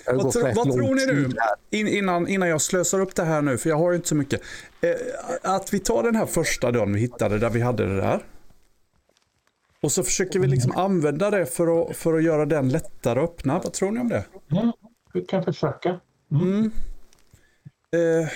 Vad, 0.06 0.32
tro, 0.32 0.42
vad 0.54 0.72
tror 0.72 0.94
ni 0.94 1.06
nu? 1.06 1.30
In, 1.70 1.88
innan, 1.88 2.28
innan 2.28 2.48
jag 2.48 2.60
slösar 2.60 3.00
upp 3.00 3.14
det 3.14 3.24
här 3.24 3.42
nu, 3.42 3.58
för 3.58 3.68
jag 3.70 3.76
har 3.76 3.90
ju 3.90 3.96
inte 3.96 4.08
så 4.08 4.14
mycket. 4.14 4.40
Eh, 4.80 4.90
att 5.42 5.74
vi 5.74 5.78
tar 5.78 6.02
den 6.02 6.16
här 6.16 6.26
första 6.26 6.70
dörren 6.72 6.92
vi 6.92 7.00
hittade 7.00 7.38
där 7.38 7.50
vi 7.50 7.60
hade 7.60 7.86
det 7.86 7.96
där. 7.96 8.24
Och 9.84 9.92
så 9.92 10.02
försöker 10.02 10.38
vi 10.38 10.46
liksom 10.46 10.72
använda 10.76 11.30
det 11.30 11.46
för 11.46 11.82
att, 11.90 11.96
för 11.96 12.14
att 12.14 12.22
göra 12.22 12.46
den 12.46 12.68
lättare 12.68 13.20
att 13.20 13.30
öppna. 13.30 13.58
Vad 13.58 13.72
tror 13.72 13.90
ni 13.92 14.00
om 14.00 14.08
det? 14.08 14.24
Mm. 14.52 14.72
Vi 15.12 15.20
kan 15.24 15.44
försöka. 15.44 16.00
Mm. 16.30 16.70
Eh, 17.94 18.28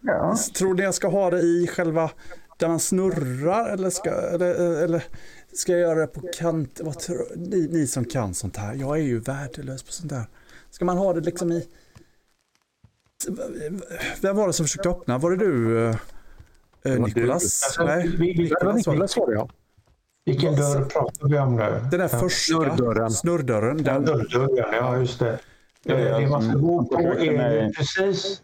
Ja. 0.00 0.36
tror 0.58 0.74
ni 0.74 0.82
jag 0.82 0.94
ska 0.94 1.08
ha 1.08 1.30
det 1.30 1.40
i 1.40 1.66
själva 1.66 2.10
där 2.58 2.68
man 2.68 2.80
snurrar 2.80 3.72
eller 3.72 3.90
ska, 3.90 4.10
eller, 4.10 4.82
eller 4.84 5.04
ska 5.52 5.72
jag 5.72 5.80
göra 5.80 6.00
det 6.00 6.06
på 6.06 6.20
kant? 6.38 6.80
Vad 6.84 6.98
tror, 6.98 7.26
ni, 7.36 7.68
ni 7.72 7.86
som 7.86 8.04
kan 8.04 8.34
sånt 8.34 8.56
här, 8.56 8.74
jag 8.74 8.98
är 8.98 9.02
ju 9.02 9.18
värdelös 9.20 9.82
på 9.82 9.92
sånt 9.92 10.12
här. 10.12 10.24
Ska 10.70 10.84
man 10.84 10.98
ha 10.98 11.12
det 11.12 11.20
liksom 11.20 11.52
i... 11.52 11.68
Vem 14.20 14.36
var 14.36 14.46
det 14.46 14.52
som 14.52 14.64
försökte 14.64 14.88
öppna? 14.88 15.18
Var 15.18 15.30
det 15.30 15.36
du? 15.36 15.88
eh, 15.88 16.98
Nikolas? 17.00 17.76
Nej, 17.78 18.08
Nikolas 18.18 18.62
var 18.64 18.72
det. 18.72 18.78
Nikolas 18.78 19.16
var 19.16 19.26
det 19.26 19.34
ja. 19.34 19.48
Vilken 20.26 20.56
dörr 20.56 20.84
pratar 20.84 21.28
vi 21.28 21.38
om 21.38 21.56
nu? 21.56 21.80
Den 21.90 22.00
där 22.00 22.08
första 22.08 22.54
snurrdörren. 22.54 23.10
snurrdörren. 23.10 23.82
Den, 23.82 24.04
dörrdörren, 24.04 24.74
ja 24.74 24.96
just 24.98 25.18
det. 25.18 25.38
Ja, 25.82 25.94
Eh, 25.94 26.18
Det 26.20 26.28
man 26.28 26.42
ska 26.42 26.50
mm, 26.50 26.62
gå 26.66 26.84
på 26.84 27.00
är 27.00 27.72
precis 27.72 28.42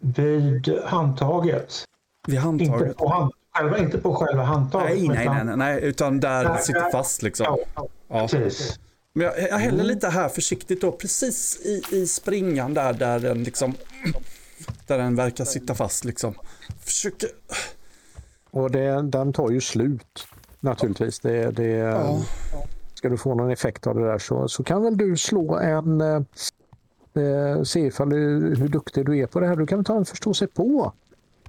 vid 0.00 0.78
handtaget. 0.84 1.84
vid 2.26 2.34
Inte 2.36 2.46
handtaget. 2.46 2.96
på, 2.96 3.08
hand, 3.08 3.32
själva, 3.54 3.78
inte 3.78 3.98
på 3.98 4.14
själva 4.14 4.42
handtaget. 4.42 4.88
Nej, 4.98 5.08
nej, 5.08 5.22
utan- 5.24 5.34
nej, 5.36 5.44
nej, 5.44 5.56
nej, 5.56 5.80
utan 5.84 6.20
där 6.20 6.44
det 6.44 6.62
sitter 6.62 6.90
fast 6.90 7.22
liksom. 7.22 7.46
Ja, 7.74 7.86
Ja. 8.08 8.28
precis. 8.28 8.78
Men 9.12 9.26
jag, 9.26 9.38
jag 9.38 9.48
Mm. 9.48 9.60
häller 9.60 9.84
lite 9.84 10.08
här 10.08 10.28
försiktigt 10.28 10.80
då, 10.80 10.92
precis 10.92 11.60
i, 11.64 11.82
i 11.96 12.06
springan 12.06 12.74
där, 12.74 12.92
där 12.92 13.20
den 13.20 13.44
liksom, 13.44 13.74
där 14.86 14.98
den 14.98 15.16
verkar 15.16 15.44
sitta 15.44 15.74
fast 15.74 16.04
liksom. 16.04 16.34
Försöker, 16.80 17.28
Och 18.50 18.70
det, 18.70 19.02
den 19.02 19.32
tar 19.32 19.50
ju 19.50 19.60
slut 19.60 20.26
naturligtvis. 20.60 21.20
Det, 21.20 21.50
det, 21.50 21.66
ja. 21.66 22.20
Ska 22.94 23.08
du 23.08 23.16
få 23.16 23.34
någon 23.34 23.50
effekt 23.50 23.86
av 23.86 23.94
det 23.94 24.06
där 24.06 24.18
så, 24.18 24.48
så 24.48 24.62
kan 24.64 24.82
väl 24.82 24.96
du 24.96 25.16
slå 25.16 25.56
en... 25.58 26.00
Eh, 26.00 26.20
eh, 27.22 27.62
se 27.62 27.80
ifall 27.80 28.08
du, 28.10 28.54
hur 28.58 28.68
duktig 28.68 29.06
du 29.06 29.18
är 29.18 29.26
på 29.26 29.40
det 29.40 29.46
här. 29.46 29.56
Du 29.56 29.66
kan 29.66 29.78
väl 29.78 29.84
ta 29.84 29.96
en 29.96 30.04
förstå 30.04 30.34
sig 30.34 30.48
på. 30.48 30.92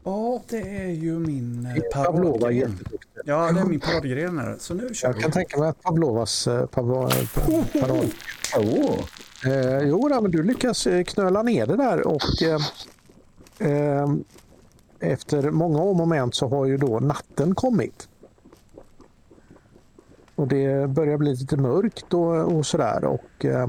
ja, 0.04 0.42
det 0.50 0.58
är 0.58 0.90
ju 0.90 1.20
min 1.20 1.66
eh, 1.66 2.04
paradgren. 2.04 2.80
Ja, 3.26 3.52
det 3.52 3.60
är 3.60 3.66
min 3.66 3.80
paradgren 3.80 4.38
här. 4.40 4.56
Så 4.60 4.74
nu 4.74 4.94
kör 4.94 5.08
Jag 5.08 5.16
vi. 5.16 5.22
kan 5.22 5.32
tänka 5.32 5.60
mig 5.60 5.70
att 5.70 5.82
Pavlovas 5.84 6.48
eh, 6.48 6.66
Pavlo, 6.66 7.04
eh, 7.04 7.82
parad. 7.82 8.12
Oh. 8.58 9.00
Eh, 9.46 9.80
jo, 9.88 10.10
men 10.22 10.32
du 10.32 10.44
lyckas 10.44 10.88
knöla 11.08 11.44
ner 11.44 11.66
det 11.66 11.76
där 11.76 12.08
och 12.08 12.42
eh, 12.42 12.62
eh, 13.72 14.08
efter 15.00 15.52
många 15.52 15.80
om 15.80 16.02
och 16.02 16.08
men 16.08 16.32
så 16.32 16.48
har 16.48 16.66
ju 16.66 16.78
då 16.78 17.00
natten 17.00 17.56
kommit. 17.56 18.08
Och 20.38 20.48
det 20.48 20.90
börjar 20.90 21.18
bli 21.18 21.30
lite 21.30 21.58
mörkt 21.58 22.14
och, 22.14 22.56
och 22.56 22.66
sådär. 22.66 23.06
Och, 23.06 23.46
eh, 23.46 23.68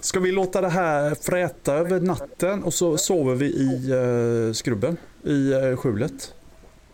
Ska 0.00 0.20
vi 0.20 0.32
låta 0.32 0.60
det 0.60 0.68
här 0.68 1.14
fräta 1.14 1.74
över 1.74 2.00
natten 2.00 2.62
och 2.62 2.74
så 2.74 2.96
sover 2.96 3.34
vi 3.34 3.46
i 3.46 3.92
uh, 3.92 4.52
skrubben? 4.52 4.96
I 5.22 5.54
uh, 5.54 5.76
skjulet? 5.76 6.34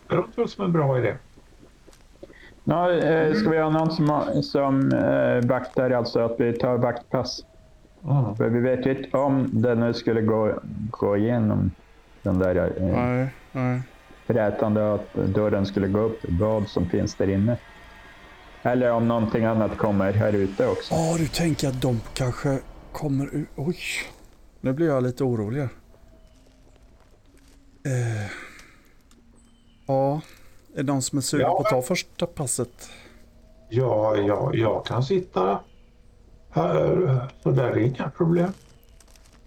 Det 0.09 0.15
låter 0.15 0.45
som 0.45 0.65
en 0.65 0.71
bra 0.71 0.99
idé. 0.99 1.13
Ja, 2.67 2.91
eh, 2.91 3.33
ska 3.33 3.49
vi 3.49 3.57
ha 3.57 3.69
någon 3.69 3.91
som, 3.91 4.23
som 4.43 4.91
eh, 4.91 5.49
vaktar, 5.49 5.91
alltså 5.91 6.19
att 6.19 6.39
vi 6.39 6.53
tar 6.53 6.77
vaktpass? 6.77 7.45
Mm. 8.03 8.35
För 8.35 8.49
vi 8.49 8.59
vet 8.59 8.85
ju 8.85 8.97
inte 8.97 9.17
om 9.17 9.49
det 9.51 9.75
nu 9.75 9.93
skulle 9.93 10.21
gå, 10.21 10.53
gå 10.91 11.17
igenom 11.17 11.71
den 12.21 12.39
där 12.39 12.55
eh, 12.55 12.83
Nej, 12.85 13.27
nej. 13.51 13.81
Frätande 14.27 14.93
att 14.93 15.13
dörren 15.13 15.65
skulle 15.65 15.87
gå 15.87 15.99
upp, 15.99 16.19
vad 16.29 16.67
som 16.67 16.89
finns 16.89 17.15
där 17.15 17.29
inne. 17.29 17.57
Eller 18.61 18.91
om 18.91 19.07
någonting 19.07 19.45
annat 19.45 19.77
kommer 19.77 20.13
här 20.13 20.33
ute 20.33 20.67
också. 20.67 20.93
Ja, 20.93 21.15
du 21.17 21.27
tänker 21.27 21.67
att 21.67 21.81
de 21.81 22.01
kanske 22.13 22.59
kommer 22.91 23.35
ut. 23.35 23.47
Oj, 23.55 23.77
nu 24.61 24.73
blir 24.73 24.87
jag 24.87 25.03
lite 25.03 25.23
orolig. 25.23 25.61
Eh. 27.85 28.31
Ja, 29.87 30.21
är 30.75 30.77
det 30.77 30.83
någon 30.83 31.01
som 31.01 31.17
är 31.17 31.21
sugen 31.21 31.47
Ja. 31.47 31.53
på 31.55 31.61
att 31.61 31.69
ta 31.69 31.81
första 31.81 32.25
passet? 32.25 32.89
Ja, 33.69 34.15
ja, 34.17 34.51
jag 34.53 34.85
kan 34.85 35.03
sitta 35.03 35.59
här. 36.51 37.27
Så 37.43 37.51
där 37.51 37.63
är 37.63 37.77
inga 37.77 38.09
problem. 38.17 38.53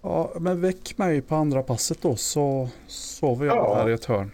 Ja, 0.01 0.31
men 0.39 0.61
väck 0.61 0.97
mig 0.97 1.21
på 1.21 1.35
andra 1.35 1.63
passet 1.63 2.01
då 2.01 2.15
så 2.15 2.69
sover 2.87 3.45
jag 3.45 3.57
Ja. 3.57 3.75
här 3.75 3.89
i 3.89 3.93
ett 3.93 4.05
hörn. 4.05 4.31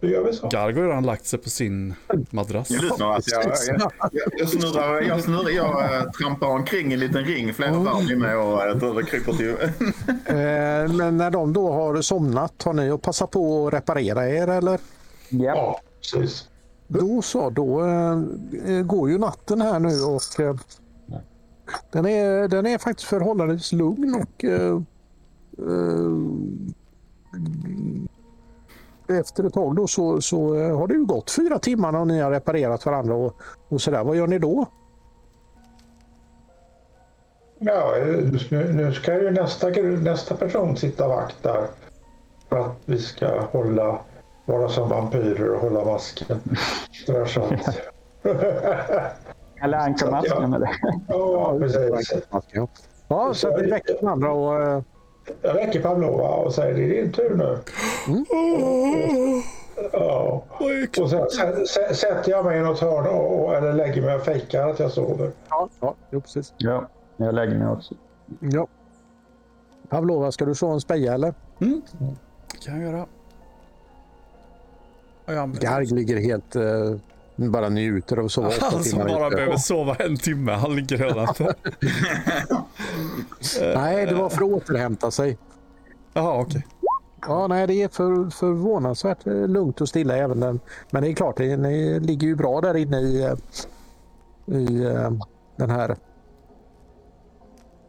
Bra, 0.00 0.08
då 0.10 0.14
gör 0.14 0.24
vi 0.24 0.32
så. 0.32 0.48
Gargo 0.48 0.80
har 0.80 0.88
redan 0.88 1.06
lagt 1.06 1.26
sig 1.26 1.38
på 1.38 1.50
sin 1.50 1.94
madrass. 2.30 2.70
Jag 2.70 2.82
lyssnar 2.82 3.16
att 3.16 3.24
jag, 3.30 3.44
jag, 3.44 3.92
jag, 4.12 4.32
jag 4.38 4.48
snurrar, 4.48 5.00
jag, 5.00 5.20
snurrar, 5.20 5.50
jag 5.50 5.96
eh, 5.96 6.10
trampar 6.10 6.46
omkring 6.46 6.90
i 6.90 6.94
en 6.94 7.00
liten 7.00 7.24
ring 7.24 7.54
flera 7.54 7.72
varv 7.72 8.10
innan 8.10 8.30
jag 8.30 8.70
eh, 8.82 8.94
det 8.94 9.02
kryper 9.02 9.32
till. 9.32 9.56
Eh, 10.26 10.92
men 10.92 11.16
när 11.16 11.30
de 11.30 11.52
då 11.52 11.72
har 11.72 12.02
somnat, 12.02 12.62
har 12.62 12.72
ni 12.72 12.90
att 12.90 13.02
passa 13.02 13.26
på 13.26 13.66
att 13.66 13.74
reparera 13.74 14.28
er 14.28 14.48
eller? 14.48 14.80
Ja. 15.28 15.54
Ja, 15.56 15.80
precis. 16.00 16.48
Då 16.88 17.22
så, 17.22 17.50
då 17.50 17.84
eh, 17.84 18.82
går 18.82 19.10
ju 19.10 19.18
natten 19.18 19.60
här 19.60 19.78
nu 19.78 20.02
och 20.02 20.40
eh, 20.40 20.56
den, 21.92 22.06
är, 22.06 22.48
den 22.48 22.66
är 22.66 22.78
faktiskt 22.78 23.08
förhållandevis 23.08 23.72
lugn 23.72 24.14
och 24.14 24.44
eh, 24.44 24.80
eh, 25.58 26.10
efter 29.10 29.44
ett 29.44 29.54
tag 29.54 29.76
då 29.76 29.86
så, 29.86 30.20
så 30.20 30.54
eh, 30.54 30.78
har 30.78 30.86
det 30.86 30.94
ju 30.94 31.04
gått 31.04 31.30
fyra 31.30 31.58
timmar 31.58 31.96
och 31.96 32.06
ni 32.06 32.20
har 32.20 32.30
reparerat 32.30 32.86
varandra 32.86 33.14
och, 33.14 33.34
och 33.68 33.80
sådär. 33.80 34.04
Vad 34.04 34.16
gör 34.16 34.26
ni 34.26 34.38
då? 34.38 34.66
Ja, 37.58 37.92
nu, 38.50 38.72
nu 38.72 38.92
ska 38.92 39.14
ju 39.22 39.30
nästa, 39.30 39.68
nästa 40.02 40.34
person 40.34 40.76
sitta 40.76 41.08
vakt 41.08 41.42
där. 41.42 41.66
För 42.48 42.58
att 42.58 42.76
vi 42.84 42.98
ska 42.98 43.40
hålla, 43.40 43.98
vara 44.44 44.68
som 44.68 44.88
vampyrer 44.88 45.54
och 45.54 45.60
hålla 45.60 45.84
masken. 45.84 46.40
Där 47.06 47.26
så 47.26 47.40
att, 47.40 47.80
Eller 49.62 49.78
ankarmasken. 49.78 50.54
eller? 50.54 50.70
ja, 51.08 51.58
precis. 51.58 52.12
Ja, 53.08 53.34
så 53.34 53.48
att 53.48 53.60
ni 53.60 53.70
väcker 53.70 54.02
varandra 54.02 54.32
och 54.32 54.62
eh, 54.62 54.82
Jag 55.42 55.54
väcker 55.54 55.82
Pavlova 55.82 56.28
och 56.28 56.54
säger 56.54 56.74
det 56.74 56.84
är 56.84 57.02
din 57.02 57.12
tur 57.12 57.34
nu. 57.34 57.58
Ja. 59.92 60.44
Och 61.00 61.10
sen, 61.10 61.30
sen, 61.30 61.66
sen 61.66 61.94
sätter 61.94 62.30
jag 62.30 62.44
mig 62.44 62.58
i 62.58 62.62
något 62.62 62.80
hörn 62.80 63.06
och, 63.06 63.44
och, 63.44 63.54
eller 63.54 63.72
lägger 63.72 64.02
mig 64.02 64.14
och 64.14 64.22
fejkar 64.22 64.68
att 64.68 64.78
jag 64.78 64.90
sover. 64.90 65.30
ja, 65.48 65.68
ja, 65.80 65.94
jo, 66.10 66.20
precis. 66.20 66.54
Ja, 66.56 66.88
jag 67.16 67.34
lägger 67.34 67.58
mig 67.58 67.68
också. 67.68 67.94
Ja. 68.40 68.66
Pavlova, 69.88 70.32
ska 70.32 70.44
du 70.44 70.54
slå 70.54 70.68
en 70.68 70.80
speja 70.80 71.14
eller? 71.14 71.34
kan 72.64 72.80
jag 72.80 72.92
göra. 72.92 73.06
Garg 75.60 75.86
ligger 75.86 76.16
helt... 76.16 76.56
Eh, 76.56 76.62
bara 77.48 77.68
njuter 77.68 78.16
av 78.16 78.24
att 78.24 78.32
sova 78.32 78.48
åtta 78.48 78.66
Han 78.70 78.84
som 78.84 78.98
bara 78.98 79.30
behöver 79.30 79.56
sova 79.56 79.94
en 79.94 80.16
timme, 80.16 80.52
han 80.52 80.76
ligger 80.76 80.98
redan. 80.98 81.34
Nej, 83.74 84.06
det 84.06 84.14
var 84.14 84.28
för 84.28 84.36
att 84.36 84.50
återhämta 84.50 85.10
sig. 85.10 85.38
Jaha, 86.12 86.40
okej. 86.40 86.66
Ja, 87.26 87.46
nej, 87.46 87.66
det 87.66 87.82
är 87.82 87.88
för, 87.88 88.30
förvånansvärt 88.30 89.26
lugnt 89.26 89.80
och 89.80 89.88
stilla 89.88 90.16
även 90.16 90.40
den. 90.40 90.60
Men 90.90 91.02
det 91.02 91.08
är 91.08 91.14
klart, 91.14 91.38
ni 91.38 92.00
ligger 92.00 92.28
ju 92.28 92.36
bra 92.36 92.60
där 92.60 92.76
inne 92.76 93.00
i, 93.00 93.22
eh, 93.22 93.34
i 94.58 94.84
eh, 94.84 95.10
den 95.56 95.70
här 95.70 95.96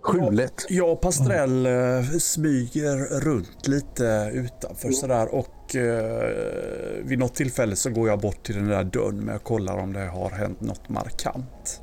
skjulet. 0.02 0.66
Jag 0.70 0.92
och 0.92 1.02
Pastrell 1.02 1.66
eh, 1.66 1.72
smyger 2.20 3.20
runt 3.20 3.68
lite 3.68 4.32
utanför 4.34 4.92
sådär 4.92 5.36
och 5.36 5.48
eh, 5.76 7.04
vid 7.04 7.20
något 7.20 7.34
tillfälle 7.36 7.76
så 7.76 7.90
går 7.90 8.10
jag 8.10 8.20
bort 8.20 8.44
till 8.44 8.56
den 8.56 8.68
där 8.68 8.84
dörren 8.84 9.18
men 9.18 9.28
jag 9.28 9.44
kollar 9.44 9.78
om 9.78 9.94
det 9.94 10.06
har 10.06 10.30
hänt 10.30 10.62
något 10.62 10.90
markant. 10.90 11.82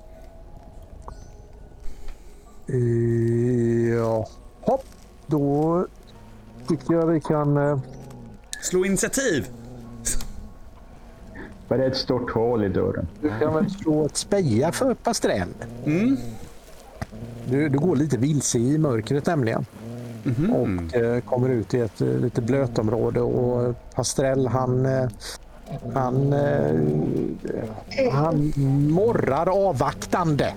Eh, 2.68 3.94
Ja, 3.96 4.28
hopp. 4.60 4.84
Då 5.26 5.86
tycker 6.68 6.94
jag 6.94 7.06
vi 7.06 7.20
kan... 7.20 7.56
eh, 7.56 7.78
Slå 8.62 8.84
initiativ! 8.84 9.48
Var 11.68 11.78
det 11.78 11.86
ett 11.86 11.96
stort 11.96 12.30
hål 12.30 12.64
i 12.64 12.68
dörren? 12.68 13.08
Du 13.22 13.28
kan 13.40 13.54
väl 13.54 13.70
slå 13.70 14.06
ett 14.06 14.16
speja 14.16 14.72
för 14.72 14.94
Pastrell. 14.94 15.48
Du, 17.50 17.68
du 17.68 17.78
går 17.78 17.96
lite 17.96 18.18
vilse 18.18 18.58
i 18.58 18.78
mörkret 18.78 19.26
nämligen. 19.26 19.66
Och 20.52 20.96
eh, 20.96 21.20
kommer 21.20 21.48
ut 21.48 21.74
i 21.74 21.80
ett 21.80 22.00
eh, 22.00 22.08
lite 22.08 22.42
blötområde 22.42 23.20
och 23.20 23.74
Pastrell 23.94 24.46
han, 24.46 24.86
eh, 24.86 25.08
han, 25.94 26.32
eh, 26.32 28.12
han 28.12 28.52
morrar 28.90 29.68
avvaktande 29.68 30.54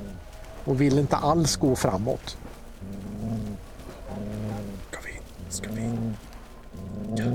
och 0.65 0.81
vill 0.81 0.99
inte 0.99 1.15
alls 1.15 1.55
gå 1.57 1.75
framåt. 1.75 2.37
Ska 4.89 4.99
vi? 5.05 5.19
Ska 5.49 5.69
vi? 5.71 5.91
Ja, 7.15 7.25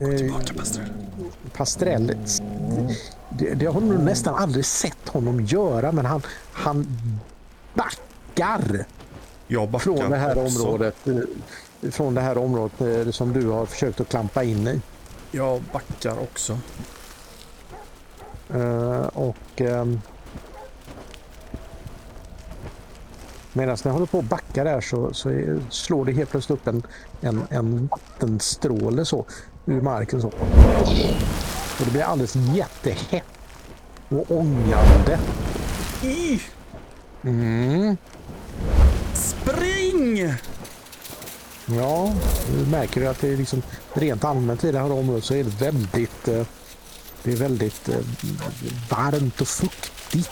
Eh, 0.00 0.16
tillbaka 0.16 0.54
Pastrell. 0.54 0.88
Pastrell, 1.56 2.16
det, 3.28 3.54
det 3.54 3.66
har 3.66 3.80
nog 3.80 4.00
nästan 4.00 4.34
aldrig 4.34 4.64
sett 4.64 5.08
honom 5.08 5.40
göra 5.44 5.92
men 5.92 6.06
han, 6.06 6.22
han 6.52 6.86
backar 7.74 8.84
Jag 9.46 9.68
backar 9.68 9.84
från 9.96 10.10
det 10.10 10.16
här 10.16 10.38
också. 10.44 10.62
området. 10.62 11.08
eh, 11.08 11.90
Från 11.90 12.14
det 12.14 12.20
här 12.20 12.38
området 12.38 12.80
eh, 13.06 13.10
som 13.12 13.32
du 13.32 13.48
har 13.48 13.66
försökt 13.66 14.00
att 14.00 14.08
klampa 14.08 14.44
in 14.44 14.68
i. 14.68 14.80
Jag 15.30 15.62
backar 15.72 16.18
också. 16.22 16.58
Eh, 18.54 19.06
och 19.06 19.36
ehm, 19.60 20.00
Medan 23.52 23.76
ni 23.84 23.90
håller 23.90 24.06
på 24.06 24.18
att 24.18 24.24
backa 24.24 24.64
där 24.64 24.80
så, 24.80 25.12
så 25.14 25.28
är, 25.28 25.60
slår 25.70 26.04
det 26.04 26.12
helt 26.12 26.30
plötsligt 26.30 26.60
upp 26.60 26.66
en, 26.68 26.82
en, 27.20 27.42
en 27.50 27.86
vattenstråle 27.90 29.04
så, 29.04 29.24
ur 29.66 29.80
marken. 29.80 30.20
Så. 30.22 30.28
Och 30.28 31.84
det 31.84 31.90
blir 31.90 32.02
alldeles 32.02 32.36
jättehett 32.36 33.24
och 34.08 34.24
ångande. 34.30 35.18
Mm. 37.22 37.96
Spring! 40.14 40.34
Ja, 41.78 42.12
du 42.52 42.70
märker 42.70 43.00
du 43.00 43.06
att 43.06 43.20
det 43.20 43.28
är 43.28 43.36
liksom 43.36 43.62
rent 43.92 44.24
allmänt 44.24 44.64
i 44.64 44.72
det 44.72 44.78
här 44.78 44.92
området 44.92 45.24
så 45.24 45.34
är 45.34 45.44
det 45.44 45.60
väldigt, 45.60 46.28
eh, 46.28 46.46
det 47.22 47.32
är 47.32 47.36
väldigt 47.36 47.88
eh, 47.88 47.96
varmt 48.90 49.40
och 49.40 49.48
fuktigt. 49.48 50.30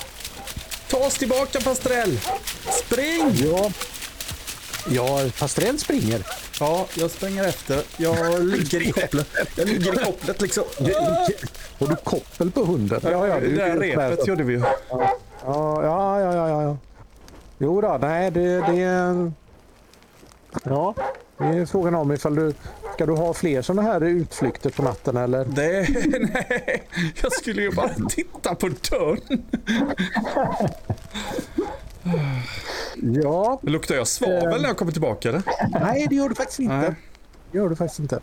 Ta 0.91 0.97
oss 0.97 1.19
tillbaka 1.19 1.61
Pastrell! 1.61 2.21
Spring! 2.85 3.33
Ja, 3.35 3.71
ja 4.91 5.31
Pastrell 5.39 5.79
springer. 5.79 6.27
Ja, 6.61 6.87
jag 6.95 7.11
springer 7.11 7.45
efter. 7.45 7.83
Jag 7.97 8.45
ligger 8.45 8.83
i 8.83 8.93
kopplet. 8.93 9.29
Jag 9.57 9.69
ligger 9.69 10.01
i 10.01 10.05
kopplet 10.05 10.41
liksom. 10.41 10.65
Har 11.79 11.87
du 11.87 11.97
koppel 11.97 12.51
på 12.51 12.65
hunden? 12.65 13.01
Ja, 13.03 13.27
ja, 13.27 13.41
det 13.41 13.49
där 13.49 13.77
repet 13.77 14.27
gjorde 14.27 14.45
vi 14.45 14.53
ju. 14.53 14.59
Ja, 14.59 15.17
ja, 15.45 15.83
ja, 15.83 16.21
ja, 16.21 16.49
ja, 16.49 16.63
ja. 16.63 16.77
Jo 17.59 17.81
då, 17.81 17.99
nej, 18.01 18.31
det, 18.31 18.61
det 18.61 18.83
är... 18.83 19.33
Ja, 20.65 20.95
det 21.39 21.45
är 21.45 21.67
frågan 21.67 21.95
om 21.95 22.13
ifall 22.13 22.35
du... 22.35 22.55
Ska 22.95 23.07
du 23.07 23.13
ha 23.13 23.35
fler 23.35 23.63
sådana 23.63 23.83
här 23.83 24.01
utflykter 24.01 24.71
på 24.71 24.83
natten 24.83 25.17
eller? 25.17 25.45
Det, 25.45 25.89
nej, 26.35 26.89
jag 27.23 27.33
skulle 27.33 27.63
ju 27.63 27.71
bara 27.73 27.95
titta 28.09 28.55
på 28.55 28.69
dörren. 28.91 29.45
Ja, 33.23 33.61
Luktar 33.63 33.95
jag 33.95 34.09
svavel 34.09 34.63
när 34.63 34.69
jag 34.69 34.77
kommer 34.77 34.93
tillbaka 34.93 35.29
eller? 35.29 35.43
nej 35.81 36.07
det 36.11 36.15
gör 36.17 36.29
du 36.29 36.35
faktiskt 36.35 36.59
inte. 36.61 36.75
Nej. 36.77 36.95
Det 37.53 37.59
gör 37.59 37.69
du 37.69 37.77
faktiskt 37.77 38.01
inte. 38.01 38.21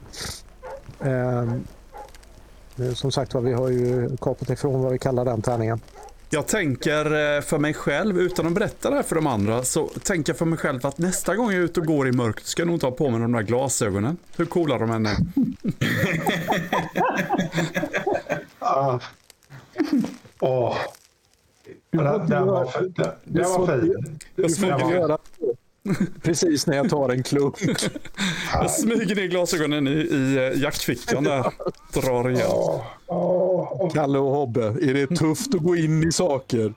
Ehm, 0.99 1.63
eh, 2.77 2.93
som 2.93 3.11
sagt 3.11 3.33
var, 3.33 3.41
vi 3.41 3.53
har 3.53 3.69
ju 3.69 4.17
kapat 4.17 4.49
ifrån 4.49 4.81
vad 4.81 4.91
vi 4.91 4.99
kallar 4.99 5.25
den 5.25 5.41
tärningen. 5.41 5.81
Jag 6.31 6.47
tänker 6.47 7.05
eh, 7.05 7.41
för 7.41 7.57
mig 7.57 7.73
själv, 7.73 8.19
utan 8.19 8.47
att 8.47 8.53
berätta 8.53 8.89
det 8.89 8.95
här 8.95 9.03
för 9.03 9.15
de 9.15 9.27
andra, 9.27 9.63
så 9.63 9.87
tänker 9.87 10.33
jag 10.33 10.37
för 10.37 10.45
mig 10.45 10.59
själv 10.59 10.85
att 10.85 10.97
nästa 10.97 11.35
gång 11.35 11.51
jag 11.51 11.59
är 11.59 11.65
ute 11.65 11.79
och 11.79 11.85
går 11.85 12.07
i 12.07 12.11
mörkret 12.11 12.45
ska 12.45 12.61
jag 12.61 12.67
nog 12.67 12.81
ta 12.81 12.91
på 12.91 13.09
mig 13.09 13.19
de 13.21 13.31
där 13.31 13.41
glasögonen. 13.41 14.17
Hur 14.37 14.45
coola 14.45 14.77
de 14.77 14.91
än 14.91 15.05
är. 15.05 15.17
Ah. 18.61 18.99
Åh. 20.39 20.77
Den, 21.91 22.27
den 22.29 22.47
var, 22.47 22.65
fin. 22.65 22.93
den, 22.97 23.11
den 23.23 23.43
var 23.43 23.79
fin. 23.81 24.17
Jag 24.35 24.61
ner, 24.61 24.93
göra 24.93 25.17
precis 26.21 26.67
när 26.67 26.77
jag 26.77 26.89
tar 26.89 27.09
en 27.09 27.23
klunk. 27.23 27.55
jag 28.53 28.71
smyger 28.71 29.15
ner 29.15 29.27
glasögonen 29.27 29.87
i, 29.87 29.91
i 29.91 30.37
eh, 30.37 30.61
jackfickan 30.61 31.23
där. 31.23 31.53
Drar 31.93 32.29
igen. 32.29 32.51
Kalle 33.93 34.19
och 34.19 34.31
Hobbe, 34.31 34.65
är 34.65 34.93
det 34.93 35.07
tufft 35.07 35.55
att 35.55 35.61
gå 35.61 35.75
in 35.75 36.03
i 36.03 36.11
saker? 36.11 36.73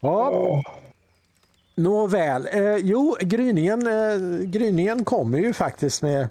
Ja, 0.00 0.62
nåväl. 1.74 2.48
Eh, 2.52 2.76
jo, 2.76 3.16
gryningen, 3.20 3.86
eh, 3.86 4.38
gryningen 4.44 5.04
kommer 5.04 5.38
ju 5.38 5.52
faktiskt 5.52 6.02
med, 6.02 6.28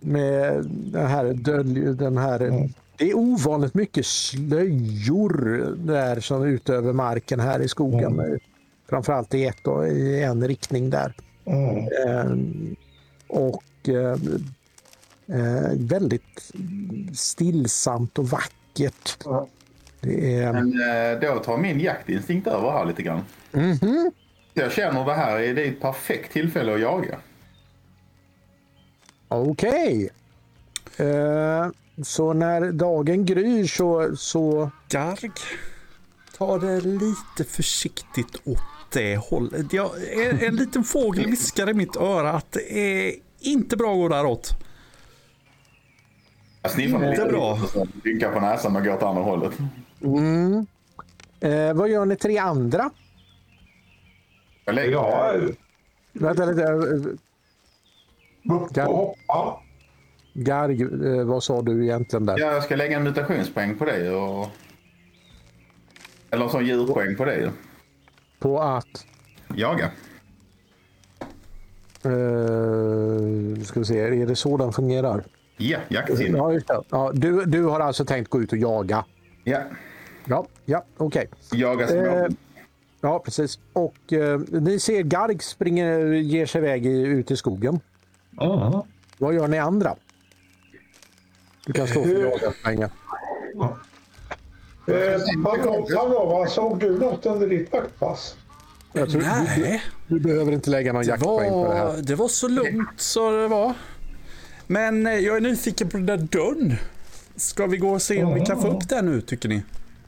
med 0.00 0.64
den 0.66 1.06
här, 1.06 1.24
dölj, 1.24 1.80
den 1.80 2.18
här 2.18 2.68
Det 2.96 3.10
är 3.10 3.14
ovanligt 3.16 3.74
mycket 3.74 4.06
slöjor 4.06 5.74
där 5.76 6.20
som 6.20 6.42
är 6.42 6.46
ute 6.46 6.74
över 6.74 6.92
marken 6.92 7.40
här 7.40 7.60
i 7.60 7.68
skogen. 7.68 8.40
Framförallt 8.88 9.34
i, 9.34 9.44
ett, 9.46 9.66
och- 9.66 9.88
i 9.88 10.22
en 10.22 10.48
riktning 10.48 10.90
där. 10.90 11.14
Mm. 11.44 11.78
Eh, 12.06 12.36
och 13.26 13.88
eh, 13.88 14.16
eh, 15.38 15.70
väldigt 15.76 16.52
stillsamt 17.14 18.18
och 18.18 18.28
vackert. 18.28 19.16
Ja. 19.24 19.48
Det 20.00 20.36
är, 20.42 20.52
Men 20.52 20.66
eh, 20.66 21.20
då 21.20 21.38
tar 21.38 21.58
min 21.58 21.80
jaktinstinkt 21.80 22.46
över 22.46 22.70
här 22.70 22.84
lite 22.86 23.02
grann. 23.02 23.20
Mhm. 23.52 24.10
Jag 24.54 24.72
känner 24.72 25.04
det 25.04 25.14
här 25.14 25.38
är 25.40 25.54
det 25.54 25.62
är 25.66 25.68
ett 25.72 25.80
perfekt 25.80 26.32
tillfälle 26.32 26.74
att 26.74 26.80
jaga. 26.80 27.18
Okej. 29.28 30.10
Eh, 30.96 31.66
så 32.02 32.32
när 32.32 32.72
dagen 32.72 33.24
gryr 33.24 33.66
så, 33.66 34.16
så 34.16 34.70
Garg, 34.88 35.30
ta 36.38 36.58
det 36.58 36.80
lite 36.80 37.44
försiktigt 37.48 38.36
åt 38.44 38.58
det 38.92 39.16
hållet. 39.16 39.72
Jag, 39.72 39.90
en, 40.12 40.38
en 40.40 40.56
liten 40.56 40.84
fågel 40.84 41.26
viskar 41.30 41.70
i 41.70 41.74
mitt 41.74 41.96
öra 41.96 42.30
att 42.32 42.52
det 42.52 42.72
är 43.08 43.14
inte 43.40 43.76
bra 43.76 43.90
att 43.92 43.96
gå 43.98 44.08
däråt. 44.08 44.50
Jag 46.62 46.70
sniffar 46.72 46.96
Inte 46.98 47.10
lite 47.10 47.24
bra. 47.32 47.58
rynkar 48.04 48.32
på 48.32 48.40
näsan 48.40 48.76
och 48.76 48.84
går 48.84 48.94
åt 48.94 49.02
andra 49.02 49.22
hållet. 49.22 49.52
mm. 50.02 50.66
eh, 51.40 51.72
vad 51.74 51.88
gör 51.88 52.04
ni 52.06 52.16
tre 52.16 52.38
andra? 52.38 52.90
Jag 54.64 54.74
lägger, 54.74 54.92
Ja, 54.92 55.32
Vänta 56.12 56.44
lite. 56.44 56.64
upp 56.72 57.20
och 58.88 58.96
hoppa. 58.96 59.60
Garg, 60.34 60.82
eh, 60.82 61.24
vad 61.24 61.42
sa 61.42 61.62
du 61.62 61.84
egentligen 61.84 62.26
där? 62.26 62.38
Ja, 62.38 62.52
jag 62.52 62.62
ska 62.62 62.76
lägga 62.76 62.96
en 62.96 63.02
mutationspoäng 63.02 63.74
på 63.78 63.84
det. 63.84 64.10
Och... 64.10 64.48
Eller 66.30 66.44
en 66.44 66.50
sån 66.50 66.66
djurpoäng 66.66 67.16
på 67.16 67.24
det. 67.24 67.50
På 68.38 68.60
att... 68.60 69.06
Jaga. 69.54 69.90
Eh, 72.04 73.62
ska 73.64 73.80
vi 73.80 73.84
se, 73.86 74.00
är 74.00 74.26
det 74.26 74.36
så 74.36 74.56
den 74.56 74.72
fungerar? 74.72 75.24
Ja, 75.56 75.78
jaktsinne. 75.88 76.38
Ja, 76.38 76.52
just 76.52 76.68
det. 76.68 76.82
Ja, 76.90 77.10
du, 77.14 77.44
du 77.44 77.64
har 77.64 77.80
alltså 77.80 78.04
tänkt 78.04 78.30
gå 78.30 78.42
ut 78.42 78.52
och 78.52 78.58
jaga? 78.58 79.04
Ja, 79.44 79.58
Ja, 80.26 80.46
ja 80.64 80.84
okej. 80.96 81.28
jaga 81.52 81.86
små. 81.86 81.96
Eh, 81.96 82.26
Ja, 83.00 83.18
precis. 83.18 83.58
Och 83.72 84.12
eh, 84.12 84.40
ni 84.50 84.78
ser 84.80 85.02
Garg 85.02 85.38
springer, 85.38 85.98
ger 86.06 86.46
sig 86.46 86.58
iväg 86.58 86.86
i, 86.86 87.00
ut 87.02 87.30
i 87.30 87.36
skogen. 87.36 87.80
Mm. 88.40 88.80
Vad 89.18 89.34
gör 89.34 89.48
ni 89.48 89.58
andra? 89.58 89.94
Du 91.66 91.72
kan 91.72 91.86
stå 91.88 92.02
för 92.04 92.20
jagarpengar. 92.20 92.90
Eh, 94.86 95.42
Pavlov, 95.44 96.28
vad 96.28 96.50
såg 96.50 96.80
du 96.80 96.98
något 96.98 97.26
under 97.26 97.48
ditt 97.48 97.72
vaktpass? 97.72 98.36
Jag 98.92 99.10
tror, 99.10 99.20
du, 99.20 99.26
Nej, 99.60 99.82
du 100.08 100.20
behöver 100.20 100.52
inte 100.52 100.70
lägga 100.70 100.92
någon 100.92 101.02
det 101.02 101.08
jaktpoäng 101.08 101.50
på 101.50 101.68
det 101.68 101.74
här. 101.74 101.96
det 102.02 102.14
var 102.14 102.28
så 102.28 102.48
lugnt 102.48 102.88
så 102.96 103.30
det 103.30 103.48
var. 103.48 103.72
Men 104.66 105.06
eh, 105.06 105.14
jag 105.18 105.36
är 105.36 105.40
nyfiken 105.40 105.88
på 105.88 105.96
den 105.96 106.06
där 106.06 106.16
dörren. 106.16 106.74
Ska 107.36 107.66
vi 107.66 107.76
gå 107.76 107.88
och 107.90 108.02
se 108.02 108.24
om 108.24 108.34
vi 108.34 108.40
kan 108.40 108.62
få 108.62 108.68
upp 108.68 108.88
den 108.88 109.06
nu 109.06 109.20
tycker 109.20 109.48
ni? 109.48 109.62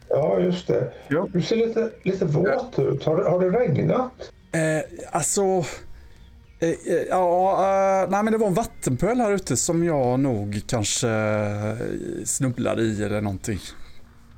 Ja, 0.08 0.38
just 0.40 0.66
det. 0.66 0.92
Ja. 1.08 1.28
Du 1.32 1.42
ser 1.42 1.56
lite, 1.56 1.90
lite 2.02 2.24
våt 2.24 2.78
ut. 2.78 3.04
Har, 3.04 3.16
det- 3.16 3.30
har 3.30 3.40
det 3.40 3.50
regnat? 3.58 4.12
Eh, 4.52 4.60
alltså... 5.12 5.64
Eh, 6.58 6.68
eh, 6.68 6.76
ja, 7.08 7.52
eh, 8.02 8.10
nej 8.10 8.22
men 8.22 8.32
det 8.32 8.38
var 8.38 8.46
en 8.46 8.54
vattenpöl 8.54 9.20
här 9.20 9.32
ute 9.32 9.56
som 9.56 9.84
jag 9.84 10.20
nog 10.20 10.60
kanske 10.66 11.08
snubblade 12.24 12.82
i 12.82 13.02
eller 13.04 13.20
någonting. 13.20 13.58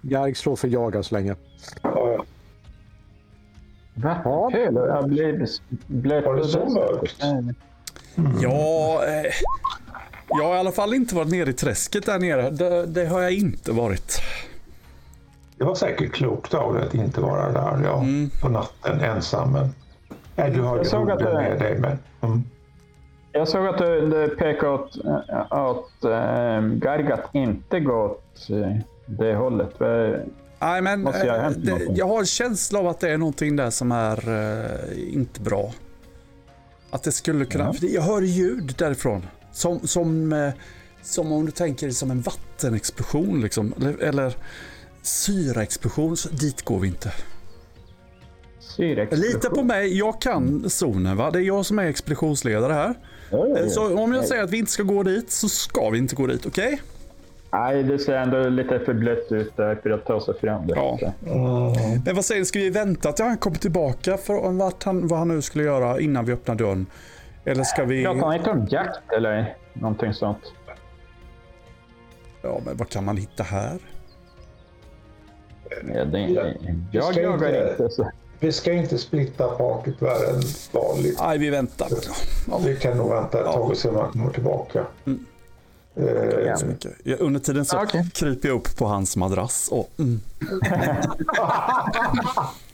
Garg 0.02 0.34
slår 0.34 0.56
för 0.56 0.68
jaga 0.68 1.02
så 1.02 1.14
länge. 1.14 1.34
Ja, 1.82 2.24
Vattenpöl? 3.94 4.74
Jag 4.74 5.08
blev 5.08 5.46
blöt. 5.86 6.24
Var 6.24 6.36
det 6.36 6.44
så 6.44 6.58
mörkt? 6.68 7.16
Ja, 8.42 9.04
eh, 9.06 9.32
jag 10.28 10.44
har 10.44 10.56
i 10.56 10.58
alla 10.58 10.72
fall 10.72 10.94
inte 10.94 11.14
varit 11.14 11.30
nere 11.30 11.50
i 11.50 11.52
träsket 11.52 12.06
där 12.06 12.18
nere. 12.18 12.50
Det, 12.50 12.86
det 12.86 13.06
har 13.06 13.20
jag 13.20 13.32
inte 13.32 13.72
varit. 13.72 14.20
Det 15.56 15.64
var 15.64 15.74
säkert 15.74 16.12
klokt 16.12 16.54
av 16.54 16.74
dig 16.74 16.82
att 16.86 16.94
inte 16.94 17.20
vara 17.20 17.52
där 17.52 17.84
ja, 17.84 18.04
på 18.42 18.48
natten 18.48 19.00
ensam. 19.00 19.52
Men, 19.52 19.68
nej, 20.36 20.50
du 20.50 20.60
har 20.62 20.72
ju 20.76 20.78
Jag 20.80 20.86
såg 20.86 21.10
att 21.10 21.20
hunden 21.22 21.42
det- 21.42 21.48
med 21.50 21.58
dig. 21.58 21.78
Men, 21.78 21.98
mm. 22.20 22.44
Jag 23.32 23.48
såg 23.48 23.66
att 23.66 23.78
du, 23.78 24.10
du 24.10 24.36
pekade 24.36 24.72
åt, 24.72 24.96
äh, 25.04 25.68
åt 25.70 26.04
äh, 26.04 26.60
Gargat 26.60 27.30
inte 27.32 27.80
gå 27.80 28.04
åt 28.04 28.50
äh, 28.50 28.76
det 29.06 29.34
hållet. 29.34 29.80
Nej, 30.58 30.82
men 30.82 31.04
jag 31.04 31.44
eh, 31.44 31.50
det, 31.50 31.86
jag 31.94 32.08
har 32.08 32.18
en 32.18 32.26
känsla 32.26 32.78
av 32.78 32.86
att 32.86 33.00
det 33.00 33.10
är 33.10 33.18
någonting 33.18 33.56
där 33.56 33.70
som 33.70 33.92
är 33.92 34.28
eh, 34.28 35.14
inte 35.14 35.40
bra. 35.40 35.72
Att 36.90 37.02
det 37.02 37.12
skulle 37.12 37.44
kunna... 37.44 37.64
Ja. 37.64 37.72
För 37.72 37.86
jag 37.86 38.02
hör 38.02 38.22
ljud 38.22 38.74
därifrån. 38.78 39.26
Som, 39.52 39.80
som, 39.80 40.32
eh, 40.32 40.50
som 41.02 41.32
om 41.32 41.46
du 41.46 41.52
tänker 41.52 41.90
som 41.90 42.10
en 42.10 42.20
vattenexplosion 42.20 43.40
liksom. 43.40 43.74
Eller, 43.76 43.98
eller 43.98 44.36
syraexplosion. 45.02 46.16
Så 46.16 46.28
dit 46.28 46.62
går 46.62 46.80
vi 46.80 46.88
inte. 46.88 47.12
Lita 49.10 49.50
på 49.50 49.62
mig, 49.62 49.98
jag 49.98 50.20
kan 50.20 50.70
zonen 50.70 51.16
va. 51.16 51.30
Det 51.30 51.38
är 51.38 51.42
jag 51.42 51.66
som 51.66 51.78
är 51.78 51.84
expeditionsledare 51.86 52.72
här. 52.72 52.94
Ja. 53.30 53.68
Så 53.68 53.98
om 53.98 54.12
jag 54.12 54.24
säger 54.24 54.42
att 54.42 54.50
vi 54.50 54.58
inte 54.58 54.70
ska 54.70 54.82
gå 54.82 55.02
dit 55.02 55.30
så 55.30 55.48
ska 55.48 55.90
vi 55.90 55.98
inte 55.98 56.14
gå 56.14 56.26
dit, 56.26 56.46
okej? 56.46 56.80
Nej, 57.52 57.82
det 57.82 57.98
ser 57.98 58.16
ändå 58.16 58.48
lite 58.48 58.78
för 58.80 58.94
blött 58.94 59.32
ut 59.32 59.56
där 59.56 59.74
för 59.82 59.90
att 59.90 60.04
ta 60.06 60.20
sig 60.20 60.38
fram. 60.40 60.62
Ja. 60.68 60.98
Mm. 61.26 62.02
Men 62.04 62.14
vad 62.16 62.24
säger 62.24 62.40
du, 62.40 62.44
ska 62.44 62.58
vi 62.58 62.70
vänta 62.70 63.12
till 63.12 63.24
han 63.24 63.38
kommer 63.38 63.56
tillbaka 63.56 64.16
för 64.16 64.52
vart 64.52 64.82
han, 64.84 65.08
vad 65.08 65.18
han 65.18 65.28
nu 65.28 65.42
skulle 65.42 65.64
göra 65.64 66.00
innan 66.00 66.24
vi 66.24 66.32
öppnar 66.32 66.54
dörren? 66.54 66.86
Eller 67.44 67.64
ska 67.64 67.84
vi... 67.84 68.04
Pratar 68.04 68.20
han 68.26 68.34
inte 68.36 68.50
om 68.50 68.66
jakt 68.70 69.12
eller 69.16 69.56
någonting 69.72 70.14
sånt? 70.14 70.52
Ja, 72.42 72.60
men 72.66 72.76
vad 72.76 72.88
kan 72.88 73.04
man 73.04 73.16
hitta 73.16 73.42
här? 73.42 73.78
Ja, 75.94 76.04
det, 76.04 76.18
Ja, 76.20 76.42
jag 76.92 77.14
jagar 77.16 77.48
inte- 77.48 77.70
inte. 77.82 77.94
Så. 77.94 78.10
Vi 78.40 78.52
ska 78.52 78.72
inte 78.72 78.98
splitta 78.98 79.48
partyt 79.48 80.02
värre 80.02 80.26
än 80.30 80.42
vanligt. 80.72 81.18
Nej, 81.20 81.38
vi 81.38 81.50
väntar. 81.50 81.88
Ja, 82.50 82.60
Vi 82.64 82.76
kan 82.76 82.96
nog 82.96 83.10
vänta 83.10 83.38
ett 83.40 83.46
tag 83.52 83.70
och 83.70 83.76
se 83.76 83.88
om 83.88 83.96
han 83.96 84.12
kommer 84.12 84.30
tillbaka. 84.30 84.86
Eh, 85.96 86.04
inte 86.48 86.56
så 86.56 86.66
mycket. 86.66 86.92
Ja, 87.04 87.16
Under 87.16 87.40
tiden 87.40 87.64
så 87.64 87.82
Okej. 87.82 88.10
kryper 88.14 88.48
jag 88.48 88.56
upp 88.56 88.76
på 88.76 88.86
hans 88.86 89.16
madrass 89.16 89.68
och... 89.72 89.90
Mm. 89.98 90.20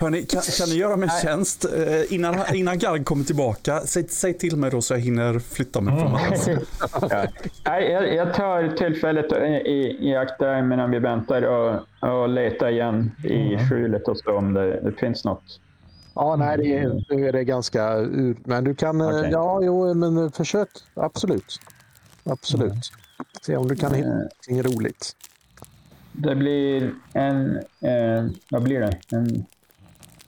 Hörni, 0.00 0.22
kan, 0.22 0.42
kan 0.58 0.68
ni 0.68 0.74
göra 0.74 0.96
mig 0.96 1.08
en 1.12 1.20
tjänst? 1.28 1.64
Eh, 1.64 2.12
innan, 2.14 2.54
innan 2.54 2.78
Garg 2.78 3.04
kommer 3.04 3.24
tillbaka, 3.24 3.80
säg, 3.80 4.08
säg 4.08 4.34
till 4.38 4.56
mig 4.56 4.70
då 4.70 4.82
så 4.82 4.94
jag 4.94 5.00
hinner 5.00 5.38
flytta 5.38 5.80
mig 5.80 6.00
från 6.00 6.12
madrassen. 6.12 6.60
ja. 7.10 7.26
Nej, 7.66 7.90
jag, 7.90 8.14
jag 8.14 8.34
tar 8.34 8.76
tillfället 8.76 9.32
i, 9.66 9.96
i, 10.08 10.16
akt 10.16 10.38
där 10.38 10.62
medan 10.62 10.90
vi 10.90 10.98
väntar 10.98 11.42
och, 11.42 11.80
och 12.00 12.28
letar 12.28 12.68
igen 12.68 13.10
i 13.24 13.58
skjulet 13.68 14.08
och 14.08 14.18
så 14.18 14.36
om 14.36 14.54
det, 14.54 14.80
det 14.80 14.92
finns 14.92 15.24
något. 15.24 15.60
Ja, 16.14 16.36
nej, 16.36 16.58
det 16.58 16.78
är, 16.78 17.04
nu 17.08 17.28
är 17.28 17.32
det 17.32 17.44
ganska... 17.44 17.96
Men 18.44 18.64
du 18.64 18.74
kan... 18.74 19.00
eh, 19.00 19.06
Okej. 19.08 19.28
Ja, 19.32 19.60
jo, 19.62 19.94
men 19.94 20.18
eh, 20.24 20.30
försök. 20.30 20.68
Absolut. 20.94 21.60
Absolut. 22.24 22.90
Se 23.42 23.56
om 23.56 23.68
du 23.68 23.76
kan 23.76 23.94
hitta 23.94 24.08
någonting 24.08 24.62
roligt. 24.62 25.12
Det 26.16 26.34
blir 26.34 26.94
en... 27.12 27.56
Eh, 27.80 28.26
vad 28.50 28.62
blir 28.62 28.80
det? 28.80 29.00
En 29.08 29.46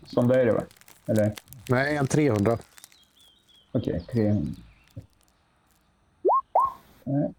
sondare 0.06 0.52
va? 0.52 0.62
Eller? 1.06 1.34
Nej, 1.68 1.96
en 1.96 2.06
300. 2.06 2.58
Okej, 3.72 4.06
tre. 4.12 4.42
Nej. 7.04 7.34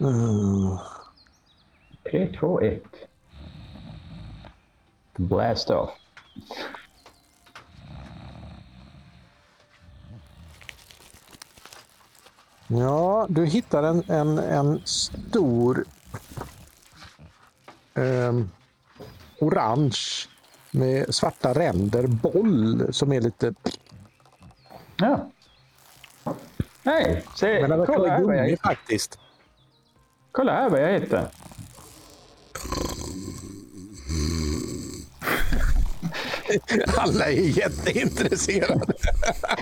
Mm. 0.00 0.78
3, 2.10 2.32
2, 2.40 2.60
1. 2.60 2.82
Blast 5.16 5.70
off. 5.70 5.90
Ja, 12.66 13.26
du 13.28 13.44
hittar 13.46 13.82
en, 13.82 14.02
en, 14.10 14.38
en 14.38 14.80
stor 14.84 15.84
ehm, 17.94 18.50
orange 19.40 19.98
med 20.70 21.14
svarta 21.14 21.52
ränder 21.52 22.06
boll 22.06 22.88
som 22.94 23.12
är 23.12 23.20
lite... 23.20 23.54
Ja. 24.96 25.30
Hej, 26.84 27.24
se, 27.36 27.60
Men 27.60 27.70
den 27.70 27.86
kolla, 27.86 28.08
här 28.08 28.22
vad 28.22 28.36
jag, 28.36 28.44
gummi 28.44 28.56
faktiskt. 28.56 29.18
kolla 30.32 30.52
här 30.52 30.70
vad 30.70 30.82
jag 30.82 31.00
hittar. 31.00 31.28
Alla 36.96 37.24
är 37.24 37.58
jätteintresserade. 37.58 38.92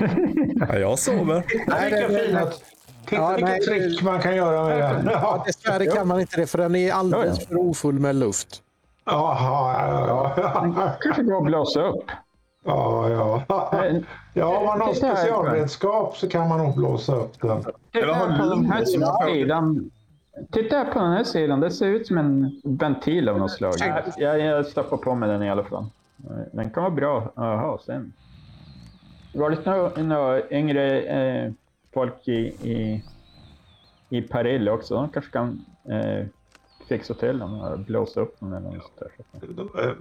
Ja, 0.68 0.78
jag 0.78 0.98
sover. 0.98 1.44
Nej, 1.66 1.90
det- 1.90 2.08
vilka 2.08 2.24
fina... 2.24 2.52
Titta 3.10 3.22
Ja, 3.22 3.30
vilka 3.36 3.50
nej, 3.50 3.60
trick 3.60 4.02
man 4.02 4.20
kan 4.20 4.36
göra 4.36 4.64
med 4.68 4.78
den. 4.78 5.06
Ja, 5.12 5.42
dessvärre 5.46 5.86
kan 5.86 6.08
man 6.08 6.20
inte 6.20 6.40
det 6.40 6.46
för 6.46 6.58
den 6.58 6.74
är 6.76 6.92
alldeles 6.92 7.38
Ja, 7.40 7.46
för 7.48 7.56
ofull 7.56 7.98
med 7.98 8.16
luft. 8.16 8.62
Jaha, 9.06 9.88
ja, 10.06 10.34
ja, 10.76 10.92
Kanske 11.00 11.22
går 11.22 11.36
att 11.36 11.44
blåsa 11.44 11.82
upp. 11.82 12.04
ja. 12.64 13.08
ja. 13.10 13.42
Ja, 14.34 14.58
om 14.58 14.66
man 14.66 14.80
har 14.80 14.92
Titta 14.94 15.06
här, 15.06 15.14
specialredskap 15.16 16.16
så 16.16 16.28
kan 16.28 16.48
man 16.48 16.58
nog 16.58 16.76
blåsa 16.76 17.16
upp 17.16 17.40
den. 17.40 17.64
Titta 17.92 18.36
på 18.38 18.44
den 18.54 18.64
här 18.70 18.84
sidan. 18.84 19.90
Titta 20.52 20.76
här 20.76 20.84
på 20.92 20.98
den 20.98 21.12
här 21.12 21.24
sidan. 21.24 21.60
Det 21.60 21.70
ser 21.70 21.86
ut 21.86 22.06
som 22.06 22.18
en 22.18 22.60
ventil 22.64 23.28
av 23.28 23.38
något 23.38 23.50
slag. 23.50 23.74
Jag, 24.16 24.40
jag 24.40 24.66
stoppar 24.66 24.96
på 24.96 25.14
med 25.14 25.28
den 25.28 25.42
i 25.42 25.50
alla 25.50 25.64
fall. 25.64 25.86
Den 26.52 26.70
kan 26.70 26.82
vara 26.82 26.94
bra 26.94 27.18
att 27.34 27.60
ha 27.60 27.78
sen. 27.86 28.12
Var 29.34 29.50
det 29.50 29.66
några, 29.66 30.02
några 30.02 30.50
yngre 30.50 31.00
eh, 31.00 31.52
folk 31.94 32.28
i, 32.28 32.32
i, 32.72 33.04
i 34.08 34.22
Paril 34.22 34.68
också? 34.68 34.94
De 34.94 35.08
kanske 35.10 35.30
kan 35.32 35.64
eh, 35.90 36.26
fixa 36.88 37.14
till 37.14 37.38
den 37.38 37.42
och 37.60 37.78
blåsa 37.78 38.20
upp 38.20 38.36
den 38.40 38.52
eller 38.52 38.70
något. 38.70 38.98
De, 39.56 39.68
eh, 39.78 39.92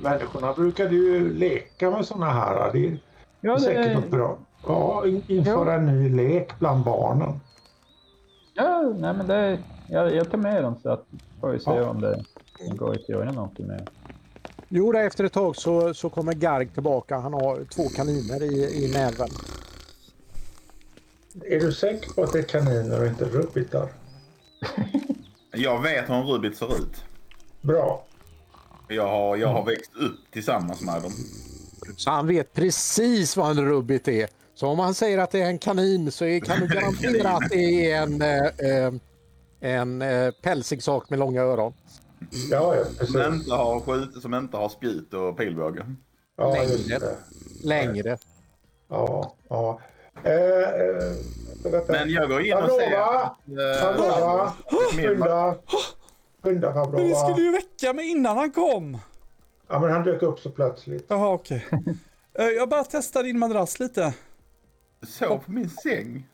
Människorna 0.00 0.52
brukade 0.52 0.94
ju 0.94 1.34
leka 1.34 1.90
med 1.90 2.06
såna 2.06 2.26
här. 2.30 2.72
Det 2.72 2.86
är 2.86 2.98
Ja, 3.40 3.58
säkert 3.58 3.84
det, 3.84 3.94
något 3.94 4.10
bra. 4.10 4.38
Ja, 4.62 5.06
in- 5.06 5.24
införa 5.28 5.74
en 5.74 5.86
ny 5.86 6.08
lek 6.08 6.58
bland 6.58 6.84
barnen. 6.84 7.40
ja 8.54 8.92
nej, 8.98 9.14
men 9.14 9.26
det, 9.26 9.58
jag, 9.86 10.14
jag 10.14 10.30
tar 10.30 10.38
med 10.38 10.64
den 10.64 10.80
så 10.80 10.88
att 10.90 11.04
får 11.40 11.50
vi 11.50 11.60
se 11.60 11.70
Ja. 11.70 11.90
om 11.90 12.00
det 12.00 12.24
går 12.76 12.94
att 12.94 13.08
göra 13.08 13.32
någonting 13.32 13.66
med. 13.66 13.86
Jo, 14.68 14.96
efter 14.96 15.24
ett 15.24 15.32
tag 15.32 15.56
så, 15.56 15.94
så 15.94 16.10
kommer 16.10 16.32
Garg 16.34 16.68
tillbaka. 16.68 17.16
Han 17.18 17.32
har 17.32 17.64
två 17.64 17.88
kaniner 17.88 18.42
i, 18.42 18.84
i 18.84 18.88
näven. 18.88 19.30
Är 21.34 21.60
du 21.60 21.72
säker 21.72 22.12
på 22.12 22.22
att 22.22 22.32
det 22.32 22.38
är 22.38 22.42
kaniner 22.42 23.00
och 23.00 23.06
inte 23.06 23.24
rubbitar? 23.24 23.88
Jag 25.52 25.82
vet 25.82 26.08
hur 26.08 26.14
en 26.14 26.26
rubbit 26.26 26.56
ser 26.56 26.76
ut. 26.76 27.04
Bra. 27.60 28.06
Jag 28.88 29.08
har, 29.08 29.36
jag 29.36 29.48
har 29.48 29.64
växt 29.64 29.96
upp 29.96 30.30
tillsammans 30.32 30.80
med 30.80 31.02
dem. 31.02 31.12
Så 31.96 32.10
han 32.10 32.26
vet 32.26 32.52
precis 32.52 33.36
vad 33.36 33.58
en 33.58 33.64
rubbit 33.64 34.08
är. 34.08 34.28
Så 34.54 34.66
om 34.66 34.78
han 34.78 34.94
säger 34.94 35.18
att 35.18 35.30
det 35.30 35.40
är 35.40 35.46
en 35.46 35.58
kanin 35.58 36.12
så 36.12 36.24
är, 36.24 36.40
kan 36.40 36.60
du 36.60 36.66
garantera 36.74 37.30
att 37.30 37.50
det 37.50 37.90
är 37.90 38.02
en, 38.02 38.22
eh, 38.22 38.46
eh, 38.46 38.92
en 39.60 40.02
eh, 40.02 40.30
pälsig 40.42 40.82
sak 40.82 41.10
med 41.10 41.18
långa 41.18 41.42
öron. 41.42 41.72
Ja, 42.50 42.76
ja 42.76 43.06
Som 43.06 43.34
inte 43.34 43.54
har, 43.54 43.80
skjut, 43.80 44.22
som 44.22 44.34
inte 44.34 44.56
har 44.56 44.68
spjut 44.68 45.14
och 45.14 45.36
pilbåge. 45.36 45.86
Ja, 46.36 46.54
Längre. 46.54 47.16
Längre. 47.62 48.18
Ja, 48.88 49.34
ja. 49.48 49.80
Eh, 50.24 50.32
eh. 50.32 51.82
Men 51.88 52.10
jag 52.10 52.28
går 52.28 52.42
in 52.42 52.52
och 52.56 52.70
ser... 52.70 52.90
Pavlova! 53.82 54.52
eh, 54.70 54.96
Skynda! 54.96 55.54
Skynda 56.42 56.74
Men 56.74 56.82
ni 56.82 56.90
Pavlova! 56.92 57.14
skulle 57.32 57.46
ju 57.46 57.52
väcka 57.52 57.92
mig 57.92 58.10
innan 58.10 58.36
han 58.36 58.50
kom. 58.52 58.98
Ja, 59.68 59.80
men 59.80 59.90
han 59.90 60.02
dök 60.04 60.22
upp 60.22 60.38
så 60.38 60.50
plötsligt. 60.50 61.04
Jaha, 61.08 61.28
okej. 61.34 61.66
Eh, 62.38 62.44
Jag 62.46 62.68
bara 62.68 62.84
testar 62.84 63.22
din 63.22 63.38
madrass 63.38 63.80
lite. 63.80 64.14
Sov 65.06 65.38
på 65.38 65.52
min 65.52 65.70
säng. 65.70 66.26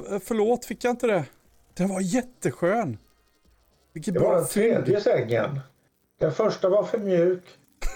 F- 0.00 0.22
förlåt, 0.24 0.64
fick 0.64 0.84
jag 0.84 0.90
inte 0.90 1.06
det? 1.06 1.24
Den 1.74 1.88
var 1.88 2.00
jätteskön. 2.00 2.98
Vilket 3.92 4.14
Det 4.14 4.20
var 4.20 4.34
den 4.36 4.46
tredje 4.46 5.00
sängen. 5.00 5.60
Den 6.20 6.32
första 6.32 6.68
var 6.68 6.84
för 6.84 6.98
mjuk. 6.98 7.42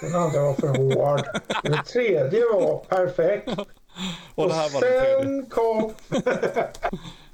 Den 0.01 0.15
andra 0.15 0.41
var 0.41 0.53
för 0.53 0.67
hård. 0.67 1.21
Den 1.63 1.83
tredje 1.83 2.39
var 2.53 2.77
perfekt. 2.89 3.49
Och 4.35 4.43
Och 4.43 4.49
det 4.49 4.55
här 4.55 4.69
var 4.73 4.81
den 4.81 5.01
tredje. 5.01 5.23
sen 5.41 5.45
kom 5.49 5.93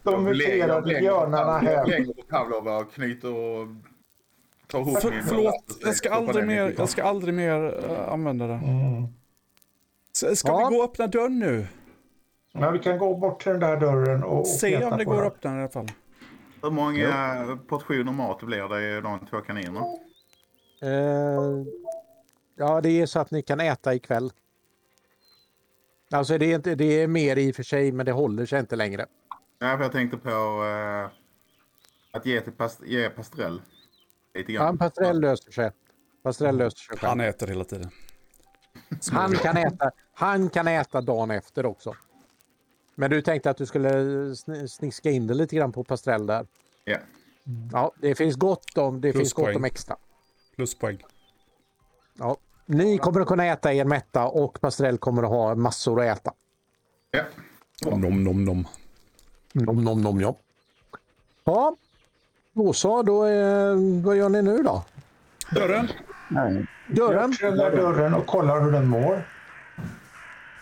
de 0.04 0.14
Jag 0.14 0.22
muterade 0.24 0.82
björnarna 1.00 1.72
Jag 1.72 1.78
hem. 1.78 1.90
lägger 1.90 2.14
på 2.14 2.22
Pavlova 2.30 2.78
och 2.78 2.94
knyter 2.94 3.34
och 3.34 3.68
tar 4.68 4.80
ihop 4.80 5.02
För, 5.02 5.22
förlåt, 5.28 5.54
och 5.56 5.88
jag 5.88 5.96
ska 5.96 6.12
aldrig 6.14 6.48
mer, 6.48 6.74
jag 6.78 6.90
ska 6.90 7.04
aldrig 7.04 7.34
mer 7.34 7.86
eh, 7.90 8.14
använda 8.14 8.48
det. 8.48 8.54
Mm. 8.54 9.04
S- 10.24 10.40
Ska 10.40 10.48
Ja. 10.50 10.58
vi 10.70 10.76
gå 10.76 10.82
och 10.84 10.90
öppna 10.90 11.08
dörren 11.08 11.40
nu? 11.40 11.68
Men 12.54 12.74
vi 12.74 12.80
kan 12.80 12.98
gå 12.98 13.16
bort 13.18 13.42
till 13.44 13.52
den 13.52 13.60
där 13.62 13.80
dörren 13.80 14.24
och, 14.24 14.40
och 14.40 14.48
Se 14.48 14.84
om 14.86 14.98
det 14.98 15.06
går 15.06 15.22
att 15.26 15.34
öppna 15.34 15.58
i 15.58 15.60
alla 15.60 15.70
fall. 15.70 15.88
Hur 16.64 16.70
många 16.72 17.60
portioner 17.68 18.12
mat 18.12 18.40
blir 18.42 18.68
det 18.70 18.98
i 18.98 19.02
de 19.02 19.20
två 19.30 19.38
kaninerna? 19.42 19.86
Eh, 20.82 21.66
ja, 22.58 22.82
det 22.82 22.90
är 23.02 23.06
så 23.06 23.20
att 23.20 23.32
ni 23.32 23.42
kan 23.42 23.60
äta 23.60 23.94
ikväll. 23.96 24.32
Alltså 26.12 26.38
det 26.38 26.46
är, 26.52 26.56
inte, 26.56 26.76
det 26.76 27.02
är 27.02 27.08
mer 27.08 27.36
i 27.38 27.52
och 27.52 27.56
för 27.56 27.64
sig, 27.64 27.92
men 27.92 28.06
det 28.06 28.12
håller 28.12 28.46
sig 28.46 28.60
inte 28.60 28.76
längre. 28.76 29.06
Ja, 29.60 29.78
för 29.78 29.84
jag 29.84 29.92
tänkte 29.92 30.18
på 30.18 30.30
eh, 30.66 31.10
att 32.18 32.26
ge, 32.26 32.42
till 32.42 32.54
past 32.54 32.82
ge 32.86 33.10
pastrell. 33.10 33.62
Lite 34.34 34.52
grann. 34.52 34.68
en 34.68 34.78
pastrell 34.78 35.20
löser 35.22 35.52
sig. 35.52 35.72
Pastrell 36.24 36.58
löser 36.58 36.78
sig 36.78 36.98
själv. 36.98 37.10
Han 37.10 37.20
äter 37.22 37.48
hela 37.48 37.64
tiden. 37.64 37.90
Han 39.12 39.36
kan, 39.36 39.58
äta, 39.58 39.92
han 40.14 40.50
kan 40.50 40.68
äta 40.68 41.02
dagen 41.02 41.32
efter 41.32 41.66
också. 41.66 41.96
Men 42.96 43.10
du 43.12 43.22
tänkte 43.22 43.50
att 43.50 43.58
du 43.58 43.66
skulle 43.66 43.90
sn- 43.90 44.68
sniska 44.68 45.10
in 45.12 45.28
det 45.28 45.34
lite 45.34 45.56
grann 45.56 45.72
på 45.72 45.84
pastrell 45.84 46.26
där. 46.26 46.48
Ja. 46.84 46.98
Ja, 47.72 47.92
det 48.02 48.16
finns 48.16 48.36
gott 48.36 48.78
om, 48.78 49.02
det 49.02 49.14
finns 49.14 49.34
gott 49.34 49.44
Pluspoäng. 49.46 49.56
om 49.58 49.66
extra. 49.66 49.98
Pluspoäng. 50.56 51.04
Ja. 52.14 52.38
Ni 52.70 52.98
kommer 52.98 53.22
att 53.22 53.28
kunna 53.28 53.46
äta 53.46 53.74
er 53.74 53.86
mätta 53.86 54.26
och 54.28 54.62
pastrell 54.62 54.98
kommer 54.98 55.24
att 55.24 55.30
ha 55.30 55.56
massor 55.56 56.02
att 56.02 56.18
äta. 56.18 56.32
ja. 57.12 57.24
Nom, 57.98 58.24
nom, 58.24 58.46
nom. 58.46 58.68
Nom, 59.54 59.84
nom, 59.84 60.02
nom, 60.02 60.22
ja. 60.22 60.36
Ja, 61.44 61.76
då 62.54 62.74
så. 62.74 63.04
Då, 63.04 63.26
eh, 63.26 63.76
vad 64.04 64.16
gör 64.18 64.30
ni 64.30 64.42
nu 64.42 64.64
då? 64.64 64.84
Dörren. 65.52 65.88
Nej. 66.30 66.66
Dörren? 66.88 67.34
Den 67.42 67.58
där 67.58 67.72
dörren 67.72 68.14
och 68.14 68.26
kollar 68.28 68.62
hur 68.62 68.72
den 68.72 68.88
mår. 68.88 69.28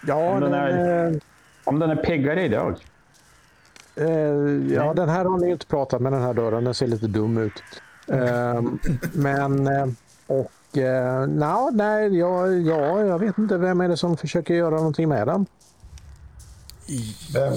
Ja, 0.07 0.15
Om 0.29 0.41
den 0.41 0.51
den, 0.51 0.61
är- 0.61 1.11
eh, 1.11 1.17
Om 1.63 1.79
den 1.79 1.89
är 1.89 1.95
piggare 1.95 2.43
idag. 2.43 2.75
eh, 3.95 4.07
ja, 4.73 4.93
den 4.93 5.09
här 5.09 5.25
har 5.25 5.37
ni 5.37 5.49
inte 5.51 5.65
pratat 5.65 6.01
med 6.01 6.11
den 6.13 6.21
här 6.21 6.33
dörren. 6.33 6.63
Den 6.63 6.73
ser 6.73 6.87
lite 6.87 7.07
dum 7.07 7.37
ut. 7.37 7.63
Eh, 8.07 8.61
men, 9.13 9.67
eh, 9.67 9.87
och 10.27 10.51
eh, 10.77 11.27
no, 11.27 11.69
nej, 11.73 12.17
ja, 12.19 12.47
ja, 12.47 13.01
jag 13.01 13.19
vet 13.19 13.37
inte 13.37 13.57
vem 13.57 13.81
är 13.81 13.87
det 13.89 13.97
som 13.97 14.17
försöker 14.17 14.53
göra 14.53 14.75
någonting 14.75 15.09
med 15.09 15.27
den. 15.27 15.45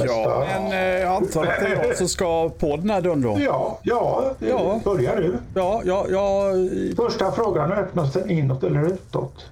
Ja, 0.07 0.45
men 0.49 0.73
eh, 0.73 0.79
jag 0.79 1.17
antar 1.17 1.47
att 1.47 1.61
det 1.61 1.67
är 1.67 1.85
jag 1.87 1.97
som 1.97 2.09
ska 2.09 2.49
på 2.51 2.77
den 2.77 2.91
här 2.91 3.01
dörren 3.01 3.23
då. 3.23 3.37
Ja, 3.41 3.79
ja, 3.83 4.35
Ja. 4.39 4.81
börjar 4.85 5.17
du. 5.17 5.37
Ja, 5.55 5.83
ja, 5.85 6.07
ja. 6.11 6.53
Första 6.97 7.33
frågan, 7.33 7.73
öppnas 7.73 8.13
den 8.13 8.31
inåt 8.31 8.65
eller 8.65 8.87
utåt? 8.87 9.47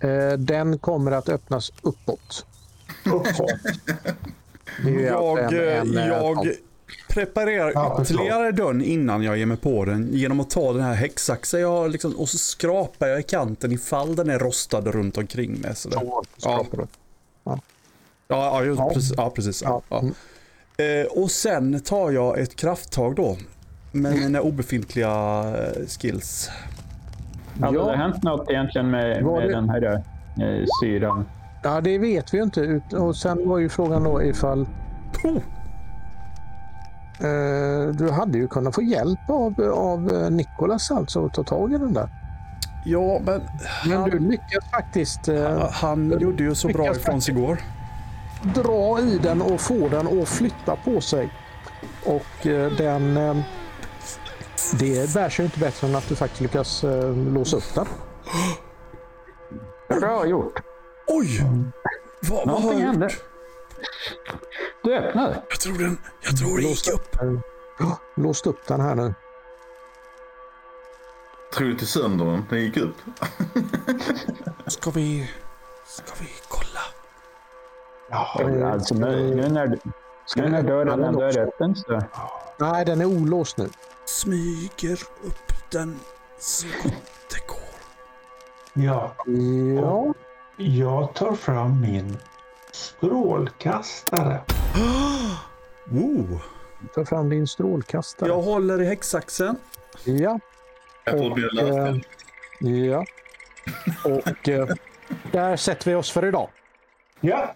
Eh, 0.00 0.32
den 0.38 0.78
kommer 0.78 1.12
att 1.12 1.28
öppnas 1.28 1.72
uppåt. 1.82 2.46
Uppåt. 3.06 3.52
Det 4.84 4.88
är 4.88 4.92
ju 4.92 5.02
Jag, 5.06 5.38
en- 5.38 5.88
en, 5.88 5.98
eh, 5.98 6.06
jag 6.08 6.36
ja. 6.46 6.52
Preparerar 7.08 7.72
Ja, 7.74 7.98
ytterligare 8.02 8.52
dörren 8.52 8.82
innan 8.84 9.22
jag 9.22 9.38
ger 9.38 9.46
mig 9.46 9.56
på 9.56 9.84
den 9.84 10.08
genom 10.12 10.40
att 10.40 10.50
ta 10.50 10.72
den 10.72 10.82
här 10.82 10.94
häcksaxen 10.94 11.60
jag 11.60 11.68
har 11.68 11.88
liksom, 11.88 12.12
och 12.16 12.28
så 12.28 12.38
skrapar 12.38 13.06
jag 13.06 13.20
i 13.20 13.22
kanten 13.22 13.72
ifall 13.72 14.16
den 14.16 14.30
är 14.30 14.38
rostad 14.38 14.80
runt 14.80 15.18
omkring 15.18 15.60
mig. 15.60 15.76
Så 15.76 15.88
Ja. 15.92 16.22
Ja, 17.46 17.58
ja, 18.28 18.64
just, 18.64 18.78
Ja. 18.78 18.90
Precis, 18.94 19.14
ja, 19.16 19.30
precis. 19.30 19.62
Ja, 19.62 19.82
Ja. 19.88 20.02
ja. 20.76 20.84
Eh, 20.84 21.06
och 21.06 21.30
sen 21.30 21.80
tar 21.80 22.10
jag 22.10 22.38
ett 22.38 22.56
krafttag 22.56 23.14
då. 23.16 23.36
Med 23.92 24.14
mina 24.14 24.40
obefintliga 24.40 25.10
eh, 25.56 25.86
skills. 26.00 26.50
Hade 27.60 27.76
Ja. 27.78 27.84
det 27.90 27.96
hänt 27.96 28.22
något 28.22 28.50
egentligen 28.50 28.90
med, 28.90 29.24
med 29.24 29.42
det- 29.42 29.52
den 29.52 29.68
här 29.68 29.82
eh, 30.40 30.64
syran? 30.82 31.24
Ja, 31.62 31.80
det 31.80 31.98
vet 31.98 32.34
vi 32.34 32.38
ju 32.38 32.44
inte. 32.44 32.60
Ut- 32.60 32.92
Och 32.92 33.16
sen 33.16 33.48
var 33.48 33.58
ju 33.58 33.68
frågan 33.68 34.04
då 34.04 34.22
ifall... 34.22 34.66
Eh, 37.20 37.94
du 37.94 38.10
hade 38.10 38.38
ju 38.38 38.48
kunnat 38.48 38.74
få 38.74 38.82
hjälp 38.82 39.30
av, 39.30 39.60
av 39.74 40.12
eh, 40.12 40.30
Nikolas 40.30 40.90
alltså 40.90 41.26
att 41.26 41.34
ta 41.34 41.44
tag 41.44 41.72
i 41.72 41.78
den 41.78 41.92
där. 41.92 42.08
Ja, 42.84 43.20
men 43.24 43.42
Men 43.86 43.98
han, 43.98 44.10
du 44.10 44.18
lyckas 44.18 44.70
faktiskt 44.70 45.28
eh, 45.28 45.70
han 45.70 46.20
gjorde 46.20 46.42
ju 46.42 46.54
så 46.54 46.68
bra 46.68 46.90
ifrån 46.90 47.22
sig 47.22 47.34
igår. 47.34 47.58
dra 48.42 49.00
i 49.00 49.18
den 49.18 49.42
och 49.42 49.60
få 49.60 49.88
den 49.88 50.22
att 50.22 50.28
flytta 50.28 50.76
på 50.76 51.00
sig. 51.00 51.32
Och 52.06 52.46
den... 52.78 53.14
Det 54.78 55.14
bär 55.14 55.28
sig 55.28 55.44
inte 55.44 55.58
bättre 55.58 55.86
än 55.86 55.96
att 55.96 56.08
du 56.08 56.16
faktiskt 56.16 56.40
lyckas 56.40 56.84
låsa 57.34 57.56
upp 57.56 57.74
den. 57.74 57.86
Bra 60.00 60.26
gjort. 60.26 60.62
Oj! 61.06 61.40
Vad, 62.30 62.48
vad 62.48 62.62
har 62.62 62.72
jag 62.72 62.94
gjort? 62.94 63.22
Du 64.84 64.94
öppnade. 64.94 65.42
Jag 65.48 65.60
tror 65.60 65.78
den, 65.78 65.98
jag 66.20 66.38
tror 66.38 66.56
det 66.56 66.62
gick 66.62 66.88
upp. 66.88 67.16
Ja, 67.78 67.98
låst 68.16 68.46
upp 68.46 68.66
den 68.66 68.80
här 68.80 68.94
nu. 68.94 69.14
Tror 71.54 71.68
du 71.68 71.74
till 71.76 71.86
sönder 71.86 72.24
den? 72.24 72.44
Den 72.50 72.60
gick 72.60 72.76
upp. 72.76 72.96
Ska 74.66 74.90
vi, 74.90 75.30
ska 75.86 76.04
vi 76.20 76.28
kolla? 76.48 76.80
Jaha, 78.10 78.72
Alltså, 78.72 78.94
nu, 78.94 79.34
nu 79.34 79.48
när, 79.48 79.78
nu 80.36 80.48
när 80.48 80.62
dörren 80.62 81.04
ändå 81.04 81.20
är 81.20 81.38
öppen 81.38 81.76
så... 81.76 82.02
Nej, 82.58 82.84
den 82.84 83.00
är 83.00 83.04
olåst 83.04 83.56
nu. 83.56 83.68
Smyger 84.04 84.98
upp 85.24 85.70
den 85.70 86.00
så 86.38 86.66
gott 86.82 86.94
det 87.30 87.46
går. 87.46 88.84
ja. 88.84 89.14
Ja, 89.82 90.14
Jag 90.56 91.14
tar 91.14 91.32
fram 91.34 91.80
min 91.80 92.16
strålkastare. 92.72 94.40
Wow. 95.90 96.40
ta 96.94 97.04
fram 97.04 97.28
din 97.28 97.46
strålkastare. 97.46 98.28
Jag 98.30 98.42
håller 98.42 98.82
i 98.82 98.84
häcksaxen. 98.86 99.56
Ja, 100.04 100.38
Jag 101.04 101.38
löst 101.38 102.04
det. 102.60 102.68
ja. 102.68 103.04
Och 104.04 104.48
eh, 104.48 104.68
där 105.32 105.56
sätter 105.56 105.90
vi 105.90 105.94
oss 105.96 106.10
för 106.10 106.24
idag. 106.24 106.48
Ja. 107.20 107.54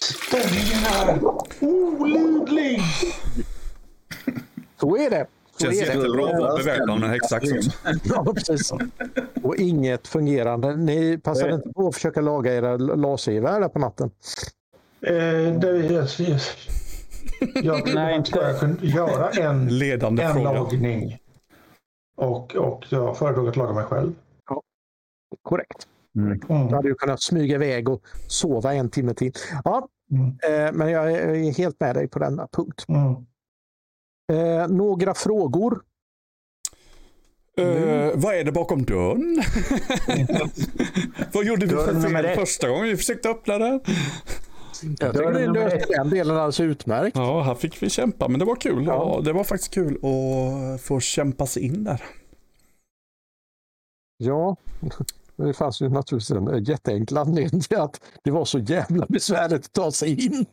Spänningen 0.00 0.84
är 0.84 1.20
olidlig. 1.60 2.80
Så 4.80 4.96
är 4.96 5.10
det. 5.10 5.26
Så 5.56 5.64
Känns 5.64 5.80
är 5.82 5.86
det. 5.86 5.94
jättebra 5.94 6.26
att 6.26 6.40
vara 6.40 6.56
beväpnad 6.56 7.00
med 7.00 7.10
häcksax 7.10 7.52
också. 7.52 7.70
Ja, 8.04 8.34
precis. 8.34 8.72
Och 9.42 9.56
inget 9.56 10.08
fungerande. 10.08 10.76
Ni 10.76 11.18
passade 11.18 11.54
inte 11.54 11.68
på 11.68 11.88
att 11.88 11.94
försöka 11.94 12.20
laga 12.20 12.54
era 12.54 12.76
lasergevär 12.76 13.68
på 13.68 13.78
natten? 13.78 14.10
Eh, 15.06 15.58
det, 15.58 15.78
jag, 15.78 16.08
jag, 16.18 16.40
jag 17.64 17.94
Nej, 17.94 18.16
inte 18.16 18.38
jag 18.38 18.60
kunde 18.60 18.86
göra 18.86 19.30
en, 19.30 19.78
Ledande 19.78 20.22
en 20.22 20.32
fråga. 20.34 20.52
lagning. 20.52 21.18
Och, 22.16 22.56
och 22.56 22.84
jag 22.88 23.18
föredrog 23.18 23.48
att 23.48 23.56
laga 23.56 23.72
mig 23.72 23.84
själv. 23.84 24.12
Korrekt. 25.42 25.86
Mm. 26.16 26.38
Du 26.38 26.54
Mm. 26.54 26.72
hade 26.72 26.88
ju 26.88 26.94
kunnat 26.94 27.22
smyga 27.22 27.54
iväg 27.54 27.88
och 27.88 28.02
sova 28.26 28.74
en 28.74 28.90
timme 28.90 29.14
till. 29.14 29.32
Ja, 29.64 29.88
Mm. 30.10 30.26
eh, 30.28 30.72
men 30.72 30.90
jag 30.90 31.12
är 31.12 31.52
helt 31.52 31.80
med 31.80 31.96
dig 31.96 32.08
på 32.08 32.18
denna 32.18 32.48
punkt. 32.52 32.84
Mm. 32.88 33.14
Eh, 34.32 34.68
några 34.68 35.14
frågor? 35.14 35.82
Eh, 37.56 38.10
vad 38.14 38.34
är 38.34 38.44
det 38.44 38.52
bakom 38.52 38.84
dörren? 38.84 39.42
vad 41.32 41.44
gjorde 41.44 41.66
vi 41.66 41.72
för 41.74 42.00
fel 42.00 42.36
första 42.36 42.68
gången 42.68 42.84
vi 42.84 42.96
försökte 42.96 43.28
öppna 43.28 43.58
den? 43.58 43.80
Jag 44.82 45.12
tycker 45.12 45.30
nummer 45.30 45.52
löste 45.52 45.86
den 45.88 46.10
delen 46.10 46.36
alldeles 46.36 46.60
utmärkt. 46.60 47.16
Ja, 47.16 47.42
här 47.42 47.54
fick 47.54 47.82
vi 47.82 47.90
kämpa, 47.90 48.28
men 48.28 48.38
det 48.38 48.44
var 48.44 48.56
kul. 48.56 48.84
Ja. 48.86 49.20
Det 49.24 49.32
var 49.32 49.44
faktiskt 49.44 49.74
kul 49.74 49.96
att 50.04 50.80
få 50.80 51.00
kämpa 51.00 51.46
sig 51.46 51.62
in 51.62 51.84
där. 51.84 52.02
Ja, 54.16 54.56
det 55.36 55.54
fanns 55.54 55.82
ju 55.82 55.88
naturligtvis 55.88 56.30
en 56.30 56.64
jätteenkel 56.64 57.18
anledning 57.18 57.60
till 57.60 57.78
att 57.78 58.00
det 58.24 58.30
var 58.30 58.44
så 58.44 58.58
jävla 58.58 59.06
besvärligt 59.08 59.66
att 59.66 59.72
ta 59.72 59.92
sig 59.92 60.24
in. 60.26 60.46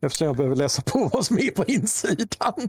Eftersom 0.00 0.26
jag 0.26 0.36
behöver 0.36 0.56
läsa 0.56 0.82
på 0.82 1.10
vad 1.12 1.26
som 1.26 1.38
är 1.38 1.50
på 1.50 1.64
insidan. 1.64 2.68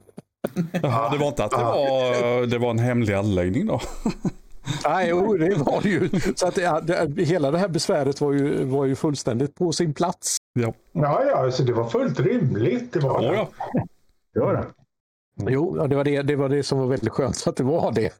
Jaha, 0.71 1.09
det 1.11 1.17
var 1.17 1.27
inte 1.27 1.43
att 1.43 1.51
det 1.51 1.57
var, 1.57 2.45
det 2.45 2.57
var 2.57 2.69
en 2.69 2.79
hemlig 2.79 3.13
anläggning 3.13 3.67
då? 3.67 3.81
Nej, 4.85 5.09
jo, 5.09 5.37
det 5.37 5.55
var 5.55 5.81
det 5.81 5.89
ju. 5.89 6.09
Så 6.35 6.47
att 6.47 6.55
det, 6.55 7.05
det, 7.07 7.23
hela 7.23 7.51
det 7.51 7.57
här 7.57 7.67
besväret 7.67 8.21
var 8.21 8.33
ju, 8.33 8.63
var 8.63 8.85
ju 8.85 8.95
fullständigt 8.95 9.55
på 9.55 9.71
sin 9.71 9.93
plats. 9.93 10.37
Ja. 10.53 10.73
Ja, 10.91 11.23
ja, 11.25 11.35
alltså 11.37 11.63
det 11.63 11.73
var 11.73 11.89
fullt 11.89 12.19
rimligt. 12.19 12.93
Det 12.93 12.99
var 12.99 13.23
Ja, 13.23 13.31
det. 13.31 13.37
ja. 13.37 13.49
Jo 14.35 14.51
då. 14.51 14.63
Jo, 15.49 15.87
det 15.87 15.95
var 15.95 16.03
det, 16.03 16.21
det 16.21 16.35
var 16.35 16.49
det 16.49 16.63
som 16.63 16.79
var 16.79 16.87
väldigt 16.87 17.09
skönt 17.13 17.35
så 17.35 17.49
att 17.49 17.55
det 17.55 17.63
var 17.63 17.91
det. 17.91 18.13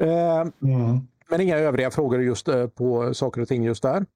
Eh, 0.00 0.40
Mm. 0.62 1.00
men 1.30 1.40
inga 1.40 1.56
övriga 1.58 1.90
frågor 1.90 2.22
just 2.22 2.48
eh, 2.48 2.66
på 2.66 3.14
saker 3.14 3.40
och 3.40 3.48
ting 3.48 3.64
just 3.64 3.82
där. 3.82 4.06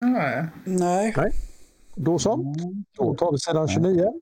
Nej. 0.00 0.46
Nej. 0.64 1.14
Då 1.94 2.18
så. 2.18 2.54
Då 2.98 3.14
tar 3.14 3.32
vi 3.32 3.38
sidan 3.38 3.68
29. 3.68 4.12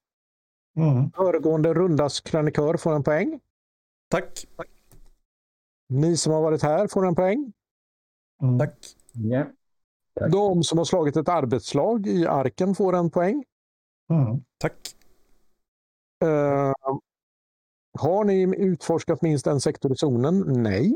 Mm. 0.77 1.11
Föregående 1.11 1.75
rundas 1.75 2.21
krönikör 2.21 2.77
får 2.77 2.93
en 2.95 3.03
poäng. 3.03 3.41
Tack. 4.11 4.47
Ni 5.89 6.17
som 6.17 6.33
har 6.33 6.43
varit 6.43 6.63
här 6.63 6.89
får 6.89 7.07
en 7.07 7.15
poäng. 7.15 7.53
Mm. 8.43 8.59
Tack. 8.59 8.75
Ja. 9.13 9.47
Tack. 10.21 10.33
De 10.33 10.63
som 10.63 10.79
har 10.79 10.85
slagit 10.85 11.17
ett 11.17 11.29
arbetslag 11.29 12.07
i 12.07 12.27
arken 12.27 12.75
får 12.75 12.97
en 12.97 13.11
poäng. 13.11 13.45
Mm. 14.11 14.45
Tack. 14.59 14.97
Eh, 16.25 16.73
har 17.99 18.25
ni 18.25 18.55
utforskat 18.59 19.23
minst 19.23 19.47
en 19.47 19.61
sektor 19.61 19.93
i 19.93 19.97
zonen? 19.97 20.63
Nej. 20.63 20.95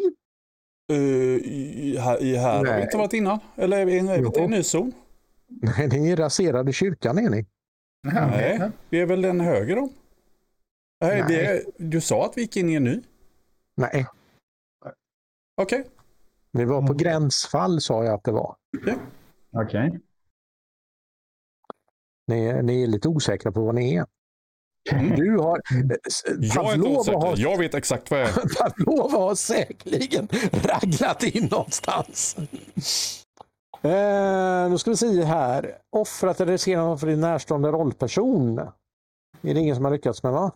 Uh, 0.92 0.98
i, 0.98 1.96
här, 2.00 2.22
i 2.22 2.36
här 2.36 2.56
har 2.56 2.64
vi 2.64 2.70
Nej. 2.70 2.82
inte 2.82 2.96
varit 2.96 3.12
innan. 3.12 3.38
Eller 3.56 3.78
är 3.78 3.84
vi 3.86 3.98
är 3.98 4.38
i 4.38 4.42
en 4.42 4.50
ny 4.50 4.62
zon? 4.62 4.92
Nej, 5.46 5.88
ni 5.88 6.16
raserade 6.16 6.72
kyrkan 6.72 7.18
är 7.18 7.30
ni. 7.30 7.46
Nej, 8.02 8.70
vi 8.88 9.00
är 9.00 9.06
väl 9.06 9.22
den 9.22 9.40
höger 9.40 9.76
då? 9.76 9.88
Nej, 11.00 11.24
vi 11.28 11.36
Nej. 11.36 11.46
är, 11.46 11.62
du 11.76 12.00
sa 12.00 12.26
att 12.26 12.32
vi 12.36 12.40
gick 12.40 12.56
in 12.56 12.70
i 12.70 12.74
en 12.74 12.84
ny. 12.84 13.00
Nej, 13.74 14.06
Okej. 15.62 15.84
ni 16.52 16.64
var 16.64 16.78
på 16.80 16.84
Mm. 16.86 16.96
gränsfall 16.96 17.80
sa 17.80 18.04
jag 18.04 18.14
att 18.14 18.24
det 18.24 18.32
var. 18.32 18.56
Okej. 19.56 20.00
Ni, 22.26 22.62
ni 22.62 22.82
är 22.82 22.86
lite 22.86 23.08
osäkra 23.08 23.52
på 23.52 23.60
vad 23.64 23.74
ni 23.74 23.94
är. 23.94 24.06
Mm. 24.92 25.16
Du 25.16 25.38
har... 25.38 25.60
Jag 26.40 26.72
är 26.72 26.74
inte 26.74 27.12
har. 27.12 27.34
Jag 27.38 27.58
vet 27.58 27.74
exakt 27.74 28.10
vad 28.10 28.20
jag 28.20 28.28
är. 28.28 28.32
Pavlov 28.58 29.10
har 29.12 29.34
säkerligen 29.34 30.28
raglat 30.52 31.22
in 31.22 31.48
någonstans. 31.50 32.36
Eh, 33.82 34.70
då 34.70 34.78
ska 34.78 34.90
vi 34.90 34.96
se 34.96 35.24
här. 35.24 35.78
Offrat 35.90 36.40
eller 36.40 36.52
riskerar 36.52 36.82
någon 36.82 36.98
för 36.98 37.06
din 37.06 37.20
närstående 37.20 37.68
rollperson? 37.68 38.58
Är 38.58 39.54
det 39.54 39.60
ingen 39.60 39.76
som 39.76 39.84
har 39.84 39.92
lyckats 39.92 40.22
med 40.22 40.32
va? 40.32 40.52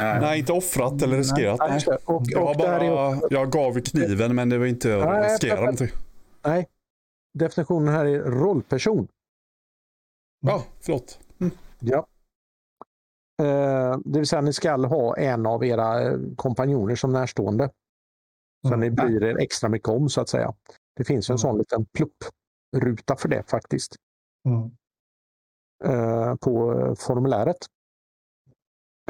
Nej. 0.00 0.20
Nej, 0.20 0.38
inte 0.38 0.52
offrat 0.52 1.02
eller 1.02 1.16
riskerat. 1.16 1.58
Nej, 1.58 1.82
Nej. 1.86 1.98
Och, 2.04 2.22
Jag, 2.26 2.42
och 2.44 2.50
är 2.50 2.58
bara, 2.58 3.20
jag 3.30 3.50
gav 3.52 3.80
kniven 3.80 4.34
men 4.34 4.48
det 4.48 4.58
var 4.58 4.66
inte 4.66 5.02
att 5.02 5.24
riskera 5.32 5.60
någonting. 5.60 5.88
Nej. 6.44 6.68
Definitionen 7.38 7.94
här 7.94 8.04
är 8.04 8.18
rollperson. 8.20 9.08
Ja, 10.46 10.64
förlåt. 10.80 11.18
Ja. 11.78 12.06
Eh, 13.42 13.98
det 14.04 14.18
vill 14.18 14.26
säga 14.26 14.40
ni 14.40 14.52
ska 14.52 14.76
ha 14.86 15.16
en 15.16 15.46
av 15.46 15.64
era 15.64 16.02
eh, 16.02 16.18
kompanjoner 16.36 16.94
som 16.96 17.12
närstående. 17.12 17.70
Så 18.62 18.68
Mm. 18.74 18.80
ni 18.80 18.90
bryr 18.90 19.22
er 19.22 19.38
extra 19.38 19.68
mycket 19.68 19.88
om 19.88 20.08
så 20.08 20.20
att 20.20 20.28
säga. 20.28 20.54
Det 20.96 21.04
finns 21.04 21.30
en 21.30 21.32
Mm. 21.34 21.38
sån 21.38 21.58
liten 21.58 21.86
pluppruta 21.86 23.16
för 23.16 23.28
det 23.28 23.42
faktiskt. 23.50 23.96
Mm. 24.48 24.70
eh, 25.84 26.34
på 26.36 26.74
formuläret. 26.98 27.56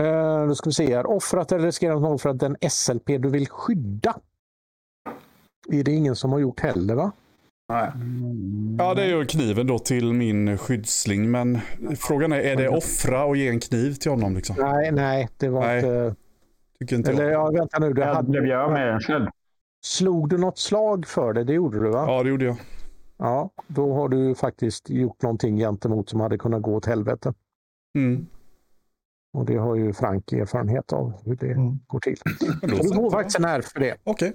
Eh, 0.01 0.47
då 0.47 0.55
ska 0.55 0.71
vi 0.71 0.75
se 0.75 0.97
här. 0.97 1.07
Offrat 1.07 1.53
eller 1.53 2.19
för 2.19 2.29
att 2.29 2.39
den 2.39 2.57
SLP 2.71 3.07
du 3.07 3.29
vill 3.29 3.49
skydda. 3.49 4.17
Är 5.73 5.85
det 5.85 5.93
ingen 5.93 6.17
som 6.17 6.33
har 6.33 6.39
gjort 6.39 6.61
heller 6.61 6.95
va? 6.95 7.13
Nej. 7.69 7.93
Ja, 8.79 8.95
det 8.95 9.03
är 9.03 9.07
ju 9.07 9.25
kniven 9.25 9.67
då 9.67 9.79
till 9.79 10.13
min 10.13 10.59
skyddsling. 10.59 11.31
Men 11.31 11.59
frågan 11.99 12.33
är, 12.33 12.41
är 12.41 12.57
det 12.57 12.69
offra 12.69 13.25
och 13.25 13.37
ge 13.37 13.49
en 13.49 13.61
kniv 13.61 13.95
till 13.95 14.11
honom? 14.11 14.35
Liksom? 14.37 14.57
Nej, 14.59 14.93
nej, 14.93 15.29
det 15.37 15.49
var 15.49 15.61
Nej, 15.61 15.77
inte... 15.79 16.15
Tycker 16.79 16.97
inte 16.97 17.11
Eller 17.11 17.31
jag. 17.31 17.33
ja, 17.33 17.59
vänta 17.59 17.79
nu. 17.79 17.93
Du 17.93 18.01
Jag 18.01 18.25
blev 18.25 18.43
hade, 18.43 18.49
jag 18.49 18.73
med 18.73 19.03
själv. 19.03 19.27
slog 19.85 20.29
du 20.29 20.39
något 20.39 20.59
slag 20.59 21.07
för 21.07 21.33
det? 21.33 21.45
Det 21.45 21.53
gjorde 21.53 21.79
du 21.81 21.91
va? 21.91 22.05
Ja, 22.09 22.23
det 22.23 22.29
gjorde 22.29 22.45
jag. 22.45 22.57
Ja, 23.17 23.51
då 23.67 23.95
har 23.95 24.09
du 24.09 24.35
faktiskt 24.35 24.91
gjort 24.91 25.23
någonting 25.23 25.57
gentemot 25.57 26.09
som 26.09 26.21
hade 26.21 26.39
kunnat 26.39 26.63
gå 26.63 26.75
åt 26.75 26.87
helvete. 26.87 27.35
Mm. 27.99 28.27
Och 29.33 29.45
det 29.45 29.57
har 29.57 29.75
ju 29.77 29.93
Frank 29.93 30.33
erfarenhet 30.33 30.93
av 30.93 31.13
hur 31.25 31.37
det 31.37 31.47
Mm. 31.53 31.79
går 31.87 32.01
till. 32.01 32.17
Så 32.61 32.67
du 32.67 32.77
så. 32.77 32.95
får 32.95 33.11
faktiskt 33.11 33.39
en 33.39 33.45
R 33.45 33.63
för 33.63 33.81
det. 33.81 33.97
Okej, 34.05 34.33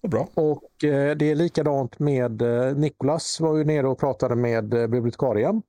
vad 0.00 0.10
bra. 0.10 0.28
Och 0.34 0.84
eh, 0.84 1.16
det 1.16 1.30
är 1.30 1.34
likadant 1.34 1.98
med 1.98 2.42
eh, 2.42 2.76
Nikolas 2.76 3.40
var 3.40 3.56
ju 3.56 3.64
nere 3.64 3.88
och 3.88 3.98
pratade 3.98 4.36
med 4.36 4.74
eh, 4.74 4.86
bibliotekarien. 4.86 5.62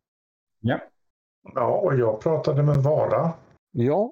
Ja, 1.55 1.67
och 1.67 1.95
jag 1.95 2.19
pratade 2.21 2.63
med 2.63 2.77
Vara. 2.77 3.31
Ja, 3.71 4.11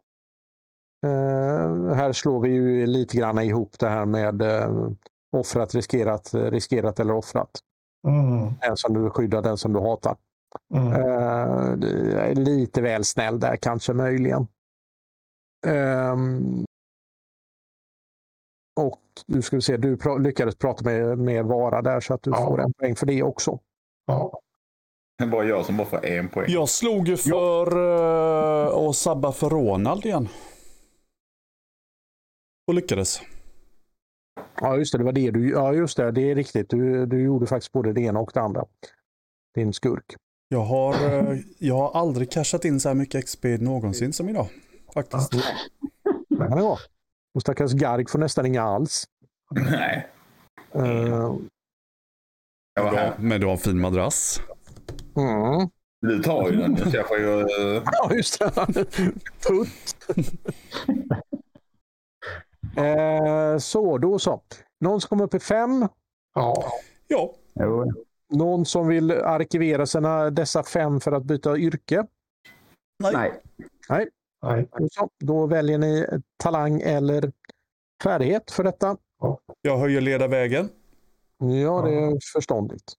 Eh, 1.05 1.93
här 1.95 2.11
slår 2.13 2.39
vi 2.39 2.49
ju 2.49 2.85
lite 2.85 3.17
grann 3.17 3.39
ihop 3.39 3.79
det 3.79 3.87
här 3.89 4.05
med 4.05 4.41
eh, 4.41 4.89
offrat, 5.31 5.75
riskerat, 5.75 6.33
riskerat 6.33 6.99
eller 6.99 7.13
offrat. 7.13 7.49
Mm. 8.07 8.53
Den 8.61 8.77
som 8.77 8.93
du 8.93 9.09
skyddar, 9.09 9.41
den 9.41 9.57
som 9.57 9.73
du 9.73 9.79
hatar. 9.79 10.15
Mm. 10.73 10.87
Eh, 10.93 11.71
det 11.77 12.21
är 12.21 12.35
lite 12.35 12.81
väl 12.81 13.03
snäll 13.03 13.39
där 13.39 13.55
kanske 13.55 13.93
möjligen. 13.93 14.47
Ehm, 15.67 16.65
och 18.79 19.01
du 19.27 19.41
ska 19.41 19.55
vi 19.55 19.61
se, 19.61 19.77
du 19.77 19.97
pra 19.97 20.17
lyckades 20.17 20.55
prata 20.55 20.83
med, 20.85 21.17
med 21.17 21.45
Vara 21.45 21.81
där 21.81 21.99
så 21.99 22.13
att 22.13 22.23
du 22.23 22.31
Ja. 22.31 22.37
får 22.47 22.61
en 22.61 22.73
poäng 22.73 22.95
för 22.95 23.05
det 23.05 23.23
också. 23.23 23.59
Ja. 24.05 24.39
Det 25.17 25.27
bara 25.27 25.45
jag 25.45 25.65
som 25.65 25.77
bara 25.77 25.87
får 25.87 26.05
en 26.05 26.29
poäng. 26.29 26.45
Jag 26.51 26.69
slog 26.69 27.07
ju 27.07 27.17
för 27.17 27.77
uh, 27.77 28.67
att 28.89 28.95
sabba 28.95 29.31
för 29.31 29.49
Ronald 29.49 30.05
igen. 30.05 30.29
Och 32.67 32.73
lyckades. 32.73 33.21
Ja, 34.61 34.77
just 34.77 34.91
det, 34.91 34.97
det 34.97 35.03
var 35.03 35.11
det 35.11 35.31
du, 35.31 35.49
ja 35.51 35.73
just 35.73 35.97
det, 35.97 36.11
det 36.11 36.31
är 36.31 36.35
riktigt. 36.35 36.69
Du, 36.69 37.05
du 37.05 37.23
gjorde 37.23 37.47
faktiskt 37.47 37.71
både 37.71 37.93
det 37.93 38.01
ena 38.01 38.19
och 38.19 38.31
det 38.33 38.41
andra. 38.41 38.65
Din 39.55 39.73
skurk. 39.73 40.15
Jag 40.53 40.63
har, 40.63 40.93
eh, 40.93 41.37
jag 41.57 41.75
har 41.75 41.99
aldrig 42.01 42.31
cashat 42.31 42.65
in 42.65 42.79
så 42.79 42.89
här 42.89 42.95
mycket 42.95 43.25
XP 43.25 43.45
någonsin 43.59 44.13
som 44.13 44.29
idag. 44.29 44.47
Faktiskt. 44.93 45.31
Det 46.29 46.37
kan 46.37 46.57
det 46.57 46.63
vara. 46.63 46.79
Och 47.35 47.41
stackars 47.41 47.71
Garg 47.73 48.05
får 48.07 48.19
nästan 48.19 48.45
inga 48.45 48.63
alls. 48.63 49.05
Nej. 49.51 50.07
Jag 50.73 50.83
var 52.83 52.85
Ja, 52.85 52.89
här. 52.89 53.13
men 53.19 53.41
du 53.41 53.45
har 53.47 53.53
en 53.53 53.59
fin 53.59 53.79
madrass. 53.79 54.41
mm. 55.15 55.69
Du 56.01 56.23
tar 56.23 56.49
ju 56.49 56.55
den. 56.57 56.77
Så 56.91 56.97
jag 56.97 57.07
får 57.07 57.17
ju... 57.19 57.39
eh, 57.41 57.83
Ja, 57.85 58.13
just 58.15 58.39
det. 58.39 58.51
Putt. 59.47 59.95
eh, 62.77 63.57
så, 63.57 63.97
då 63.97 64.19
så. 64.19 64.41
Någon 64.79 65.01
som 65.01 65.09
kommer 65.09 65.23
upp 65.23 65.33
i 65.33 65.39
fem. 65.39 65.87
Ja. 66.35 66.63
Ja, 67.07 67.33
Jo. 67.55 67.91
Någon 68.37 68.65
som 68.65 68.87
vill 68.87 69.11
arkivera 69.11 69.85
sina, 69.85 70.29
dessa 70.29 70.63
fem 70.63 70.99
för 70.99 71.11
att 71.11 71.23
byta 71.23 71.57
yrke. 71.57 72.07
Nej. 72.99 73.41
Nej, 73.89 74.09
Nej. 74.41 74.67
då 74.71 74.87
så. 74.91 75.09
Då 75.19 75.45
väljer 75.45 75.77
ni 75.77 76.07
talang 76.37 76.81
eller 76.81 77.31
färdighet 78.03 78.51
för 78.51 78.63
detta. 78.63 78.97
jag 79.61 79.77
höjer 79.77 80.01
ledarvägen. 80.01 80.69
Ja, 81.37 81.81
det 81.81 81.95
är 81.95 82.33
förståndigt. 82.33 82.93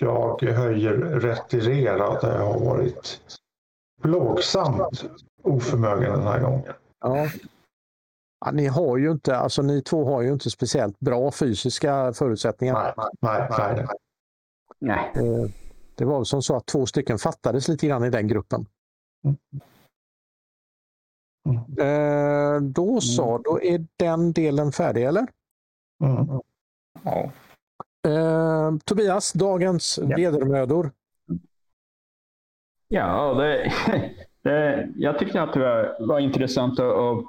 Jag 0.00 0.42
höjer 0.42 0.92
retirera 1.20 2.20
där 2.20 2.38
jag 2.38 2.52
har 2.52 2.60
varit 2.60 3.20
plågsamt 4.02 5.04
oförmögen 5.42 6.12
den 6.12 6.22
här 6.22 6.40
gången. 6.40 6.72
Ja. 7.00 7.28
Ja, 8.44 8.50
ni 8.50 8.66
har 8.66 8.96
ju 8.96 9.10
inte, 9.10 9.36
alltså 9.36 9.62
ni 9.62 9.82
två 9.82 10.04
har 10.04 10.22
ju 10.22 10.32
inte 10.32 10.50
speciellt 10.50 11.00
bra 11.00 11.30
fysiska 11.32 12.12
förutsättningar. 12.12 12.94
Nej, 12.96 13.10
nej, 13.20 13.48
nej. 13.58 13.74
nej. 13.76 13.86
Nej. 14.84 15.12
Eh, 15.16 15.50
Det 15.94 16.04
var 16.04 16.16
väl 16.18 16.24
som 16.26 16.42
så 16.42 16.56
att 16.56 16.66
två 16.66 16.86
stycken 16.86 17.18
fattades 17.18 17.68
lite 17.68 17.86
grann 17.86 18.04
i 18.04 18.10
den 18.10 18.28
gruppen. 18.28 18.66
Mm. 19.24 19.36
Eh, 21.78 22.60
Då 22.62 23.00
så, 23.00 23.38
då 23.38 23.62
är 23.62 23.86
den 23.96 24.32
delen 24.32 24.72
färdig 24.72 25.02
eller? 25.04 25.26
Mm. 26.04 26.40
Ja. 27.02 27.30
Eh, 28.08 28.76
Tobias, 28.84 29.32
dagens 29.32 29.98
Ja. 30.02 30.16
vedermödor. 30.16 30.90
Ja, 32.88 33.34
det, 33.34 33.72
det, 34.42 34.88
jag 34.96 35.18
tyckte 35.18 35.42
att 35.42 35.52
det 35.52 35.60
var, 35.60 36.06
var 36.06 36.20
intressant 36.20 36.80
att, 36.80 36.86
att 36.96 37.24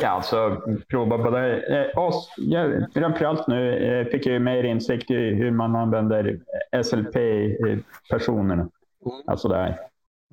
ja, 0.00 0.08
alltså, 0.08 0.62
prova 0.88 1.18
både 1.18 1.60
eh, 1.60 1.98
oss. 1.98 2.34
Jag, 2.36 2.86
framförallt 2.94 3.48
nu 3.48 3.76
eh, 3.76 4.06
fick 4.06 4.26
jag 4.26 4.32
ju 4.32 4.38
mer 4.38 4.64
insikt 4.64 5.10
i 5.10 5.14
hur 5.14 5.50
man 5.50 5.76
använder 5.76 6.40
SLP-personerna. 6.82 8.68
Alltså 9.26 9.48
där. 9.48 9.78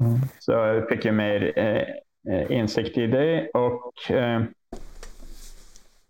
Mm. 0.02 0.20
Så 0.40 0.52
jag 0.52 0.90
fick 0.90 1.06
ju 1.06 1.12
mer 1.12 1.54
eh, 1.56 1.84
eh, 2.34 2.52
insikt 2.52 2.98
i 2.98 3.08
det 3.08 3.50
och 3.50 4.12
eh, 4.12 4.42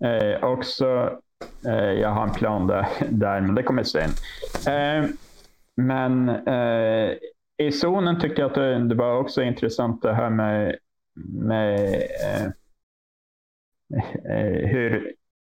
eh, 0.04 0.44
också 0.44 1.20
eh, 1.66 1.92
jag 1.92 2.10
har 2.10 2.24
en 2.24 2.34
plan 2.34 2.68
där, 2.68 2.88
där 3.10 3.42
men 3.42 3.56
det 3.56 3.64
kommer 3.64 3.84
sen. 3.84 4.10
Eh, 4.68 5.10
men 5.76 6.30
eh, 6.30 7.12
i 7.58 7.72
zonen 7.72 8.20
tyckte 8.20 8.42
jag 8.42 8.50
att 8.50 8.56
det, 8.56 8.88
det 8.88 8.96
var 8.96 9.18
också 9.18 9.42
intressant 9.42 10.02
det 10.02 10.14
här 10.14 10.30
med, 10.30 10.76
med 11.34 11.80
eh, 11.80 12.46
eh, 12.46 12.52
hur 14.68 15.14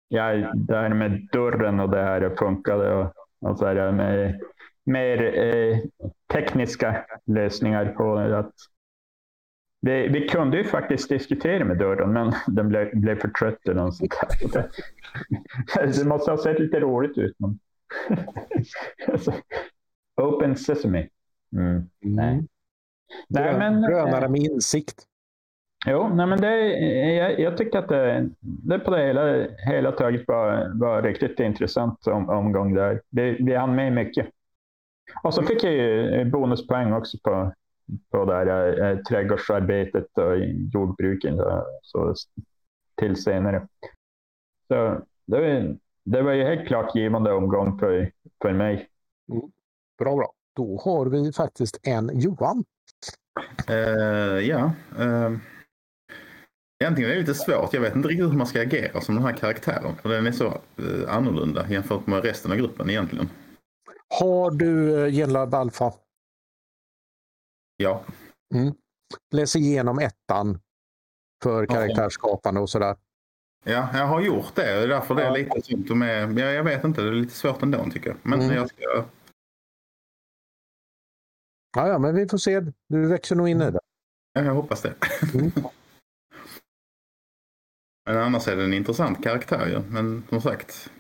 ja, 0.09 0.33
det 0.55 0.77
här 0.77 0.89
med 0.89 1.29
dörren 1.33 1.81
och 1.81 1.91
det 1.91 2.03
här 2.03 2.37
funkade 2.39 2.95
och, 2.95 3.13
och 3.41 3.59
så 3.59 3.67
här 3.67 3.93
med 3.93 4.41
mer 4.85 5.39
eh, 5.39 5.79
tekniska 6.33 7.07
lösningar 7.27 7.87
på 7.87 8.17
att 8.17 8.55
vi, 9.83 10.09
vi 10.09 10.29
kunde 10.29 10.57
ju 10.57 10.65
faktiskt 10.65 11.09
diskutera 11.09 11.65
med 11.65 11.79
dörren, 11.79 12.13
men 12.13 12.33
den 12.47 12.69
blev, 12.69 13.01
blev 13.01 13.21
för 13.21 13.29
trött 13.29 13.69
eller 13.69 13.83
något 13.83 13.97
sånt. 13.97 14.15
Det 15.97 16.07
måste 16.07 16.31
ha 16.31 16.39
sett 16.39 16.59
lite 16.59 16.81
roligt 16.81 17.19
ut. 17.19 17.37
Men... 17.39 17.59
Alltså, 19.09 19.33
Open 20.17 20.57
Sesame. 20.57 21.09
Mm. 21.57 21.91
Nej. 22.01 22.47
Nej, 23.29 23.59
men, 23.59 23.83
Grönare 23.83 24.29
med 24.29 24.41
insikt. 24.41 25.07
Jo, 25.87 26.09
nej, 26.15 26.27
men 26.27 26.41
det, 26.41 26.59
jag, 27.15 27.41
jag 27.41 27.57
tycker 27.57 27.79
att 27.79 27.89
det, 27.89 28.29
det 28.41 28.79
på 28.79 28.91
det 28.91 29.07
hela, 29.07 29.47
hela 29.67 29.93
taget 29.93 30.25
var, 30.29 30.73
var 30.81 31.03
riktigt 31.03 31.41
intressant 31.41 32.07
om, 32.07 32.29
omgång 32.29 32.75
där. 32.75 33.01
Vi, 33.11 33.37
vi 33.43 33.55
hann 33.55 33.75
med 33.75 33.93
mycket. 33.93 34.29
Och 35.23 35.35
så 35.35 35.43
fick 35.43 35.65
jag 35.65 35.73
ju 35.73 36.25
bonuspoäng 36.25 36.93
också 36.93 37.19
på, 37.23 37.53
på 38.11 38.25
det 38.25 38.35
här 38.35 38.83
eh, 38.91 38.99
trädgårdsarbetet 38.99 40.19
och 40.19 40.39
jordbruket 40.75 41.35
så, 41.37 41.65
så 41.83 42.15
till 43.01 43.17
senare. 43.17 43.69
Så 44.69 45.01
det, 45.27 45.41
var- 45.41 45.77
det 46.05 46.23
var 46.23 46.33
ju 46.33 46.45
helt 46.45 46.67
klart 46.67 46.95
givande 46.95 47.33
omgång 47.33 47.79
för, 47.79 48.11
för 48.43 48.53
mig. 48.53 48.89
Bra, 49.99 50.17
bra. 50.17 50.33
Då 50.57 50.81
har 50.85 51.07
vi 51.07 51.33
faktiskt 51.33 51.79
en 51.83 52.11
Johan. 52.21 52.65
Eh, 53.69 54.49
ja. 54.49 54.73
Uh, 55.01 55.39
egentligen 56.81 57.11
är 57.11 57.15
det 57.15 57.21
lite 57.21 57.35
svårt. 57.35 57.73
Jag 57.75 57.81
vet 57.81 57.97
inte 57.97 58.09
riktigt 58.09 58.27
hur 58.27 58.37
man 58.37 58.47
ska 58.47 58.61
agera 58.61 59.01
som 59.01 59.15
den 59.15 59.25
här 59.25 59.37
karaktären. 59.37 59.97
För 59.97 60.09
den 60.09 60.27
är 60.27 60.33
så 60.33 60.47
eh, 60.47 61.15
annorlunda 61.17 61.69
jämfört 61.71 62.07
med 62.07 62.25
resten 62.25 62.51
av 62.53 62.57
gruppen 62.59 62.91
egentligen. 62.91 63.29
Har 64.21 64.51
du 64.51 65.05
eh, 65.07 65.13
Genlab 65.13 65.55
Alpha? 65.55 65.93
Ja. 67.77 68.05
Läs 69.35 69.57
igenom 69.57 69.99
ettan 69.99 70.59
för 71.43 71.67
karaktärsskapande 71.67 72.61
och 72.61 72.71
sådär. 72.71 72.97
Ja, 73.65 73.89
jag 73.95 74.07
har 74.07 74.21
gjort 74.21 74.55
det. 74.55 74.63
Det 74.63 74.83
är 74.83 74.89
därför 74.89 75.15
det 75.15 75.23
är 75.25 75.33
lite 75.33 75.63
sånt 75.63 75.97
med. 75.97 76.39
Ja, 76.39 76.45
jag 76.45 76.65
vet 76.65 76.85
inte, 76.85 77.03
det 77.03 77.09
är 77.09 77.13
lite 77.13 77.35
svårt 77.35 77.63
ändå 77.63 77.85
tycker 77.93 78.09
jag. 78.11 78.17
Men 78.23 78.41
Mm. 78.41 78.57
jag 78.57 78.69
ska... 78.69 79.05
Ja, 81.77 81.89
ja, 81.89 81.99
men 81.99 82.15
vi 82.15 82.29
får 82.29 82.39
se. 82.39 82.61
Du 82.89 83.07
växer 83.09 83.37
nog 83.37 83.49
in 83.49 83.63
i 83.63 83.71
det. 83.71 83.81
Ja, 84.33 84.43
jag 84.45 84.55
hoppas 84.55 84.83
det. 84.83 84.95
Mm. 85.35 85.53
Men 88.07 88.19
annars 88.19 88.49
är 88.49 88.57
det 88.57 88.65
en 88.65 88.75
intressant 88.75 89.25
karaktär 89.25 89.67
ju. 89.67 89.93
Men 89.93 90.23
som 90.29 90.41
sagt. 90.41 90.91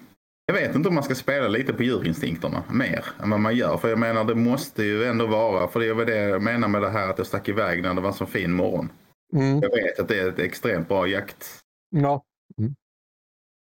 Jag 0.46 0.54
vet 0.54 0.74
inte 0.74 0.88
om 0.88 0.94
man 0.94 1.04
ska 1.04 1.14
spela 1.14 1.48
lite 1.48 1.72
på 1.72 1.82
djurinstinkterna 1.82 2.62
mer 2.70 3.04
än 3.22 3.30
vad 3.30 3.40
man 3.40 3.56
gör. 3.56 3.76
För 3.76 3.88
jag 3.88 3.98
menar 3.98 4.24
det 4.24 4.34
måste 4.34 4.84
ju 4.84 5.04
ändå 5.04 5.26
vara. 5.26 5.68
För 5.68 5.80
det 5.80 5.94
var 5.94 6.04
det 6.04 6.16
jag 6.16 6.42
menar 6.42 6.68
med 6.68 6.82
det 6.82 6.90
här 6.90 7.10
att 7.10 7.18
jag 7.18 7.26
stack 7.26 7.48
iväg 7.48 7.82
när 7.82 7.94
det 7.94 8.00
var 8.00 8.08
en 8.08 8.14
så 8.14 8.26
fin 8.26 8.52
morgon. 8.52 8.92
Mm. 9.32 9.60
Jag 9.60 9.70
vet 9.70 10.00
att 10.00 10.08
det 10.08 10.20
är 10.20 10.28
ett 10.28 10.38
extremt 10.38 10.88
bra 10.88 11.06
jakt. 11.06 11.58
Ja. 11.90 12.22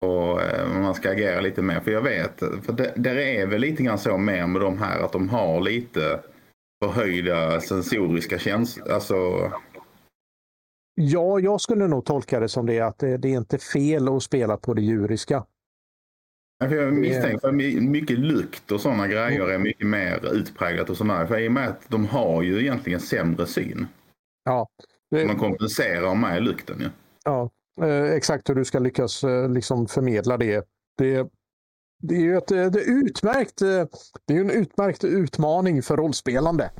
Och 0.05 0.43
eh, 0.43 0.69
man 0.69 0.95
ska 0.95 1.11
agera 1.11 1.41
lite 1.41 1.63
mer. 1.63 1.81
För 1.81 1.91
jag 1.91 2.03
vet, 2.03 2.39
för 2.39 2.73
det, 2.73 2.93
där 2.97 3.17
är 3.17 3.47
väl 3.47 3.61
lite 3.61 3.83
grann 3.83 3.99
så 3.99 4.19
mer 4.19 4.47
med 4.47 4.61
de 4.61 4.79
här 4.79 5.01
att 5.01 5.13
de 5.13 5.29
har 5.29 5.61
lite 5.61 6.21
förhöjda 6.85 7.61
sensoriska 7.61 8.39
känslor. 8.39 8.91
Alltså, 8.91 9.53
ja, 11.01 11.41
jag 11.41 11.61
skulle 11.61 11.87
nog 11.89 12.05
tolka 12.05 12.41
det 12.41 12.49
som 12.49 12.67
det 12.67 12.81
att 12.81 12.99
det, 12.99 13.17
det 13.17 13.29
är 13.29 13.37
inte 13.37 13.59
fel 13.59 14.09
att 14.09 14.23
spela 14.23 14.57
på 14.57 14.75
det 14.75 14.83
djuriska. 14.83 15.45
Jag 16.59 16.93
misstänker 16.93 17.49
att 17.49 17.55
my- 17.55 17.81
mycket 17.81 18.19
lukt 18.19 18.73
och 18.73 18.81
sådana 18.81 19.07
grejer 19.09 19.49
är 19.49 19.59
mycket 19.59 19.87
mer 19.87 20.35
utpräglat 20.35 20.91
och 20.91 20.97
sådär. 20.97 21.27
För 21.27 21.39
i 21.39 21.49
och 21.49 21.53
med 21.53 21.69
att 21.69 21.89
de 21.89 22.07
har 22.07 22.43
ju 22.43 22.61
egentligen 22.61 23.01
sämre 23.01 23.47
syn. 23.47 23.87
Ja, 24.45 24.69
det, 25.11 25.27
Man 25.27 25.39
kompenserar 25.39 26.15
med 26.15 26.43
lukten 26.43 26.81
ju. 26.81 26.89
ja 27.25 27.51
eh, 27.83 28.11
exakt 28.13 28.51
hur 28.51 28.55
du 28.55 28.65
ska 28.65 28.79
lyckas 28.79 29.25
eh, 29.25 29.49
liksom 29.51 29.87
förmedla 29.87 30.37
det. 30.37 30.67
Det, 30.99 31.29
det 32.03 32.15
är 32.15 32.21
ju 32.21 32.37
ett, 32.37 32.51
eh, 32.51 32.67
det 32.67 32.81
är 32.81 32.91
utmärkt, 33.05 33.59
det 34.27 34.37
är 34.37 34.41
en 34.41 34.51
utmärkt 34.51 35.05
utmaning 35.05 35.83
för 35.83 35.97
rollspelande. 35.97 36.71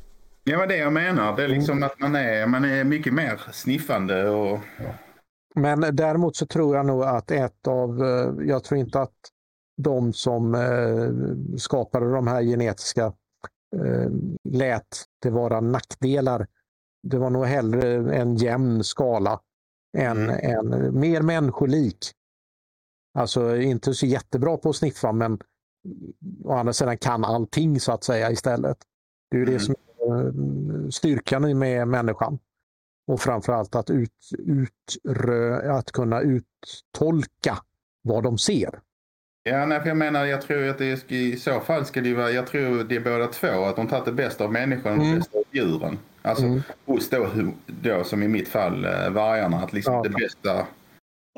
Ja, 0.51 0.59
men 0.59 0.69
det 0.69 0.77
jag 0.77 0.93
menar. 0.93 1.37
Det 1.37 1.45
är 1.45 1.49
liksom 1.49 1.83
att 1.83 2.01
man 2.01 2.15
är, 2.15 2.47
man 2.47 2.65
är 2.65 2.85
mycket 2.85 3.13
mer 3.15 3.41
sniffande 3.53 4.29
och 4.31 4.59
Men 5.55 5.97
däremot 5.97 6.37
så 6.37 6.47
tror 6.47 6.77
jag 6.77 6.87
nog 6.87 7.03
att 7.03 7.31
ett 7.31 7.67
av, 7.67 8.03
eh, 8.05 8.47
jag 8.47 8.65
tror 8.65 8.81
inte 8.81 9.01
att 9.01 9.15
de 9.83 10.13
som 10.13 10.55
eh, 10.55 11.57
skapade 11.59 12.13
de 12.13 12.27
här 12.27 12.43
genetiska 12.43 13.05
eh, 13.77 14.11
lät 14.45 15.05
det 15.23 15.31
vara 15.31 15.61
nackdelar. 15.61 16.47
Det 17.03 17.19
var 17.19 17.31
nog 17.31 17.45
hellre 17.47 18.15
en 18.17 18.37
jämn 18.37 18.85
skala 18.85 19.41
än 19.99 20.31
en 20.31 21.01
mer 21.01 21.23
människolik. 21.23 21.99
Alltså 23.19 23.57
inte 23.57 23.95
så 23.95 24.07
jättebra 24.07 24.57
på 24.57 24.69
att 24.69 24.77
sniffa 24.77 25.13
men 25.13 25.39
å 26.45 26.53
andra 26.53 26.73
sidan 26.73 26.99
kan 26.99 27.25
allting 27.25 27.81
så 27.81 27.93
att 27.93 28.05
säga 28.05 28.31
istället. 28.31 28.77
Det 29.31 29.37
är 29.37 29.39
ju 29.39 29.45
det 29.45 29.53
Mm. 29.53 29.61
som 29.61 29.75
är 29.75 29.79
eh, 29.79 29.86
styrkan 30.91 31.59
med 31.59 31.89
människan. 31.89 32.39
Och 33.09 33.21
framförallt 33.21 33.75
att, 33.75 33.91
ut, 33.91 34.11
utrö, 34.39 35.73
att 35.73 35.93
kunna 35.93 36.21
uttolka 36.21 37.59
vad 38.03 38.23
de 38.23 38.39
ser. 38.39 38.81
Ja, 39.43 39.67
nej, 39.67 39.81
för 39.81 39.89
jag 39.89 39.97
menar, 39.97 40.25
jag 40.25 40.43
tror 40.43 40.69
att 40.69 40.79
det 40.79 41.11
i 41.13 41.37
så 41.37 41.61
fall 41.61 41.85
ska 41.85 42.01
det 42.01 42.15
vara, 42.15 42.31
jag 42.31 42.47
tror 42.47 42.85
det 42.85 42.97
är 42.97 43.01
båda 43.01 43.27
två, 43.27 43.65
att 43.65 43.77
de 43.77 43.87
tagit 43.89 44.05
det 44.05 44.13
bästa 44.13 44.45
av 44.45 44.53
människan 44.53 44.93
och 44.93 44.99
det 44.99 45.05
Mm. 45.05 45.19
bästa 45.19 45.39
av 45.39 45.45
djuren. 45.51 45.99
Alltså 46.23 46.45
Mm. 46.45 46.63
hos 46.87 47.11
då, 47.11 47.29
då 47.67 48.05
som 48.05 48.23
i 48.23 48.29
mitt 48.29 48.49
fall 48.49 48.85
eh, 48.85 49.11
vargarna, 49.11 49.57
att 49.57 49.73
liksom 49.73 49.95
Ja. 49.95 50.03
det 50.03 50.09
bästa. 50.11 50.67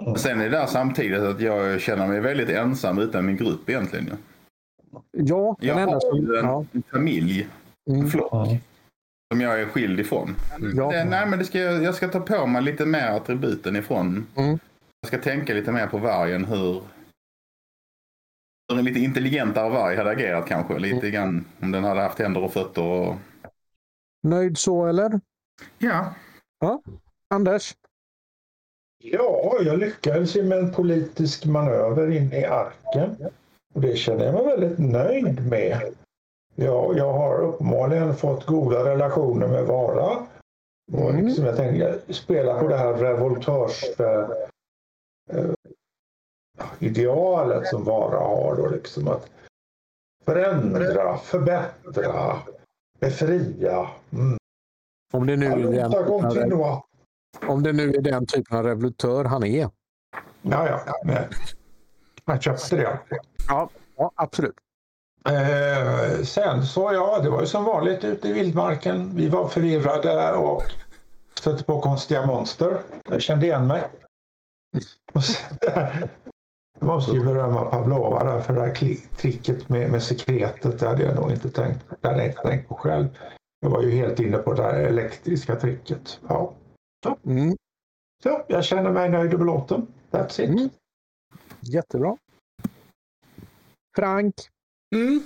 Och 0.01 0.21
sen 0.21 0.41
är 0.41 0.45
det 0.45 0.51
där 0.51 0.67
samtidigt 0.67 1.21
att 1.21 1.41
jag 1.41 1.81
känner 1.81 2.07
mig 2.07 2.21
väldigt 2.21 2.49
ensam 2.49 2.99
utan 2.99 3.27
min 3.27 3.37
grupp 3.37 3.69
egentligen. 3.71 4.11
Ja, 5.13 5.57
Jag 5.61 5.75
har 5.75 6.01
som... 6.01 6.19
ju 6.19 6.37
en, 6.39 6.45
Ja, 6.45 6.65
en 6.73 6.83
familj, 6.93 7.49
en 7.91 7.95
mm, 7.97 8.11
flock, 8.11 8.29
Ja. 8.33 8.59
Som 9.33 9.41
jag 9.41 9.61
är 9.61 9.67
skild 9.67 10.01
ifrån. 10.01 10.37
ja, 10.77 10.91
Det, 10.91 11.05
nej, 11.05 11.27
men 11.27 11.39
det 11.39 11.45
ska, 11.45 11.59
jag 11.59 11.95
ska 11.95 12.09
ta 12.09 12.21
på 12.21 12.47
mig 12.47 12.63
lite 12.63 12.87
mer 12.87 13.07
attributen 13.07 13.77
ifrån. 13.77 14.27
Mm. 14.37 14.59
Jag 15.01 15.09
ska 15.09 15.19
tänka 15.19 15.55
lite 15.55 15.73
mer 15.73 15.87
på 15.87 15.99
vargen, 15.99 16.45
hur, 16.45 16.83
hur 18.69 18.79
en 18.79 18.85
lite 18.85 19.01
intelligentare 19.01 19.69
varg 19.71 19.97
hade 19.97 20.11
agerat 20.11 20.47
kanske. 20.49 20.79
Lite 20.79 20.97
Mm. 21.09 21.11
grann 21.13 21.45
om 21.61 21.71
den 21.73 21.85
hade 21.85 22.01
haft 22.01 22.19
händer 22.19 22.45
och 22.45 22.53
fötter. 22.53 22.83
Och... 22.83 23.15
Nöjd 24.23 24.59
så 24.59 24.87
eller? 24.87 25.21
Ja, 25.79 26.15
Anders? 27.35 27.75
Ja, 29.05 29.59
jag 29.63 29.79
lyckades 29.79 30.37
ju 30.37 30.43
med 30.43 30.59
en 30.59 30.73
politisk 30.73 31.45
manöver 31.45 32.11
in 32.11 32.33
i 32.33 32.45
arken. 32.45 33.17
Och 33.75 33.81
det 33.81 33.97
känner 33.97 34.25
jag 34.25 34.35
mig 34.35 34.45
väldigt 34.45 34.79
nöjd 34.79 35.47
med. 35.51 35.81
Jag, 36.61 36.99
jag 36.99 37.13
har 37.13 37.41
uppenbarligen 37.41 38.15
fått 38.17 38.47
goda 38.47 38.85
relationer 38.85 39.49
med 39.49 39.65
Vara. 39.67 40.27
Och 40.93 41.11
Mm. 41.11 41.27
liksom 41.27 41.45
jag 41.45 41.57
tänker 41.57 42.13
spela 42.13 42.61
på 42.61 42.69
det 42.69 42.77
här 42.77 42.95
revoltörs... 42.95 43.85
Eh, 44.01 44.31
eh, 45.31 45.51
idealet 46.79 47.67
som 47.67 47.85
Vara 47.85 48.19
har 48.19 48.57
då 48.57 48.69
liksom 48.69 49.09
att 49.09 49.31
förändra, 50.25 51.17
förbättra, 51.19 52.39
befria. 53.01 53.89
Mm. 54.13 54.39
Om 55.13 55.27
det, 55.27 55.37
nu 55.37 55.47
är 55.47 55.73
den, 55.73 55.93
om 57.49 57.63
det 57.63 57.73
nu 57.73 57.95
är 57.95 58.01
den 58.01 58.27
typen 58.27 58.59
av 58.59 58.65
revolutör 58.65 59.25
han 59.25 59.45
är. 59.45 59.71
Ja, 60.43 60.69
ja. 60.69 60.81
nej. 61.05 61.29
Jag 62.25 62.43
köpte 62.43 62.77
det. 62.77 62.99
Ja, 63.49 63.71
ja 63.97 64.13
absolut. 64.15 64.57
Eh, 65.31 66.23
sen 66.23 66.67
så 66.67 66.93
ja, 66.93 67.21
det 67.23 67.31
var 67.31 67.41
ju 67.41 67.47
som 67.47 67.65
vanligt 67.65 68.05
ute 68.05 68.29
i 68.29 68.33
vildmarken. 68.33 69.17
Vi 69.17 69.29
var 69.29 69.49
förvirrade 69.49 70.33
och 70.33 70.63
stötte 71.35 71.65
på 71.65 71.81
konstiga 71.81 72.27
monster. 72.27 72.81
Jag 73.11 73.23
kände 73.23 73.47
igen 73.47 73.67
mig. 73.67 73.83
Och 75.13 75.25
sen, 75.25 75.59
jag 76.81 76.87
måste 76.87 77.13
ju 77.13 77.25
berömma 77.25 77.65
Pavlova 77.65 78.25
där 78.25 78.41
för 78.41 78.55
det 78.55 78.61
här 78.61 78.75
tricket 79.17 79.69
med, 79.69 79.91
med 79.91 80.03
sekretet. 80.03 80.79
Det 80.79 80.89
hade 80.89 81.03
jag 81.03 81.17
nog 81.17 81.31
inte 81.31 81.51
tänkt, 81.51 81.85
det 82.01 82.09
hade 82.09 82.21
jag 82.21 82.29
inte 82.29 82.43
tänkt 82.43 82.69
på 82.69 82.75
själv. 82.75 83.09
Jag 83.61 83.71
var 83.71 83.83
ju 83.83 83.91
helt 83.91 84.21
inne 84.21 84.39
på 84.39 84.55
det 84.55 84.63
här 84.63 84.75
elektriska 84.75 85.57
tricket. 85.57 86.21
Ja. 86.29 86.55
Mm, 87.27 87.57
Så 88.23 88.43
jag 88.49 88.65
känner 88.65 88.91
mig 88.91 89.09
nöjd 89.09 89.33
och 89.33 89.39
belåten. 89.39 89.87
That's 90.11 90.41
it. 90.41 90.49
Mm. 90.51 90.69
jättebra. 91.61 92.17
Frank? 93.97 94.35
Mm. 94.95 95.23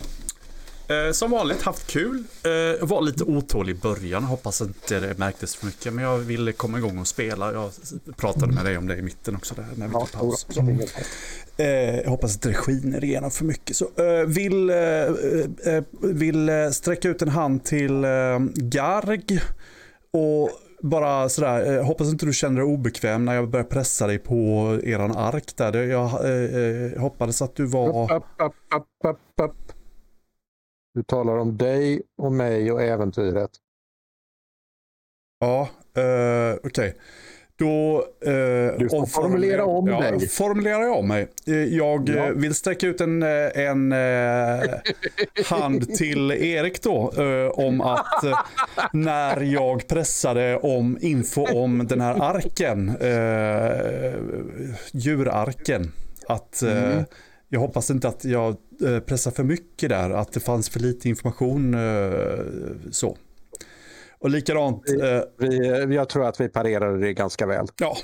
Eh, 0.89 1.13
som 1.13 1.31
vanligt 1.31 1.63
haft 1.63 1.87
kul. 1.87 2.25
Eh, 2.43 2.87
var 2.87 3.03
lite 3.03 3.25
otålig 3.25 3.77
i 3.77 3.81
början. 3.81 4.25
Hoppas 4.25 4.61
inte 4.61 5.01
det 5.01 5.19
märktes 5.19 5.57
för 5.57 5.67
mycket. 5.67 5.93
Men 5.93 6.05
jag 6.05 6.19
ville 6.19 6.53
komma 6.53 6.79
igång 6.79 6.99
och 6.99 7.07
spela. 7.07 7.53
Jag 7.53 7.71
pratade 8.17 8.53
med 8.53 8.65
dig 8.65 8.79
om 8.79 8.87
det 8.87 8.97
i 8.97 9.03
mitten 9.03 9.37
också. 9.37 9.55
Där, 9.55 9.67
när 9.77 9.87
vi 9.87 9.93
tog 9.93 10.13
paus. 10.13 10.47
Mm. 10.57 10.81
Eh, 11.57 12.11
hoppas 12.11 12.35
inte 12.35 12.49
det 12.49 12.55
skiner 12.55 13.05
igenom 13.05 13.31
för 13.31 13.45
mycket. 13.45 13.77
Så, 13.77 13.85
eh, 13.97 14.27
vill, 14.27 14.71
eh, 14.71 14.77
eh, 14.77 15.85
vill 16.01 16.49
eh, 16.49 16.71
sträcka 16.71 17.09
ut 17.09 17.23
en 17.23 17.29
hand 17.29 17.65
till 17.65 18.05
eh, 18.05 18.39
Garg. 18.55 19.41
Och 20.11 20.51
bara 20.83 21.29
sådär, 21.29 21.75
eh, 21.77 21.85
hoppas 21.85 22.09
inte 22.09 22.27
du 22.27 22.33
känner 22.33 22.57
dig 22.57 22.65
obekväm 22.65 23.25
när 23.25 23.35
jag 23.35 23.51
börjar 23.51 23.65
pressa 23.65 24.07
dig 24.07 24.19
på 24.19 24.35
eran 24.85 25.17
ark 25.17 25.57
där. 25.57 25.83
Jag 25.83 26.25
eh, 26.25 26.57
eh, 26.57 27.01
hoppades 27.01 27.43
att 27.43 27.55
du 27.57 27.67
var... 27.67 28.15
Upp, 28.17 28.25
upp, 28.39 28.55
upp, 28.75 28.87
upp, 29.05 29.19
upp. 29.43 29.73
Du 30.95 31.03
talar 31.03 31.37
om 31.37 31.57
dig 31.57 32.03
och 32.19 32.33
mig 32.33 32.73
och 32.73 32.83
äventyret. 32.83 33.51
Ja, 35.39 35.69
eh, 35.97 36.57
okej. 36.65 36.97
Då... 37.59 37.97
eh, 38.25 38.31
Du 38.79 38.89
formulera 39.15 39.65
om 39.65 39.89
ja, 39.89 40.01
dig. 40.01 40.29
Formulerar 40.29 40.83
jag 40.83 40.97
om 40.99 41.09
mig. 41.09 41.29
Eh, 41.47 41.55
Jag 41.55 42.09
Ja. 42.09 42.17
eh, 42.27 42.31
vill 42.31 42.55
sträcka 42.55 42.87
ut 42.87 43.01
en, 43.01 43.23
eh, 43.23 43.29
en 43.55 43.93
eh, 43.93 44.61
hand 45.47 45.95
till 45.95 46.31
Erik 46.31 46.83
då. 46.83 47.13
eh, 47.17 47.51
om 47.67 47.81
att 47.81 48.25
eh, 48.25 48.39
när 48.93 49.41
jag 49.41 49.89
pressade 49.89 50.57
om 50.57 50.99
info 51.01 51.47
om 51.59 51.87
den 51.87 52.01
här 52.01 52.23
arken. 52.23 52.89
Eh, 52.89 54.13
djurarken. 54.93 55.93
Att 56.29 56.63
Mm. 56.63 57.05
jag 57.49 57.61
hoppas 57.61 57.91
inte 57.91 58.09
att 58.09 58.25
jag 58.25 58.57
pressar 59.07 59.31
för 59.31 59.45
mycket 59.45 59.89
där. 59.89 60.11
Att 60.11 60.33
det 60.33 60.41
fanns 60.41 60.69
för 60.69 60.81
lite 60.81 61.09
information. 61.09 61.77
Så. 62.91 63.17
Och 64.23 64.31
likadant. 64.31 64.89
Eh, 64.89 65.21
Vi, 65.39 65.95
jag 65.95 66.09
tror 66.09 66.29
att 66.29 66.41
vi 66.41 66.49
parerade 66.49 66.99
det 66.99 67.13
ganska 67.13 67.47
väl. 67.47 67.67
Ja. 67.77 67.97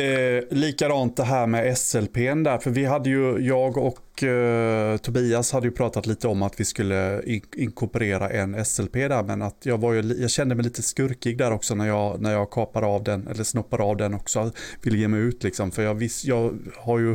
Eh, 0.00 0.44
likadant 0.50 1.16
det 1.16 1.24
här 1.24 1.46
med 1.46 1.78
SLPn 1.78 2.42
där, 2.42 2.58
för 2.58 2.70
vi 2.70 2.84
hade 2.84 3.10
ju, 3.10 3.38
jag 3.38 3.76
och 3.76 4.22
eh, 4.22 4.96
Tobias 4.96 5.52
hade 5.52 5.66
ju 5.66 5.72
pratat 5.72 6.06
lite 6.06 6.28
om 6.28 6.42
att 6.42 6.60
vi 6.60 6.64
skulle 6.64 7.22
in 7.26 7.42
inkorporera 7.56 8.30
en 8.30 8.64
SLP 8.64 8.92
där, 8.92 9.22
men 9.22 9.42
att 9.42 9.56
jag, 9.62 9.78
var 9.78 9.92
ju, 9.92 10.02
jag 10.20 10.30
kände 10.30 10.54
mig 10.54 10.64
lite 10.64 10.82
skurkig 10.82 11.38
där 11.38 11.52
också 11.52 11.74
när 11.74 11.86
jag, 11.86 12.20
när 12.20 12.32
jag 12.32 12.50
kapade 12.50 12.86
av 12.86 13.04
den, 13.04 13.26
eller 13.26 13.44
snoppade 13.44 13.82
av 13.82 13.96
den 13.96 14.14
också, 14.14 14.50
ville 14.82 14.98
ge 14.98 15.08
mig 15.08 15.20
ut 15.20 15.42
liksom, 15.42 15.70
för 15.70 15.82
jag, 15.82 15.94
vis, 15.94 16.24
jag 16.24 16.58
har 16.76 16.98
ju 16.98 17.08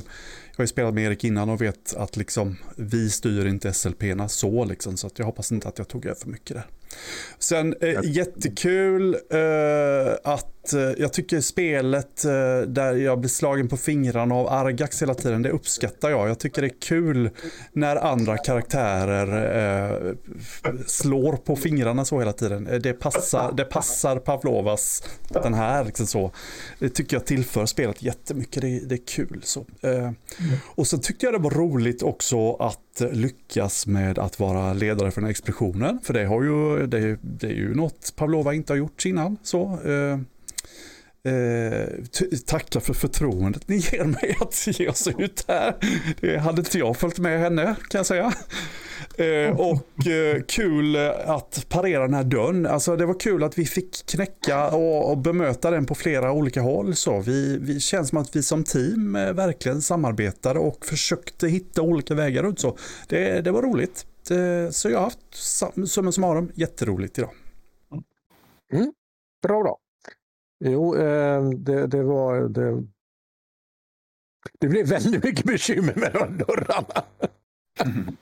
jag 0.51 0.57
har 0.57 0.64
ju 0.64 0.68
spelat 0.68 0.93
med 0.93 1.03
Erik 1.03 1.24
innan 1.24 1.49
och 1.49 1.62
vet 1.62 1.95
att 1.97 2.18
liksom, 2.18 2.57
vi 2.76 3.09
styr 3.09 3.45
inte 3.45 3.70
SLP'na 3.70 4.28
så, 4.28 4.66
liksom, 4.66 4.97
så 4.97 5.07
att 5.07 5.20
jag 5.20 5.26
hoppas 5.26 5.51
inte 5.51 5.68
att 5.68 5.78
jag 5.78 5.88
tog 5.88 6.05
över 6.05 6.16
för 6.16 6.30
mycket 6.30 6.55
där. 6.55 6.66
Sen 7.39 7.75
eh, 7.81 7.99
jättekul 8.03 9.13
eh, 9.13 10.13
att 10.23 10.61
Eh, 10.74 10.80
jag 10.97 11.14
tycker 11.14 11.41
spelet 11.41 12.26
eh, 12.26 12.62
där 12.68 12.95
jag 12.95 13.20
blir 13.20 13.30
slagen 13.30 13.68
på 13.68 13.78
fingrarna 13.78 14.36
av 14.36 14.47
Argax 14.47 15.01
hela 15.01 15.14
tiden, 15.14 15.41
det 15.41 15.49
uppskattar 15.49 16.09
jag. 16.09 16.30
Jag 16.30 16.39
tycker 16.39 16.62
det 16.62 16.68
är 16.68 16.82
kul 16.82 17.30
när 17.74 17.95
andra 17.95 18.38
karaktärer 18.38 19.28
eh, 20.03 20.14
slår 20.86 21.34
på 21.34 21.55
fingrarna 21.55 22.05
så 22.05 22.20
hela 22.20 22.34
tiden. 22.34 22.80
Det 22.84 22.93
passar, 22.93 23.51
det 23.57 23.66
passar 23.66 24.20
Pavlovas, 24.20 25.03
den 25.30 25.53
här 25.53 25.86
liksom 25.86 26.07
så. 26.07 26.32
Det 26.80 26.89
tycker 26.89 27.16
jag 27.16 27.26
tillför 27.26 27.66
spelet 27.66 28.03
jättemycket, 28.03 28.62
det, 28.62 28.80
det 28.80 28.95
är 28.95 29.05
kul. 29.07 29.41
Så. 29.43 29.66
Och 30.66 30.88
så 30.88 30.97
tyckte 30.97 31.26
jag 31.26 31.34
det 31.34 31.39
var 31.39 31.51
roligt 31.51 32.03
också 32.03 32.53
att 32.53 33.01
lyckas 33.12 33.88
med 33.88 34.20
att 34.20 34.39
vara 34.39 34.74
ledare 34.74 35.12
för 35.12 35.22
den 35.22 35.26
här 35.26 35.32
expeditionen. 35.32 35.99
För 36.03 36.14
det, 36.14 36.26
har 36.26 36.43
ju, 36.43 36.88
det, 36.88 37.18
det 37.22 37.47
är 37.47 37.51
ju 37.51 37.76
något 37.76 38.14
Pavlova 38.16 38.53
inte 38.53 38.74
har 38.74 38.78
gjort 38.78 39.05
innan. 39.05 39.38
Så, 39.43 39.80
eh, 41.24 42.38
tacka 42.45 42.80
för 42.80 42.93
förtroendet 42.93 43.67
ni 43.67 43.76
ger 43.76 44.03
mig 44.03 44.38
att 44.41 44.67
ge 44.67 44.89
oss 44.89 45.07
ut 45.17 45.45
här. 45.47 45.76
Det 46.19 46.38
hade 46.38 46.59
inte 46.59 46.78
jag 46.78 46.97
följt 46.97 47.19
med 47.19 47.39
henne 47.39 47.76
kan 47.89 47.99
jag 47.99 48.05
säga. 48.05 48.34
Eh, 49.15 49.59
och 49.59 50.07
eh, 50.07 50.41
kul 50.47 50.95
att 51.26 51.65
parera 51.69 52.01
den 52.01 52.13
här 52.13 52.24
dörren. 52.24 52.65
Alltså 52.65 52.95
det 52.95 53.05
var 53.05 53.19
kul 53.19 53.43
att 53.43 53.57
vi 53.57 53.65
fick 53.65 54.05
knäcka 54.05 54.69
och, 54.69 55.11
och 55.11 55.17
bemöta 55.17 55.72
den 55.72 55.86
på 55.86 55.95
flera 55.95 56.32
olika 56.32 56.61
håll. 56.61 56.95
Så 56.95 57.19
vi, 57.19 57.57
vi 57.61 57.80
känns 57.80 58.09
som 58.09 58.17
att 58.17 58.36
vi 58.36 58.43
som 58.43 58.63
team 58.63 59.15
eh, 59.15 59.34
verkligen 59.34 59.82
samarbetade 59.82 60.59
och 60.59 60.86
försökte 60.86 61.47
hitta 61.47 61.82
olika 61.82 62.13
vägar 62.13 62.49
ut. 62.49 62.59
Så 62.59 62.78
det, 63.07 63.41
det 63.41 63.51
var 63.51 63.61
roligt. 63.61 64.05
Det, 64.28 64.76
så 64.76 64.89
jag 64.89 64.97
har 64.97 65.03
haft 65.03 65.19
summa 65.88 66.11
summarum 66.11 66.51
jätteroligt 66.55 67.17
idag. 67.17 67.32
Mm. 68.74 68.93
Bra, 69.43 69.63
bra. 69.63 69.78
Jo, 70.64 70.95
eh, 70.95 71.49
det, 71.49 71.88
det 71.88 72.03
var... 72.03 72.49
Det, 72.49 72.84
det 74.59 74.68
blev 74.68 74.88
väldigt 74.88 75.24
mycket 75.24 75.45
bekymmer 75.45 75.95
med 75.95 76.14
de 76.14 76.38
dörrarna. 76.38 77.03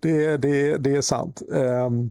det, 0.00 0.36
det, 0.36 0.76
det 0.76 0.96
är 0.96 1.00
sant. 1.00 1.42
Um, 1.48 2.10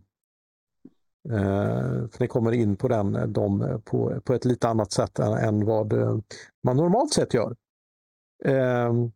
uh, 1.29 2.09
för 2.09 2.19
ni 2.19 2.27
kommer 2.27 2.51
in 2.51 2.75
på 2.75 2.87
den 2.87 3.33
de, 3.33 3.81
på, 3.85 4.21
på 4.23 4.33
ett 4.33 4.45
lite 4.45 4.67
annat 4.67 4.91
sätt 4.91 5.19
än, 5.19 5.33
än 5.33 5.65
vad 5.65 5.93
eh, 5.93 6.17
man 6.63 6.77
normalt 6.77 7.13
sett 7.13 7.33
gör. 7.33 7.55
Um, 8.45 9.11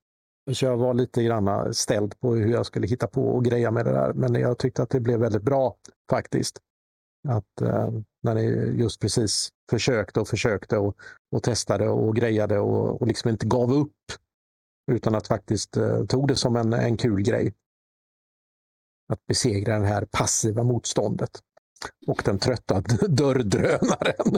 så 0.54 0.66
jag 0.66 0.78
var 0.78 0.94
lite 0.94 1.24
grann 1.24 1.74
ställd 1.74 2.20
på 2.20 2.36
hur 2.36 2.52
jag 2.52 2.66
skulle 2.66 2.88
hitta 2.88 3.08
på 3.08 3.28
och 3.28 3.46
greja 3.46 3.72
med 3.72 3.86
det 3.86 3.92
där. 3.92 4.14
Men 4.14 4.36
jag 4.36 4.58
tyckte 4.58 4.84
att 4.84 4.90
det 4.90 5.00
blev 5.00 5.20
väldigt 5.20 5.44
bra 5.44 5.76
faktiskt. 6.10 6.62
Att 7.28 7.62
eh, 7.62 7.90
när 8.24 8.36
ni 8.36 8.42
just 8.80 9.02
precis 9.02 9.50
försökte 9.70 10.20
och 10.20 10.28
försökte 10.28 10.78
och, 10.78 10.98
och 11.32 11.44
testade 11.44 11.90
och 11.90 12.16
grejade 12.16 12.60
och, 12.60 13.02
och 13.02 13.08
liksom 13.08 13.30
inte 13.30 13.46
gav 13.46 13.74
upp. 13.74 13.92
Utan 14.92 15.16
att 15.16 15.28
faktiskt 15.28 15.78
eh, 15.78 16.06
tog 16.06 16.28
det 16.28 16.36
som 16.36 16.56
en, 16.56 16.74
en 16.74 16.98
kul 16.98 17.22
grej. 17.22 17.54
Att 19.10 19.26
besegra 19.26 19.80
det 19.80 19.88
här 19.88 20.08
passiva 20.12 20.64
motståndet. 20.64 21.42
Och 22.08 22.22
den 22.26 22.40
trötta 22.40 22.82
dörrdrönaren. 23.08 24.38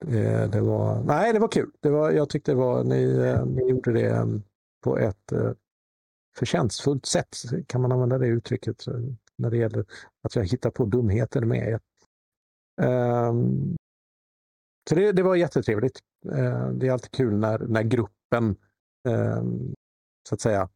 det, 0.00 0.20
eh, 0.42 0.50
det, 0.50 0.60
var, 0.60 1.02
nej, 1.02 1.32
det 1.32 1.38
var 1.38 1.48
kul. 1.48 1.70
Det 1.80 1.90
var, 1.90 2.10
jag 2.10 2.28
tyckte 2.28 2.52
det 2.52 2.56
var, 2.56 2.84
ni, 2.84 3.02
eh, 3.02 3.44
ni 3.46 3.68
gjorde 3.70 3.92
det 3.92 4.08
eh, 4.08 4.26
på 4.84 4.98
ett 4.98 5.32
förtjänstfullt 6.36 7.06
sätt, 7.06 7.36
kan 7.66 7.80
man 7.80 7.92
använda 7.92 8.18
det 8.18 8.26
uttrycket, 8.26 8.84
när 9.40 9.50
det 9.50 9.56
gäller 9.56 9.84
att 10.22 10.36
jag 10.36 10.44
hittar 10.44 10.70
på 10.70 10.84
dumheter 10.84 11.40
med 11.40 11.80
Um, 12.82 13.76
så 14.88 14.94
det, 14.94 15.12
det, 15.12 15.22
var 15.22 15.36
jättetrevligt. 15.36 15.98
Uh, 16.26 16.68
det 16.68 16.88
är 16.88 16.92
alltid 16.92 17.10
kul 17.10 17.34
när, 17.34 17.58
när 17.58 17.82
gruppen 17.82 18.56
um, 19.08 19.74
så 20.28 20.34
att 20.34 20.40
säga 20.40 20.68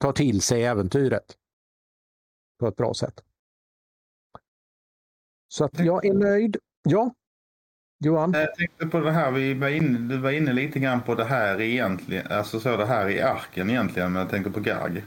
tar 0.00 0.12
till 0.12 0.40
sig 0.40 0.64
äventyret 0.64 1.36
på 2.58 2.68
ett 2.68 2.76
bra 2.76 2.94
sätt. 2.94 3.24
Så 5.48 5.64
att 5.64 5.78
jag 5.78 6.04
är 6.04 6.14
nöjd. 6.14 6.56
Ja, 6.82 7.14
Johan? 8.04 8.32
Jag 8.32 8.54
tänkte 8.54 8.86
på 8.86 9.00
det 9.00 9.12
här, 9.12 9.30
vi 9.30 9.54
var 9.54 9.68
inne, 9.68 9.98
du 9.98 10.20
var 10.20 10.30
inne 10.30 10.52
lite 10.52 10.78
grann 10.78 11.02
på 11.02 11.14
det 11.14 11.24
här 11.24 11.60
egentligen, 11.60 12.26
alltså 12.32 12.60
så 12.60 12.76
det 12.76 12.86
här 12.86 13.08
i 13.08 13.20
arken 13.20 13.70
egentligen, 13.70 14.12
men 14.12 14.22
jag 14.22 14.30
tänker 14.30 14.50
på 14.50 14.60
Garg. 14.60 15.04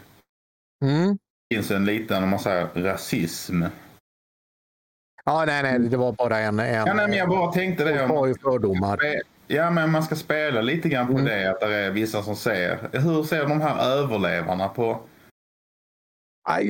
Mm. 0.86 1.18
Finns 1.54 1.72
en 1.72 1.86
liten, 1.86 2.24
om 2.24 2.30
man 2.30 2.40
säger, 2.40 2.68
rasism. 2.76 3.64
Ja, 5.26 5.44
nej, 5.46 5.64
nej, 5.64 5.80
det 5.80 5.98
var 5.98 6.12
bara 6.12 6.40
en... 6.40 6.60
en 6.60 6.74
ja, 6.74 6.94
nej, 6.94 7.08
men 7.08 7.18
jag 7.18 7.30
bara 7.30 7.52
tänkte 7.52 7.84
det. 7.84 7.98
De 7.98 8.10
har 8.10 8.28
ju 8.28 8.36
fördomar. 8.36 9.00
Ja, 9.48 9.70
men 9.70 9.92
man 9.92 10.04
ska 10.04 10.16
spela 10.16 10.62
lite 10.62 10.90
grann 10.90 11.08
på 11.08 11.14
mm. 11.14 11.26
det, 11.26 11.52
att 11.52 11.60
det 11.60 11.76
är 11.76 11.92
vissa 11.92 12.24
som 12.24 12.36
ser. 12.36 12.90
Hur 12.92 13.24
ser 13.24 13.46
de 13.46 13.62
här 13.62 13.86
överlevarna 13.86 14.70
på 14.70 15.02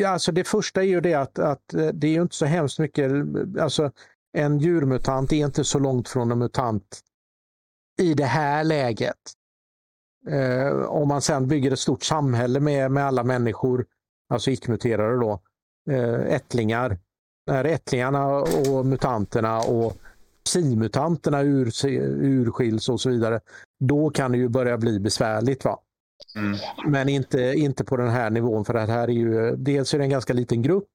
Alltså 0.05 0.31
det 0.31 0.47
första 0.47 0.81
är 0.81 0.85
ju 0.87 1.01
det 1.01 1.13
att, 1.13 1.39
att 1.39 1.73
eh, 1.73 1.87
det 1.87 2.07
är 2.07 2.11
ju 2.11 2.21
inte 2.21 2.35
så 2.35 2.45
hemskt 2.45 2.79
mycket, 2.79 3.11
alltså 3.59 3.91
en 4.33 4.59
djurmutant 4.59 5.31
är 5.31 5.45
inte 5.45 5.63
så 5.63 5.79
långt 5.79 6.09
från 6.09 6.31
en 6.31 6.39
mutant 6.39 6.99
i 8.01 8.13
det 8.13 8.25
här 8.25 8.63
läget. 8.63 9.17
Eh, 10.29 10.77
om 10.77 11.07
man 11.07 11.21
sen 11.21 11.47
bygger 11.47 11.71
ett 11.71 11.79
stort 11.79 12.03
samhälle 12.03 12.59
med, 12.59 12.91
med 12.91 13.05
alla 13.05 13.23
människor, 13.23 13.85
alltså 14.29 14.51
icke-muterade 14.51 15.19
då, 15.19 15.41
eh, 15.91 16.33
ättlingar. 16.33 16.97
När 17.47 17.65
ättlingarna 17.65 18.27
och 18.71 18.85
mutanterna 18.85 19.59
och 19.59 19.97
psimutanterna 20.45 21.41
ur, 21.41 21.71
urskiljs 21.85 22.89
och 22.89 23.01
så 23.01 23.09
vidare, 23.09 23.39
då 23.79 24.09
kan 24.09 24.31
det 24.31 24.37
ju 24.37 24.47
börja 24.47 24.77
bli 24.77 24.99
besvärligt. 24.99 25.65
va? 25.65 25.79
Mm. 26.35 26.57
Men 26.87 27.09
inte, 27.09 27.39
inte 27.39 27.83
på 27.83 27.97
den 27.97 28.09
här 28.09 28.29
nivån 28.29 28.65
för 28.65 28.73
det 28.73 28.79
här 28.79 29.07
är 29.07 29.13
ju, 29.13 29.55
dels 29.55 29.93
är 29.93 29.97
det 29.97 30.03
en 30.03 30.09
ganska 30.09 30.33
liten 30.33 30.61
grupp 30.61 30.89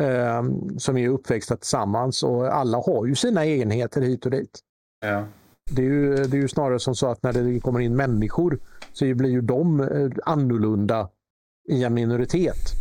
eh, 0.00 0.42
som 0.78 0.96
är 0.96 1.08
uppväxta 1.08 1.56
tillsammans 1.56 2.22
och 2.22 2.54
alla 2.54 2.78
har 2.78 3.06
ju 3.06 3.14
sina 3.14 3.44
egenheter 3.44 4.00
hit 4.00 4.24
och 4.24 4.30
dit. 4.30 4.60
Ja. 5.00 5.24
Det, 5.70 5.82
är 5.82 5.86
ju, 5.86 6.14
det 6.16 6.36
är 6.36 6.40
ju 6.40 6.48
snarare 6.48 6.78
som 6.78 6.94
så 6.94 7.06
att 7.06 7.22
när 7.22 7.32
det 7.32 7.60
kommer 7.60 7.80
in 7.80 7.96
människor 7.96 8.58
så 8.92 9.14
blir 9.14 9.30
ju 9.30 9.40
de 9.40 9.80
eh, 9.80 10.10
annorlunda 10.24 11.08
i 11.68 11.84
en 11.84 11.94
minoritet. 11.94 12.72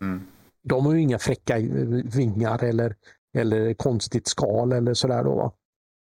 Mm. 0.00 0.20
De 0.62 0.86
har 0.86 0.94
ju 0.94 1.00
inga 1.00 1.18
fräcka 1.18 1.58
vingar 2.14 2.64
eller, 2.64 2.94
eller 3.36 3.74
konstigt 3.74 4.26
skal 4.28 4.72
eller 4.72 4.94
sådär. 4.94 5.24
Då, 5.24 5.54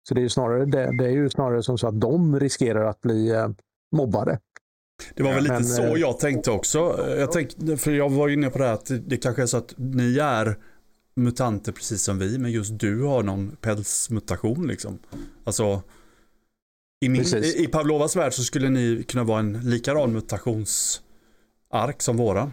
Så 0.08 0.14
det 0.14 0.20
är, 0.20 0.22
ju 0.22 0.28
snarare, 0.28 0.64
det, 0.64 0.96
det, 0.98 1.04
är 1.04 1.10
ju 1.10 1.30
snarare 1.30 1.62
som 1.62 1.78
så 1.78 1.88
att 1.88 2.00
de 2.00 2.40
riskerar 2.40 2.84
att 2.84 3.00
bli 3.00 3.30
eh, 3.30 3.48
mobbade. 3.96 4.38
Det 5.14 5.22
var 5.22 5.34
väl 5.34 5.42
lite 5.42 5.54
men, 5.54 5.64
så 5.64 5.82
eh, 5.82 6.00
jag 6.00 6.18
tänkte 6.18 6.50
också. 6.50 6.78
Jag 7.18 7.32
tänkte, 7.32 7.76
för 7.76 7.92
jag 7.92 8.10
var 8.10 8.28
inne 8.28 8.50
på 8.50 8.58
det 8.58 8.64
här 8.64 8.74
att 8.74 8.90
det 9.06 9.16
kanske 9.16 9.42
är 9.42 9.46
så 9.46 9.56
att 9.56 9.74
ni 9.76 10.18
är 10.18 10.58
mutanter 11.16 11.72
precis 11.72 12.02
som 12.02 12.18
vi, 12.18 12.38
men 12.38 12.52
just 12.52 12.78
du 12.78 13.02
har 13.02 13.22
någon 13.22 13.56
pälsmutation 13.60 14.66
liksom. 14.66 14.98
Alltså, 15.44 15.82
i, 17.04 17.08
min, 17.08 17.22
i, 17.22 17.64
i 17.64 17.66
Pavlovas 17.66 18.16
värld 18.16 18.32
så 18.32 18.42
skulle 18.42 18.68
ni 18.68 19.04
kunna 19.08 19.24
vara 19.24 19.40
en 19.40 19.52
likadan 19.52 20.12
mutationsark 21.70 22.02
som 22.02 22.16
våran. 22.16 22.52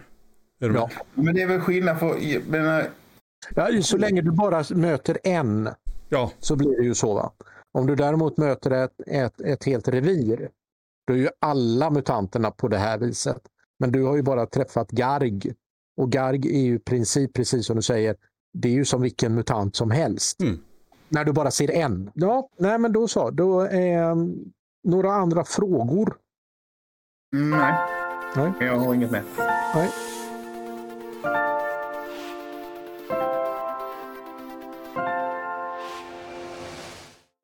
Är 0.59 0.69
ja. 0.69 0.89
Men 1.13 1.35
det 1.35 1.41
är 1.41 1.47
väl 1.47 1.61
skillnad 1.61 1.99
för... 1.99 2.49
Men... 2.49 2.85
Ja, 3.55 3.81
så 3.81 3.97
länge 3.97 4.21
du 4.21 4.31
bara 4.31 4.63
möter 4.69 5.17
en 5.23 5.69
ja. 6.09 6.31
så 6.39 6.55
blir 6.55 6.77
det 6.77 6.83
ju 6.83 6.95
så. 6.95 7.13
Va? 7.13 7.31
Om 7.73 7.87
du 7.87 7.95
däremot 7.95 8.37
möter 8.37 8.71
ett, 8.71 9.01
ett, 9.07 9.41
ett 9.41 9.63
helt 9.63 9.87
revir 9.87 10.49
då 11.07 11.13
är 11.13 11.17
ju 11.17 11.29
alla 11.39 11.89
mutanterna 11.89 12.51
på 12.51 12.67
det 12.67 12.77
här 12.77 12.97
viset. 12.97 13.41
Men 13.79 13.91
du 13.91 14.03
har 14.03 14.15
ju 14.15 14.23
bara 14.23 14.45
träffat 14.45 14.91
Garg. 14.91 15.53
Och 15.97 16.11
Garg 16.11 16.47
är 16.47 16.61
ju 16.61 16.75
i 16.75 16.79
princip, 16.79 17.33
precis 17.33 17.65
som 17.65 17.75
du 17.75 17.81
säger, 17.81 18.15
det 18.53 18.67
är 18.67 18.73
ju 18.73 18.85
som 18.85 19.01
vilken 19.01 19.35
mutant 19.35 19.75
som 19.75 19.91
helst. 19.91 20.41
Mm. 20.41 20.59
När 21.09 21.25
du 21.25 21.33
bara 21.33 21.51
ser 21.51 21.71
en. 21.71 22.11
Ja, 22.13 22.49
nej 22.57 22.79
men 22.79 22.93
då 22.93 23.07
så. 23.07 23.31
Då 23.31 23.61
är 23.61 24.11
um, 24.11 24.53
några 24.83 25.11
andra 25.11 25.43
frågor? 25.43 26.17
Mm, 27.35 27.59
nej. 27.59 28.06
Nej. 28.35 28.51
Jag 28.59 28.79
har 28.79 28.93
inget 28.93 29.11
mer. 29.11 29.23
Nej. 29.75 29.89